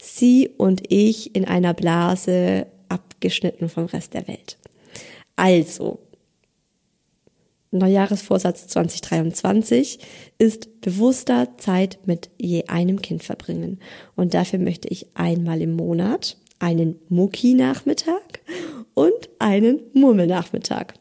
sie 0.02 0.50
und 0.58 0.84
ich 0.92 1.36
in 1.36 1.46
einer 1.46 1.74
Blase 1.74 2.68
abgeschnitten 2.88 3.70
vom 3.70 3.86
Rest 3.86 4.14
der 4.14 4.28
Welt. 4.28 4.58
Also, 5.36 6.00
Neujahresvorsatz 7.72 8.68
2023 8.68 10.00
ist 10.40 10.82
bewusster 10.82 11.58
Zeit 11.58 12.00
mit 12.06 12.30
je 12.40 12.66
einem 12.68 13.02
Kind 13.02 13.24
verbringen. 13.24 13.80
Und 14.16 14.34
dafür 14.34 14.58
möchte 14.58 14.88
ich 14.88 15.08
einmal 15.14 15.62
im 15.62 15.76
Monat 15.76 16.38
einen 16.58 17.00
Mucki-Nachmittag 17.10 18.40
und 18.96 19.30
einen 19.38 19.82
Murmelnachmittag. 19.94 20.94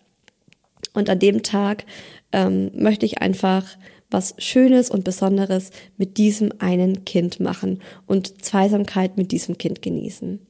Und 0.92 1.08
an 1.08 1.18
dem 1.18 1.42
Tag 1.42 1.84
ähm, 2.32 2.70
möchte 2.74 3.06
ich 3.06 3.22
einfach 3.22 3.64
was 4.11 4.35
Schönes 4.38 4.90
und 4.90 5.05
Besonderes 5.05 5.71
mit 5.97 6.16
diesem 6.16 6.53
einen 6.59 7.05
Kind 7.05 7.40
machen 7.40 7.81
und 8.07 8.44
Zweisamkeit 8.44 9.16
mit 9.16 9.33
diesem 9.33 9.59
Kind 9.59 9.83
genießen. 9.83 10.40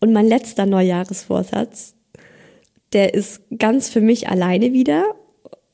Und 0.00 0.12
mein 0.12 0.26
letzter 0.26 0.66
Neujahresvorsatz, 0.66 1.94
der 2.92 3.14
ist 3.14 3.42
ganz 3.56 3.88
für 3.88 4.00
mich 4.00 4.28
alleine 4.28 4.72
wieder. 4.72 5.04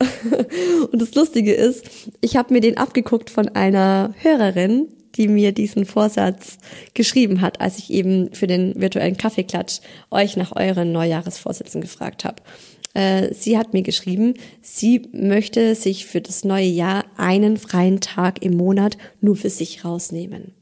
und 0.93 1.01
das 1.01 1.15
Lustige 1.15 1.53
ist, 1.53 1.85
ich 2.21 2.37
habe 2.37 2.53
mir 2.53 2.61
den 2.61 2.77
abgeguckt 2.77 3.31
von 3.31 3.49
einer 3.49 4.15
Hörerin, 4.21 4.89
die 5.17 5.29
mir 5.29 5.53
diesen 5.53 5.87
Vorsatz 5.87 6.59
geschrieben 6.93 7.41
hat, 7.41 7.61
als 7.61 7.79
ich 7.79 7.93
eben 7.93 8.33
für 8.35 8.47
den 8.47 8.81
virtuellen 8.81 9.17
Kaffeeklatsch 9.17 9.81
euch 10.11 10.37
nach 10.37 10.57
euren 10.57 10.93
Neujahresvorsätzen 10.93 11.81
gefragt 11.81 12.25
habe. 12.25 12.43
Äh, 12.95 13.35
sie 13.35 13.59
hat 13.59 13.73
mir 13.73 13.83
geschrieben, 13.83 14.35
sie 14.63 15.09
möchte 15.13 15.75
sich 15.75 16.07
für 16.07 16.21
das 16.21 16.45
neue 16.45 16.67
Jahr 16.67 17.05
einen 17.17 17.57
freien 17.57 18.01
Tag 18.01 18.43
im 18.45 18.57
Monat 18.57 18.97
nur 19.21 19.37
für 19.37 19.51
sich 19.51 19.85
rausnehmen. 19.85 20.55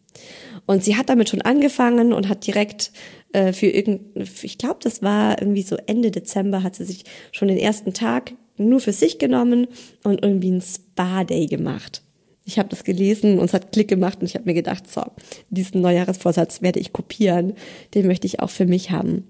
Und 0.66 0.84
sie 0.84 0.96
hat 0.96 1.08
damit 1.08 1.28
schon 1.28 1.42
angefangen 1.42 2.12
und 2.12 2.28
hat 2.28 2.46
direkt 2.46 2.92
äh, 3.32 3.52
für 3.52 3.66
irgendein, 3.66 4.26
ich 4.42 4.58
glaube, 4.58 4.78
das 4.82 5.02
war 5.02 5.40
irgendwie 5.40 5.62
so 5.62 5.76
Ende 5.86 6.10
Dezember, 6.10 6.62
hat 6.62 6.76
sie 6.76 6.84
sich 6.84 7.04
schon 7.32 7.48
den 7.48 7.58
ersten 7.58 7.92
Tag 7.92 8.32
nur 8.56 8.80
für 8.80 8.92
sich 8.92 9.18
genommen 9.18 9.66
und 10.04 10.22
irgendwie 10.22 10.50
ein 10.50 10.62
Spa-Day 10.62 11.46
gemacht. 11.46 12.02
Ich 12.44 12.58
habe 12.58 12.68
das 12.68 12.84
gelesen 12.84 13.38
und 13.38 13.46
es 13.46 13.54
hat 13.54 13.72
Klick 13.72 13.88
gemacht 13.88 14.18
und 14.20 14.26
ich 14.26 14.34
habe 14.34 14.46
mir 14.46 14.54
gedacht, 14.54 14.90
so, 14.90 15.02
diesen 15.50 15.80
Neujahresvorsatz 15.80 16.60
werde 16.60 16.80
ich 16.80 16.92
kopieren, 16.92 17.54
den 17.94 18.06
möchte 18.06 18.26
ich 18.26 18.40
auch 18.40 18.50
für 18.50 18.66
mich 18.66 18.90
haben. 18.90 19.26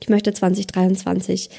Ich 0.00 0.08
möchte 0.08 0.32
2023 0.32 1.50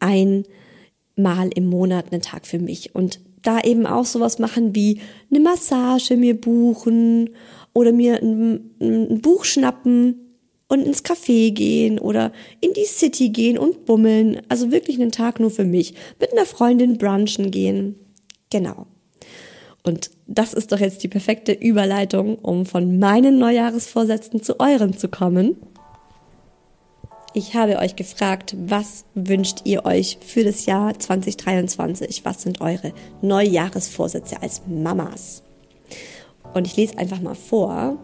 einmal 0.00 1.50
im 1.54 1.66
Monat 1.66 2.12
einen 2.12 2.22
Tag 2.22 2.46
für 2.46 2.58
mich 2.58 2.94
und 2.94 3.20
da 3.42 3.60
eben 3.60 3.86
auch 3.86 4.04
sowas 4.04 4.38
machen 4.38 4.74
wie 4.74 5.00
eine 5.30 5.40
Massage 5.40 6.16
mir 6.16 6.38
buchen 6.38 7.30
oder 7.72 7.92
mir 7.92 8.22
ein, 8.22 8.70
ein 8.80 9.20
Buch 9.20 9.44
schnappen 9.44 10.28
und 10.68 10.82
ins 10.82 11.04
Café 11.04 11.52
gehen 11.52 11.98
oder 11.98 12.32
in 12.60 12.72
die 12.74 12.84
City 12.84 13.30
gehen 13.30 13.58
und 13.58 13.86
bummeln. 13.86 14.42
Also 14.48 14.70
wirklich 14.70 15.00
einen 15.00 15.12
Tag 15.12 15.40
nur 15.40 15.50
für 15.50 15.64
mich. 15.64 15.94
Mit 16.20 16.32
einer 16.32 16.44
Freundin 16.44 16.98
brunchen 16.98 17.50
gehen. 17.50 17.94
Genau. 18.50 18.86
Und 19.82 20.10
das 20.26 20.52
ist 20.52 20.72
doch 20.72 20.80
jetzt 20.80 21.02
die 21.02 21.08
perfekte 21.08 21.52
Überleitung, 21.52 22.36
um 22.36 22.66
von 22.66 22.98
meinen 22.98 23.38
Neujahresvorsätzen 23.38 24.42
zu 24.42 24.60
euren 24.60 24.96
zu 24.96 25.08
kommen. 25.08 25.56
Ich 27.38 27.54
habe 27.54 27.78
euch 27.78 27.94
gefragt, 27.94 28.56
was 28.58 29.04
wünscht 29.14 29.60
ihr 29.62 29.84
euch 29.84 30.18
für 30.26 30.42
das 30.42 30.66
Jahr 30.66 30.98
2023? 30.98 32.24
Was 32.24 32.42
sind 32.42 32.60
eure 32.60 32.92
Neujahresvorsätze 33.22 34.42
als 34.42 34.62
Mamas? 34.66 35.44
Und 36.52 36.66
ich 36.66 36.76
lese 36.76 36.98
einfach 36.98 37.20
mal 37.20 37.36
vor. 37.36 37.96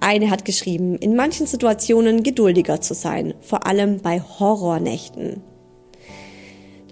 Eine 0.00 0.28
hat 0.30 0.44
geschrieben, 0.44 0.96
in 0.96 1.14
manchen 1.14 1.46
Situationen 1.46 2.24
geduldiger 2.24 2.80
zu 2.80 2.94
sein, 2.94 3.34
vor 3.42 3.64
allem 3.64 4.00
bei 4.00 4.20
Horrornächten. 4.20 5.40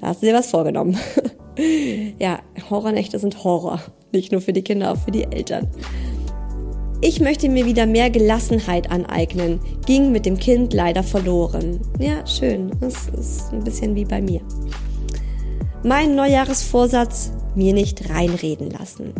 Da 0.00 0.06
hast 0.06 0.22
du 0.22 0.26
dir 0.26 0.34
was 0.34 0.50
vorgenommen. 0.50 0.96
ja, 2.20 2.38
Horrornächte 2.70 3.18
sind 3.18 3.42
Horror. 3.42 3.80
Nicht 4.12 4.30
nur 4.30 4.40
für 4.40 4.52
die 4.52 4.62
Kinder, 4.62 4.92
auch 4.92 4.98
für 4.98 5.10
die 5.10 5.24
Eltern. 5.24 5.66
Ich 7.02 7.20
möchte 7.20 7.48
mir 7.48 7.66
wieder 7.66 7.86
mehr 7.86 8.08
Gelassenheit 8.08 8.90
aneignen, 8.90 9.60
ging 9.84 10.12
mit 10.12 10.24
dem 10.24 10.38
Kind 10.38 10.72
leider 10.72 11.02
verloren. 11.02 11.80
Ja, 11.98 12.26
schön. 12.26 12.70
Das 12.80 13.08
ist 13.08 13.52
ein 13.52 13.62
bisschen 13.62 13.94
wie 13.94 14.04
bei 14.04 14.22
mir. 14.22 14.40
Mein 15.82 16.14
Neujahresvorsatz, 16.14 17.32
mir 17.54 17.74
nicht 17.74 18.08
reinreden 18.08 18.70
lassen. 18.70 19.12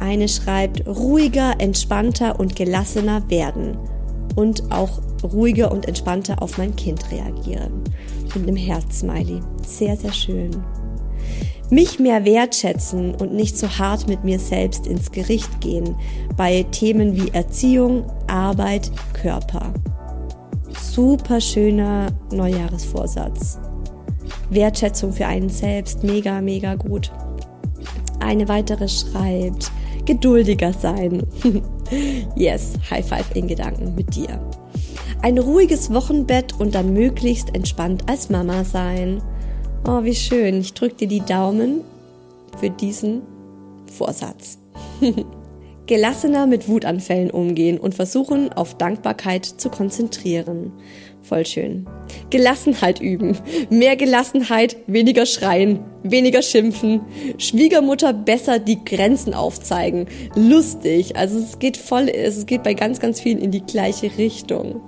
Eine 0.00 0.26
schreibt, 0.26 0.86
ruhiger, 0.86 1.60
entspannter 1.60 2.40
und 2.40 2.56
gelassener 2.56 3.22
werden 3.30 3.76
und 4.34 4.72
auch 4.72 5.00
ruhiger 5.22 5.70
und 5.70 5.86
entspannter 5.86 6.42
auf 6.42 6.58
mein 6.58 6.74
Kind 6.74 7.12
reagieren. 7.12 7.84
Mit 8.34 8.48
einem 8.48 8.56
Herz-Smiley. 8.56 9.40
Sehr, 9.64 9.96
sehr 9.96 10.12
schön. 10.12 10.50
Mich 11.72 11.98
mehr 11.98 12.26
wertschätzen 12.26 13.14
und 13.14 13.32
nicht 13.32 13.56
so 13.56 13.66
hart 13.66 14.06
mit 14.06 14.24
mir 14.24 14.38
selbst 14.38 14.86
ins 14.86 15.10
Gericht 15.10 15.62
gehen 15.62 15.96
bei 16.36 16.64
Themen 16.64 17.16
wie 17.16 17.30
Erziehung, 17.30 18.04
Arbeit, 18.26 18.90
Körper. 19.14 19.72
Super 20.78 21.40
schöner 21.40 22.08
Neujahresvorsatz. 22.30 23.58
Wertschätzung 24.50 25.14
für 25.14 25.26
einen 25.26 25.48
selbst, 25.48 26.04
mega, 26.04 26.42
mega 26.42 26.74
gut. 26.74 27.10
Eine 28.20 28.48
weitere 28.48 28.86
schreibt, 28.86 29.72
geduldiger 30.04 30.74
sein. 30.74 31.22
yes, 32.36 32.74
High 32.90 33.08
Five 33.08 33.34
in 33.34 33.48
Gedanken 33.48 33.94
mit 33.94 34.14
dir. 34.14 34.46
Ein 35.22 35.38
ruhiges 35.38 35.90
Wochenbett 35.90 36.52
und 36.60 36.74
dann 36.74 36.92
möglichst 36.92 37.54
entspannt 37.54 38.10
als 38.10 38.28
Mama 38.28 38.62
sein. 38.62 39.22
Oh, 39.84 40.04
wie 40.04 40.14
schön. 40.14 40.60
Ich 40.60 40.74
drücke 40.74 40.94
dir 40.94 41.08
die 41.08 41.24
Daumen 41.24 41.80
für 42.60 42.70
diesen 42.70 43.22
Vorsatz. 43.86 44.58
Gelassener 45.86 46.46
mit 46.46 46.68
Wutanfällen 46.68 47.32
umgehen 47.32 47.78
und 47.78 47.92
versuchen, 47.92 48.52
auf 48.52 48.76
Dankbarkeit 48.76 49.44
zu 49.44 49.70
konzentrieren. 49.70 50.70
Voll 51.20 51.44
schön. 51.44 51.88
Gelassenheit 52.30 53.00
üben. 53.00 53.36
Mehr 53.70 53.96
Gelassenheit, 53.96 54.76
weniger 54.86 55.26
schreien, 55.26 55.80
weniger 56.04 56.42
schimpfen. 56.42 57.00
Schwiegermutter 57.38 58.12
besser 58.12 58.60
die 58.60 58.84
Grenzen 58.84 59.34
aufzeigen. 59.34 60.06
Lustig. 60.36 61.16
Also 61.16 61.40
es 61.40 61.58
geht 61.58 61.76
voll, 61.76 62.08
es 62.08 62.46
geht 62.46 62.62
bei 62.62 62.74
ganz, 62.74 63.00
ganz 63.00 63.20
vielen 63.20 63.38
in 63.38 63.50
die 63.50 63.66
gleiche 63.66 64.16
Richtung. 64.16 64.80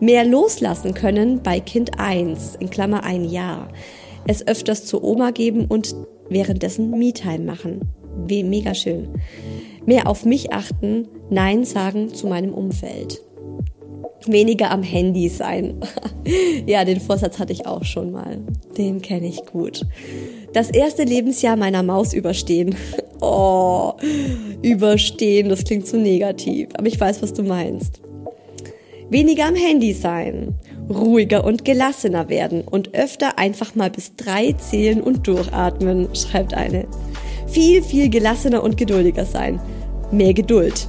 Mehr 0.00 0.26
loslassen 0.26 0.92
können 0.92 1.42
bei 1.42 1.60
Kind 1.60 1.98
1, 1.98 2.56
in 2.56 2.68
Klammer 2.68 3.04
ein 3.04 3.24
Jahr. 3.24 3.68
Es 4.26 4.46
öfters 4.46 4.86
zur 4.86 5.04
Oma 5.04 5.30
geben 5.30 5.66
und 5.66 5.94
währenddessen 6.28 6.90
Me-Time 6.90 7.44
machen. 7.44 7.80
Wie 8.26 8.42
mega 8.42 8.74
schön. 8.74 9.08
Mehr 9.86 10.08
auf 10.08 10.24
mich 10.24 10.52
achten, 10.52 11.08
Nein 11.30 11.64
sagen 11.64 12.14
zu 12.14 12.26
meinem 12.26 12.54
Umfeld 12.54 13.20
weniger 14.26 14.70
am 14.70 14.82
Handy 14.82 15.28
sein. 15.28 15.80
ja, 16.66 16.84
den 16.84 17.00
Vorsatz 17.00 17.38
hatte 17.38 17.52
ich 17.52 17.66
auch 17.66 17.84
schon 17.84 18.12
mal. 18.12 18.38
Den 18.76 19.02
kenne 19.02 19.26
ich 19.26 19.44
gut. 19.46 19.82
Das 20.52 20.70
erste 20.70 21.04
Lebensjahr 21.04 21.56
meiner 21.56 21.82
Maus 21.82 22.12
überstehen. 22.12 22.74
oh, 23.20 23.92
überstehen, 24.62 25.48
das 25.48 25.64
klingt 25.64 25.86
zu 25.86 25.98
negativ, 25.98 26.68
aber 26.74 26.86
ich 26.86 26.98
weiß, 26.98 27.22
was 27.22 27.32
du 27.32 27.42
meinst. 27.42 28.00
Weniger 29.10 29.46
am 29.46 29.54
Handy 29.54 29.92
sein, 29.92 30.54
ruhiger 30.88 31.44
und 31.44 31.64
gelassener 31.64 32.28
werden 32.28 32.62
und 32.62 32.94
öfter 32.94 33.38
einfach 33.38 33.74
mal 33.74 33.90
bis 33.90 34.16
drei 34.16 34.52
zählen 34.52 35.00
und 35.00 35.26
durchatmen, 35.26 36.08
schreibt 36.14 36.54
eine. 36.54 36.86
Viel, 37.46 37.82
viel 37.82 38.08
gelassener 38.08 38.62
und 38.62 38.76
geduldiger 38.76 39.24
sein. 39.24 39.60
Mehr 40.10 40.34
Geduld. 40.34 40.88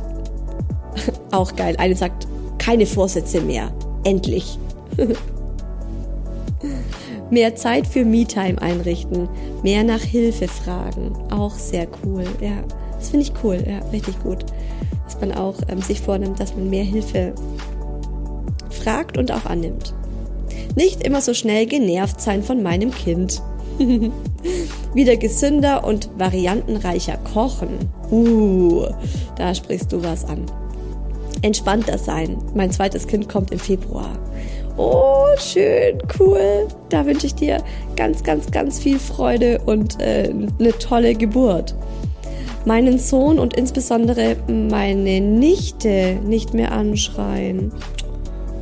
Auch 1.31 1.55
geil. 1.55 1.75
Eine 1.77 1.95
sagt, 1.95 2.27
keine 2.57 2.85
Vorsätze 2.85 3.41
mehr. 3.41 3.71
Endlich. 4.03 4.57
mehr 7.29 7.55
Zeit 7.55 7.87
für 7.87 8.05
Me-Time 8.05 8.61
einrichten. 8.61 9.29
Mehr 9.63 9.83
nach 9.83 10.01
Hilfe 10.01 10.47
fragen. 10.47 11.13
Auch 11.31 11.53
sehr 11.53 11.87
cool. 12.03 12.23
Ja, 12.41 12.63
das 12.97 13.09
finde 13.09 13.25
ich 13.25 13.33
cool. 13.43 13.63
Ja, 13.67 13.79
richtig 13.91 14.21
gut. 14.23 14.45
Dass 15.05 15.19
man 15.19 15.31
auch 15.33 15.55
ähm, 15.67 15.81
sich 15.81 16.01
vornimmt, 16.01 16.39
dass 16.39 16.55
man 16.55 16.69
mehr 16.69 16.83
Hilfe 16.83 17.33
fragt 18.75 19.17
und 19.17 19.31
auch 19.31 19.45
annimmt. 19.45 19.93
Nicht 20.75 21.05
immer 21.05 21.21
so 21.21 21.33
schnell 21.33 21.65
genervt 21.65 22.21
sein 22.21 22.43
von 22.43 22.61
meinem 22.61 22.91
Kind. 22.91 23.41
Wieder 24.93 25.17
gesünder 25.17 25.83
und 25.83 26.09
variantenreicher 26.17 27.17
kochen. 27.17 27.89
Uh, 28.11 28.85
da 29.37 29.53
sprichst 29.55 29.91
du 29.91 30.03
was 30.03 30.25
an 30.25 30.45
entspannter 31.45 31.97
sein. 31.97 32.37
Mein 32.55 32.71
zweites 32.71 33.07
Kind 33.07 33.29
kommt 33.29 33.51
im 33.51 33.59
Februar. 33.59 34.17
Oh, 34.77 35.25
schön, 35.37 35.99
cool. 36.19 36.67
Da 36.89 37.05
wünsche 37.05 37.27
ich 37.27 37.35
dir 37.35 37.63
ganz, 37.95 38.23
ganz, 38.23 38.51
ganz 38.51 38.79
viel 38.79 38.99
Freude 38.99 39.61
und 39.65 40.01
äh, 40.01 40.33
eine 40.59 40.77
tolle 40.79 41.15
Geburt. 41.15 41.75
Meinen 42.65 42.97
Sohn 42.97 43.37
und 43.37 43.55
insbesondere 43.55 44.37
meine 44.47 45.21
Nichte 45.21 46.17
nicht 46.25 46.55
mehr 46.55 46.71
anschreien. 46.71 47.71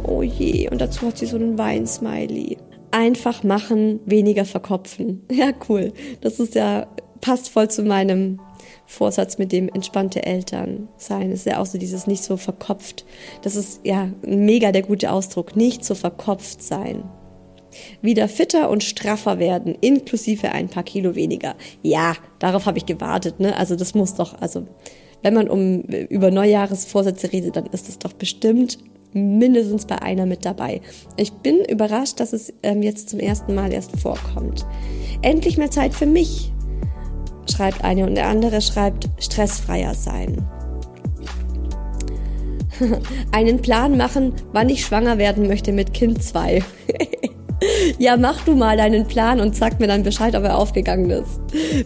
Oh 0.06 0.22
je, 0.22 0.70
und 0.70 0.82
dazu 0.82 1.08
hat 1.08 1.18
sie 1.18 1.26
so 1.26 1.38
einen 1.38 1.58
Weinsmiley. 1.58 2.58
Einfach 2.91 3.43
machen, 3.43 3.99
weniger 4.06 4.45
verkopfen. 4.45 5.24
Ja, 5.32 5.51
cool. 5.70 5.93
Das 6.22 6.39
ist 6.39 6.56
ja, 6.56 6.88
passt 7.22 7.49
voll 7.49 7.70
zu 7.70 7.84
meinem 7.84 8.39
Vorsatz 8.86 9.38
mit 9.38 9.51
dem 9.51 9.70
entspannte 9.70 10.26
Eltern 10.26 10.89
sein. 10.97 11.32
Ist 11.32 11.45
ja 11.45 11.60
auch 11.60 11.66
so 11.66 11.78
dieses 11.78 12.06
nicht 12.06 12.24
so 12.24 12.38
verkopft. 12.38 13.06
Das 13.41 13.56
ist 13.56 13.82
ja 13.84 14.10
mega 14.26 14.72
der 14.72 14.84
gute 14.84 15.12
Ausdruck. 15.12 15.56
Nicht 15.56 15.86
so 15.86 15.95
verkopft 15.95 16.62
sein. 16.62 17.04
Wieder 18.01 18.28
fitter 18.28 18.70
und 18.70 18.84
straffer 18.84 19.39
werden, 19.39 19.76
inklusive 19.82 20.51
ein 20.51 20.68
paar 20.68 20.84
Kilo 20.84 21.16
weniger. 21.16 21.56
Ja, 21.82 22.16
darauf 22.38 22.68
habe 22.68 22.78
ich 22.78 22.86
gewartet, 22.86 23.39
ne? 23.39 23.58
Also 23.58 23.76
das 23.76 23.95
muss 23.95 24.14
doch, 24.14 24.39
also 24.39 24.68
wenn 25.24 25.34
man 25.34 25.49
um 25.49 25.82
über 25.82 26.30
Neujahresvorsätze 26.30 27.32
redet, 27.32 27.56
dann 27.56 27.66
ist 27.68 27.89
es 27.89 27.97
doch 27.97 28.14
bestimmt 28.14 28.78
mindestens 29.14 29.86
bei 29.86 30.01
einer 30.01 30.26
mit 30.26 30.45
dabei. 30.45 30.82
Ich 31.18 31.32
bin 31.34 31.64
überrascht, 31.66 32.20
dass 32.20 32.34
es 32.34 32.53
ähm, 32.64 32.82
jetzt 32.82 33.09
zum 33.09 33.20
ersten 33.20 33.55
Mal 33.55 33.72
erst 33.72 33.99
vorkommt. 33.99 34.66
Endlich 35.22 35.57
mehr 35.57 35.72
Zeit 35.72 35.93
für 35.93 36.05
mich, 36.05 36.51
schreibt 37.51 37.84
eine 37.84 38.05
und 38.05 38.16
der 38.16 38.28
andere 38.28 38.61
schreibt 38.61 39.09
stressfreier 39.20 39.93
sein. 39.93 40.47
Einen 43.32 43.61
Plan 43.61 43.97
machen, 43.97 44.34
wann 44.51 44.70
ich 44.70 44.86
schwanger 44.86 45.18
werden 45.18 45.47
möchte 45.47 45.72
mit 45.72 45.93
Kind 45.93 46.24
2. 46.24 46.64
ja, 47.97 48.18
mach 48.18 48.43
du 48.45 48.55
mal 48.55 48.78
deinen 48.78 49.05
Plan 49.05 49.39
und 49.39 49.55
sag 49.55 49.80
mir 49.80 49.88
dann 49.88 50.03
Bescheid, 50.03 50.36
ob 50.36 50.43
er 50.43 50.57
aufgegangen 50.57 51.09
ist. 51.09 51.39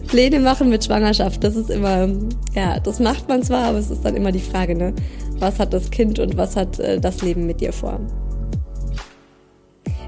Pläne 0.06 0.40
machen 0.40 0.68
mit 0.68 0.84
Schwangerschaft, 0.84 1.42
das 1.44 1.56
ist 1.56 1.70
immer, 1.70 2.08
ja, 2.54 2.80
das 2.80 3.00
macht 3.00 3.28
man 3.28 3.42
zwar, 3.42 3.64
aber 3.64 3.78
es 3.78 3.90
ist 3.90 4.04
dann 4.04 4.16
immer 4.16 4.32
die 4.32 4.40
Frage, 4.40 4.74
ne? 4.74 4.94
Was 5.38 5.58
hat 5.58 5.72
das 5.72 5.90
Kind 5.90 6.18
und 6.18 6.36
was 6.36 6.56
hat 6.56 6.78
äh, 6.78 7.00
das 7.00 7.22
Leben 7.22 7.46
mit 7.46 7.60
dir 7.60 7.72
vor? 7.72 8.00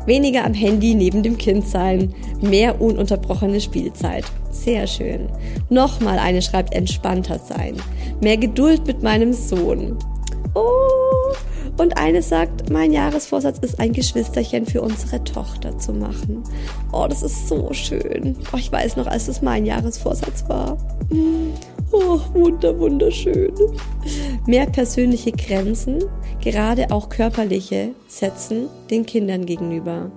Weniger 0.07 0.45
am 0.45 0.55
Handy 0.55 0.95
neben 0.95 1.23
dem 1.23 1.37
Kind 1.37 1.67
sein, 1.69 2.15
mehr 2.41 2.81
ununterbrochene 2.81 3.61
Spielzeit. 3.61 4.25
Sehr 4.51 4.87
schön. 4.87 5.29
Nochmal 5.69 6.19
eine 6.19 6.43
schreibt 6.43 6.75
entspannter 6.75 7.39
sein. 7.39 7.77
Mehr 8.21 8.37
Geduld 8.37 8.87
mit 8.87 9.03
meinem 9.03 9.33
Sohn. 9.33 9.97
Oh, 10.55 11.35
Und 11.77 11.97
eine 11.97 12.23
sagt, 12.23 12.71
mein 12.71 12.93
Jahresvorsatz 12.93 13.59
ist 13.59 13.79
ein 13.79 13.93
Geschwisterchen 13.93 14.67
für 14.67 14.83
unsere 14.83 15.23
Tochter 15.23 15.79
zu 15.79 15.93
machen. 15.93 16.43
Oh, 16.93 17.07
das 17.09 17.23
ist 17.23 17.49
so 17.49 17.73
schön. 17.73 18.37
Oh, 18.53 18.57
ich 18.57 18.73
weiß 18.73 18.97
noch, 18.97 19.07
als 19.07 19.29
es 19.29 19.43
mein 19.43 19.65
Jahresvorsatz 19.65 20.45
war. 20.49 20.77
Oh, 21.93 22.21
wunder, 22.35 22.79
wunderschön. 22.79 23.53
Mehr 24.47 24.67
persönliche 24.67 25.33
Grenzen, 25.33 26.05
gerade 26.41 26.91
auch 26.91 27.09
körperliche, 27.09 27.95
setzen 28.07 28.69
den 28.91 29.07
Kindern 29.07 29.45
gegenüber. 29.45 30.11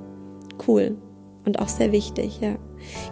Cool. 0.68 0.98
Und 1.46 1.60
auch 1.60 1.68
sehr 1.68 1.92
wichtig, 1.92 2.40
ja. 2.42 2.56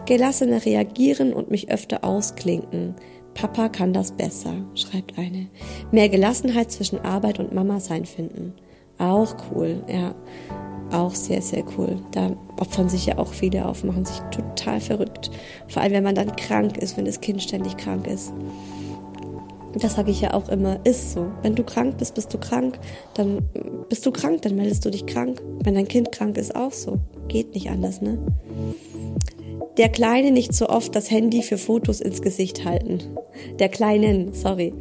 Gelassener 0.06 0.64
reagieren 0.64 1.34
und 1.34 1.50
mich 1.50 1.72
öfter 1.72 2.04
ausklinken. 2.04 2.96
Papa 3.34 3.70
kann 3.70 3.94
das 3.94 4.12
besser, 4.12 4.54
schreibt 4.76 5.18
eine. 5.18 5.48
Mehr 5.92 6.10
Gelassenheit 6.10 6.72
zwischen 6.72 7.00
Arbeit 7.00 7.40
und 7.40 7.54
Mama 7.54 7.80
sein 7.80 8.06
finden. 8.06 8.54
Auch 8.98 9.36
cool, 9.52 9.84
ja. 9.88 10.14
Auch 10.92 11.16
sehr, 11.16 11.42
sehr 11.42 11.64
cool. 11.78 11.98
Da 12.12 12.36
opfern 12.60 12.90
sich 12.90 13.06
ja 13.06 13.18
auch 13.18 13.34
viele 13.34 13.66
auf, 13.66 13.84
machen 13.84 14.06
sich 14.06 14.20
total 14.32 14.82
verrückt. 14.82 15.32
Vor 15.68 15.82
allem, 15.82 15.94
wenn 15.94 16.04
man 16.04 16.16
dann 16.16 16.36
krank 16.36 16.78
ist, 16.78 16.98
wenn 16.98 17.06
das 17.06 17.22
Kind 17.22 17.42
ständig 17.42 17.78
krank 17.78 18.08
ist. 18.08 18.34
Das 19.74 19.96
sage 19.96 20.12
ich 20.12 20.20
ja 20.20 20.34
auch 20.34 20.50
immer, 20.50 20.80
ist 20.86 21.14
so. 21.14 21.32
Wenn 21.44 21.56
du 21.56 21.64
krank 21.64 21.98
bist, 21.98 22.16
bist 22.16 22.34
du 22.34 22.38
krank, 22.38 22.78
dann 23.14 23.50
bist 23.88 24.06
du 24.06 24.12
krank, 24.12 24.42
dann 24.42 24.56
meldest 24.56 24.84
du 24.84 24.90
dich 24.90 25.06
krank. 25.06 25.42
Wenn 25.64 25.76
dein 25.76 25.88
Kind 25.88 26.12
krank 26.12 26.38
ist, 26.38 26.56
auch 26.56 26.74
so. 26.74 27.00
Geht 27.30 27.54
nicht 27.54 27.70
anders, 27.70 28.02
ne? 28.02 28.20
Der 29.78 29.88
Kleine 29.88 30.32
nicht 30.32 30.54
so 30.54 30.68
oft 30.68 30.94
das 30.94 31.10
Handy 31.10 31.42
für 31.42 31.58
Fotos 31.58 32.02
ins 32.02 32.22
Gesicht 32.22 32.66
halten. 32.66 33.00
Der 33.60 33.70
Kleinen, 33.70 34.34
sorry. 34.34 34.74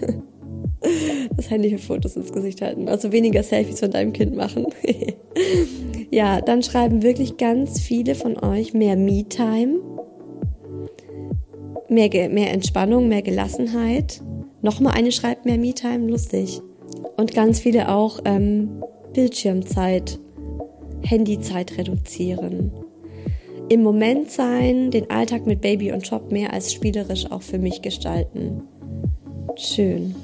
Das 1.36 1.50
Handy 1.50 1.70
für 1.70 1.78
Fotos 1.78 2.16
ins 2.16 2.32
Gesicht 2.32 2.62
halten. 2.62 2.88
Also 2.88 3.12
weniger 3.12 3.42
Selfies 3.42 3.78
von 3.78 3.90
deinem 3.90 4.12
Kind 4.12 4.34
machen. 4.34 4.66
ja, 6.10 6.40
dann 6.40 6.62
schreiben 6.62 7.02
wirklich 7.02 7.36
ganz 7.36 7.80
viele 7.80 8.16
von 8.16 8.36
euch 8.42 8.74
mehr 8.74 8.96
Me-Time. 8.96 9.78
Mehr, 11.88 12.28
mehr 12.28 12.50
Entspannung, 12.52 13.08
mehr 13.08 13.22
Gelassenheit. 13.22 14.20
Nochmal 14.62 14.94
eine 14.94 15.12
schreibt 15.12 15.44
mehr 15.46 15.58
Me-Time, 15.58 16.08
lustig. 16.08 16.60
Und 17.16 17.34
ganz 17.34 17.60
viele 17.60 17.88
auch 17.88 18.18
ähm, 18.24 18.82
Bildschirmzeit, 19.12 20.18
Handyzeit 21.02 21.78
reduzieren 21.78 22.72
im 23.68 23.82
Moment 23.82 24.30
sein, 24.30 24.90
den 24.90 25.10
Alltag 25.10 25.46
mit 25.46 25.60
Baby 25.60 25.92
und 25.92 26.08
Job 26.08 26.32
mehr 26.32 26.52
als 26.52 26.72
spielerisch 26.72 27.30
auch 27.30 27.42
für 27.42 27.58
mich 27.58 27.82
gestalten. 27.82 28.62
Schön. 29.56 30.14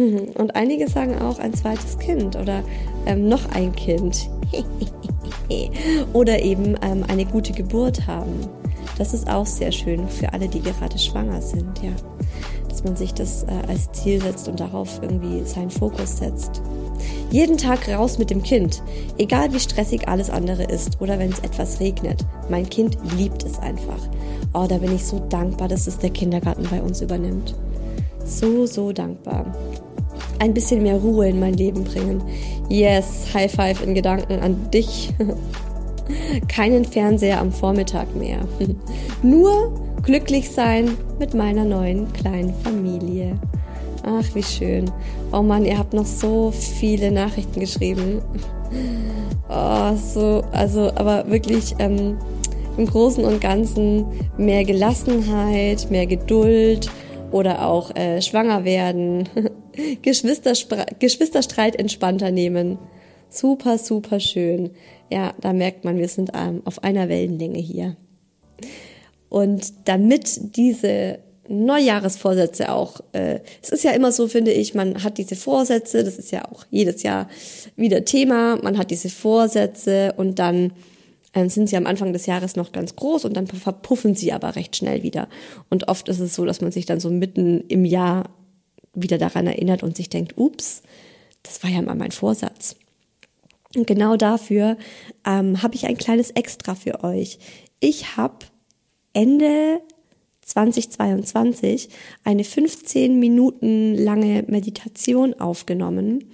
Und 0.34 0.56
einige 0.56 0.88
sagen 0.88 1.20
auch 1.20 1.38
ein 1.38 1.54
zweites 1.54 1.98
Kind 1.98 2.36
oder 2.36 2.62
ähm, 3.06 3.28
noch 3.28 3.50
ein 3.52 3.72
Kind. 3.74 4.30
oder 6.12 6.42
eben 6.42 6.76
ähm, 6.82 7.04
eine 7.08 7.24
gute 7.24 7.52
Geburt 7.52 8.06
haben. 8.06 8.40
Das 8.98 9.14
ist 9.14 9.28
auch 9.28 9.46
sehr 9.46 9.72
schön 9.72 10.08
für 10.08 10.32
alle, 10.32 10.48
die 10.48 10.60
gerade 10.60 10.98
schwanger 10.98 11.40
sind, 11.40 11.82
ja. 11.82 11.92
Dass 12.68 12.84
man 12.84 12.96
sich 12.96 13.14
das 13.14 13.44
äh, 13.44 13.68
als 13.68 13.90
Ziel 13.92 14.20
setzt 14.20 14.48
und 14.48 14.60
darauf 14.60 15.00
irgendwie 15.02 15.44
seinen 15.44 15.70
Fokus 15.70 16.18
setzt. 16.18 16.62
Jeden 17.30 17.56
Tag 17.56 17.88
raus 17.88 18.18
mit 18.18 18.30
dem 18.30 18.42
Kind, 18.42 18.82
egal 19.18 19.52
wie 19.52 19.60
stressig 19.60 20.08
alles 20.08 20.30
andere 20.30 20.64
ist 20.64 21.00
oder 21.00 21.18
wenn 21.18 21.30
es 21.30 21.38
etwas 21.40 21.80
regnet. 21.80 22.24
Mein 22.48 22.68
Kind 22.68 22.98
liebt 23.16 23.44
es 23.44 23.58
einfach. 23.58 24.00
Oh, 24.52 24.66
da 24.68 24.78
bin 24.78 24.94
ich 24.94 25.04
so 25.04 25.18
dankbar, 25.28 25.68
dass 25.68 25.86
es 25.86 25.98
der 25.98 26.10
Kindergarten 26.10 26.66
bei 26.70 26.82
uns 26.82 27.00
übernimmt. 27.00 27.54
So, 28.24 28.66
so 28.66 28.92
dankbar. 28.92 29.46
Ein 30.40 30.54
bisschen 30.54 30.82
mehr 30.82 30.96
Ruhe 30.96 31.28
in 31.28 31.38
mein 31.38 31.52
Leben 31.52 31.84
bringen. 31.84 32.22
Yes, 32.70 33.26
High 33.34 33.52
Five 33.52 33.84
in 33.84 33.94
Gedanken 33.94 34.40
an 34.40 34.70
dich. 34.72 35.12
Keinen 36.48 36.86
Fernseher 36.86 37.40
am 37.40 37.52
Vormittag 37.52 38.16
mehr. 38.16 38.40
Nur 39.22 39.72
glücklich 40.02 40.50
sein 40.50 40.96
mit 41.18 41.34
meiner 41.34 41.66
neuen 41.66 42.10
kleinen 42.14 42.54
Familie. 42.64 43.38
Ach, 44.02 44.24
wie 44.34 44.42
schön. 44.42 44.90
Oh 45.30 45.42
Mann, 45.42 45.66
ihr 45.66 45.76
habt 45.76 45.92
noch 45.92 46.06
so 46.06 46.52
viele 46.52 47.12
Nachrichten 47.12 47.60
geschrieben. 47.60 48.22
Oh, 49.52 49.96
so, 49.96 50.44
also, 50.52 50.92
aber 50.94 51.28
wirklich 51.28 51.74
ähm, 51.80 52.18
im 52.76 52.86
Großen 52.86 53.24
und 53.24 53.40
Ganzen 53.40 54.06
mehr 54.38 54.62
Gelassenheit, 54.62 55.90
mehr 55.90 56.06
Geduld 56.06 56.88
oder 57.32 57.66
auch 57.66 57.92
äh, 57.96 58.22
schwanger 58.22 58.64
werden, 58.64 59.28
Geschwisterstreit 60.02 61.76
entspannter 61.76 62.30
nehmen. 62.30 62.78
Super, 63.28 63.78
super 63.78 64.20
schön. 64.20 64.70
Ja, 65.10 65.34
da 65.40 65.52
merkt 65.52 65.84
man, 65.84 65.98
wir 65.98 66.08
sind 66.08 66.30
ähm, 66.34 66.62
auf 66.64 66.82
einer 66.82 67.08
Wellenlänge 67.08 67.58
hier. 67.58 67.96
Und 69.28 69.72
damit 69.84 70.56
diese 70.56 71.20
Neujahresvorsätze 71.50 72.72
auch. 72.72 73.00
Äh, 73.12 73.40
es 73.60 73.70
ist 73.70 73.82
ja 73.82 73.90
immer 73.90 74.12
so, 74.12 74.28
finde 74.28 74.52
ich, 74.52 74.74
man 74.74 75.02
hat 75.02 75.18
diese 75.18 75.34
Vorsätze, 75.34 76.04
das 76.04 76.16
ist 76.16 76.30
ja 76.30 76.44
auch 76.44 76.64
jedes 76.70 77.02
Jahr 77.02 77.28
wieder 77.76 78.04
Thema, 78.04 78.56
man 78.62 78.78
hat 78.78 78.92
diese 78.92 79.10
Vorsätze 79.10 80.14
und 80.16 80.38
dann 80.38 80.72
ähm, 81.34 81.48
sind 81.48 81.68
sie 81.68 81.76
am 81.76 81.86
Anfang 81.86 82.12
des 82.12 82.26
Jahres 82.26 82.54
noch 82.54 82.70
ganz 82.70 82.94
groß 82.94 83.24
und 83.24 83.36
dann 83.36 83.48
verpuffen 83.48 84.14
sie 84.14 84.32
aber 84.32 84.54
recht 84.54 84.76
schnell 84.76 85.02
wieder. 85.02 85.28
Und 85.68 85.88
oft 85.88 86.08
ist 86.08 86.20
es 86.20 86.36
so, 86.36 86.44
dass 86.44 86.60
man 86.60 86.70
sich 86.70 86.86
dann 86.86 87.00
so 87.00 87.10
mitten 87.10 87.64
im 87.66 87.84
Jahr 87.84 88.30
wieder 88.94 89.18
daran 89.18 89.46
erinnert 89.46 89.82
und 89.82 89.96
sich 89.96 90.08
denkt, 90.08 90.34
ups, 90.36 90.82
das 91.42 91.62
war 91.62 91.70
ja 91.70 91.82
mal 91.82 91.94
mein 91.94 92.10
Vorsatz. 92.10 92.76
Und 93.76 93.86
genau 93.86 94.16
dafür 94.16 94.76
ähm, 95.24 95.62
habe 95.62 95.74
ich 95.74 95.86
ein 95.86 95.96
kleines 95.96 96.30
Extra 96.32 96.74
für 96.74 97.04
euch. 97.04 97.38
Ich 97.78 98.16
habe 98.16 98.46
Ende 99.12 99.80
2022 100.42 101.88
eine 102.24 102.42
15 102.42 103.18
Minuten 103.18 103.94
lange 103.94 104.44
Meditation 104.48 105.34
aufgenommen, 105.34 106.30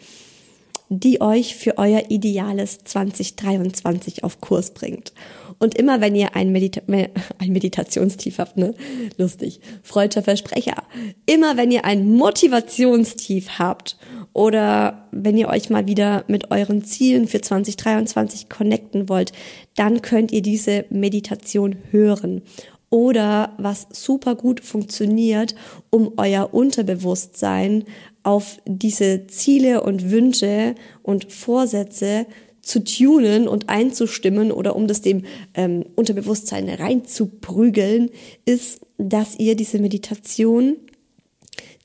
die 0.89 1.21
euch 1.21 1.57
für 1.57 1.79
euer 1.79 2.05
ideales 2.11 2.79
2023 2.85 4.25
auf 4.25 4.41
Kurs 4.41 4.73
bringt. 4.73 5.13
Und 5.59 5.75
immer 5.75 6.01
wenn 6.01 6.15
ihr 6.15 6.37
ein, 6.37 6.53
Medita 6.53 6.83
ein 7.39 7.53
Meditationstief 7.53 8.39
habt, 8.39 8.57
ne? 8.57 8.75
Lustig, 9.17 9.61
freudscher 9.83 10.23
Versprecher. 10.23 10.83
Immer 11.25 11.57
wenn 11.57 11.71
ihr 11.71 11.85
ein 11.85 12.09
Motivationstief 12.09 13.59
habt 13.59 13.97
oder 14.33 15.09
wenn 15.13 15.39
ihr 15.39 15.49
euch 15.49 15.71
mal 15.71 15.87
wieder 15.87 16.25
mit 16.29 16.51
euren 16.51 16.85
Zielen 16.85 17.27
für 17.27 17.41
2023 17.41 18.49
connecten 18.49 19.09
wollt, 19.09 19.33
dann 19.77 20.03
könnt 20.03 20.31
ihr 20.31 20.43
diese 20.43 20.85
Meditation 20.91 21.77
hören 21.91 22.43
oder 22.91 23.55
was 23.59 23.89
super 23.91 24.37
gut 24.37 24.61
funktioniert, 24.61 25.55
um 25.91 26.13
euer 26.17 26.55
Unterbewusstsein 26.55 27.85
auf 28.27 28.59
diese 28.67 29.29
Ziele 29.29 29.83
und 29.85 30.11
Wünsche 30.11 30.75
und 31.05 31.33
Vorsätze 31.33 32.27
zu 32.61 32.83
tunen 32.83 33.47
und 33.47 33.69
einzustimmen 33.69 34.51
oder 34.51 34.75
um 34.75 34.89
das 34.89 35.01
dem 35.01 35.23
ähm, 35.55 35.85
Unterbewusstsein 35.95 36.69
reinzuprügeln, 36.69 38.11
ist, 38.45 38.81
dass 38.99 39.39
ihr 39.39 39.55
diese 39.55 39.79
Meditation 39.79 40.77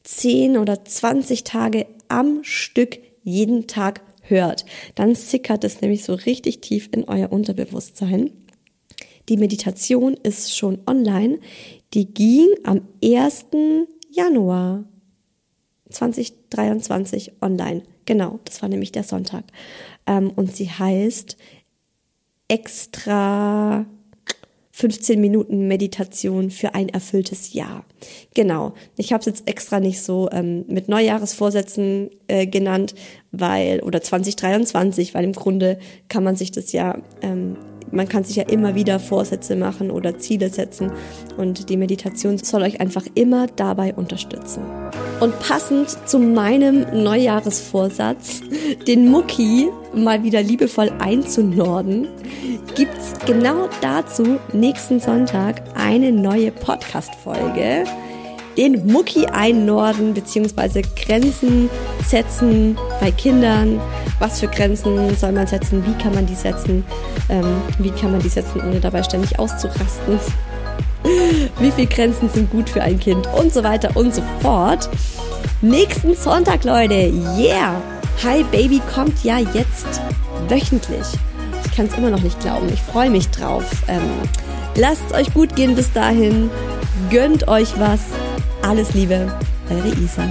10 0.04 0.58
oder 0.58 0.84
20 0.84 1.44
Tage 1.44 1.86
am 2.08 2.39
Stück 2.44 2.98
jeden 3.24 3.68
Tag 3.68 4.02
hört. 4.24 4.66
Dann 4.96 5.14
sickert 5.14 5.64
es 5.64 5.82
nämlich 5.82 6.04
so 6.04 6.16
richtig 6.16 6.62
tief 6.62 6.89
in 6.92 7.04
euer 7.04 7.32
Unterbewusstsein. 7.32 8.32
Die 9.30 9.38
Meditation 9.38 10.16
ist 10.24 10.58
schon 10.58 10.80
online. 10.88 11.38
Die 11.94 12.12
ging 12.12 12.48
am 12.64 12.82
1. 13.04 13.46
Januar 14.10 14.86
2023 15.92 17.34
online. 17.42 17.84
Genau, 18.06 18.39
das 18.46 18.62
war 18.62 18.70
nämlich 18.70 18.92
der 18.92 19.04
Sonntag. 19.04 19.44
Ähm, 20.08 20.32
und 20.32 20.56
sie 20.56 20.70
heißt 20.70 21.38
extra 22.48 23.86
15 24.72 25.22
Minuten 25.22 25.68
Meditation 25.68 26.50
für 26.50 26.74
ein 26.74 26.89
erfülltes 26.89 27.54
Jahr. 27.54 27.86
Genau. 28.34 28.74
Ich 28.98 29.14
habe 29.14 29.20
es 29.20 29.26
jetzt 29.28 29.48
extra 29.48 29.80
nicht 29.80 30.02
so 30.02 30.30
ähm, 30.32 30.66
mit 30.68 30.89
Neujahresvorsätzen 30.89 32.10
äh, 32.28 32.48
genannt, 32.48 32.96
weil 33.32 33.82
oder 33.82 34.02
2023, 34.02 35.14
weil 35.14 35.24
im 35.24 35.34
Grunde 35.34 35.78
kann 36.10 36.24
man 36.24 36.36
sich 36.36 36.52
das 36.52 36.72
ja 36.72 36.98
ähm, 37.22 37.58
man 37.92 38.08
kann 38.08 38.24
sich 38.24 38.36
ja 38.36 38.44
immer 38.44 38.76
wieder 38.76 39.00
Vorsätze 39.00 39.56
machen 39.56 39.92
oder 39.92 40.18
Ziele 40.18 40.50
setzen 40.50 40.92
und 41.38 41.70
die 41.70 41.78
Meditation 41.78 42.38
soll 42.38 42.64
euch 42.64 42.80
einfach 42.80 43.06
immer 43.16 43.48
dabei 43.48 43.94
unterstützen. 43.94 44.64
Und 45.20 45.39
passend 45.39 45.89
zu 46.08 46.20
meinem 46.20 46.86
Neujahresvorsatz, 47.04 48.42
den 48.88 49.10
Mucki 49.10 49.70
mal 49.94 50.24
wieder 50.24 50.42
liebevoll 50.42 50.92
einzunorden, 51.00 52.08
gibt's 52.76 53.14
genau 53.26 53.70
dazu 53.82 54.39
nächsten 54.54 55.00
Sonntag 55.00 55.62
eine 55.76 56.12
neue 56.12 56.52
Podcast-Folge 56.52 57.84
den 58.58 58.86
Mucki 58.86 59.26
einnorden 59.28 60.14
bzw. 60.14 60.84
Grenzen 60.95 61.70
setzen 62.08 62.78
bei 62.99 63.12
Kindern. 63.12 63.80
Was 64.20 64.39
für 64.39 64.47
Grenzen 64.47 65.16
soll 65.16 65.32
man 65.32 65.47
setzen? 65.47 65.84
Wie 65.86 66.02
kann 66.02 66.14
man 66.14 66.26
die 66.26 66.36
setzen? 66.36 66.84
Ähm, 67.30 67.45
wie 67.80 67.91
kann 67.91 68.12
man 68.12 68.22
die 68.22 68.30
setzen, 68.30 68.62
ohne 68.62 68.80
dabei 68.80 69.04
ständig 69.04 69.39
auszurasten? 69.39 70.20
Wie 71.60 71.72
viele 71.72 71.88
Grenzen 71.88 72.30
sind 72.30 72.52
gut 72.52 72.70
für 72.70 72.82
ein 72.82 72.99
Kind? 72.99 73.28
Und 73.36 73.52
so 73.52 73.64
weiter 73.64 73.89
und 73.95 74.14
so 74.14 74.22
fort. 74.41 74.88
Nächsten 75.62 76.16
Sonntag, 76.16 76.64
Leute. 76.64 77.12
Yeah! 77.38 77.82
Hi 78.24 78.43
Baby 78.52 78.82
kommt 78.93 79.24
ja 79.24 79.39
jetzt 79.39 80.02
wöchentlich. 80.47 81.08
Ich 81.66 81.76
kann 81.76 81.88
es 81.88 81.97
immer 81.97 82.12
noch 82.12 82.22
nicht 82.22 82.39
glauben. 82.39 82.70
Ich 82.72 82.82
freue 82.82 83.10
mich 83.10 83.30
drauf. 83.30 83.64
Ähm, 83.88 84.02
lasst 84.76 85.02
es 85.10 85.16
euch 85.16 85.34
gut 85.34 85.56
gehen 85.56 85.76
bis 85.76 85.91
dahin. 85.91 86.52
Gönnt 87.10 87.47
euch 87.47 87.80
was. 87.80 88.02
Alles 88.62 88.93
Liebe, 88.93 89.28
eure 89.70 89.89
Isa. 90.03 90.24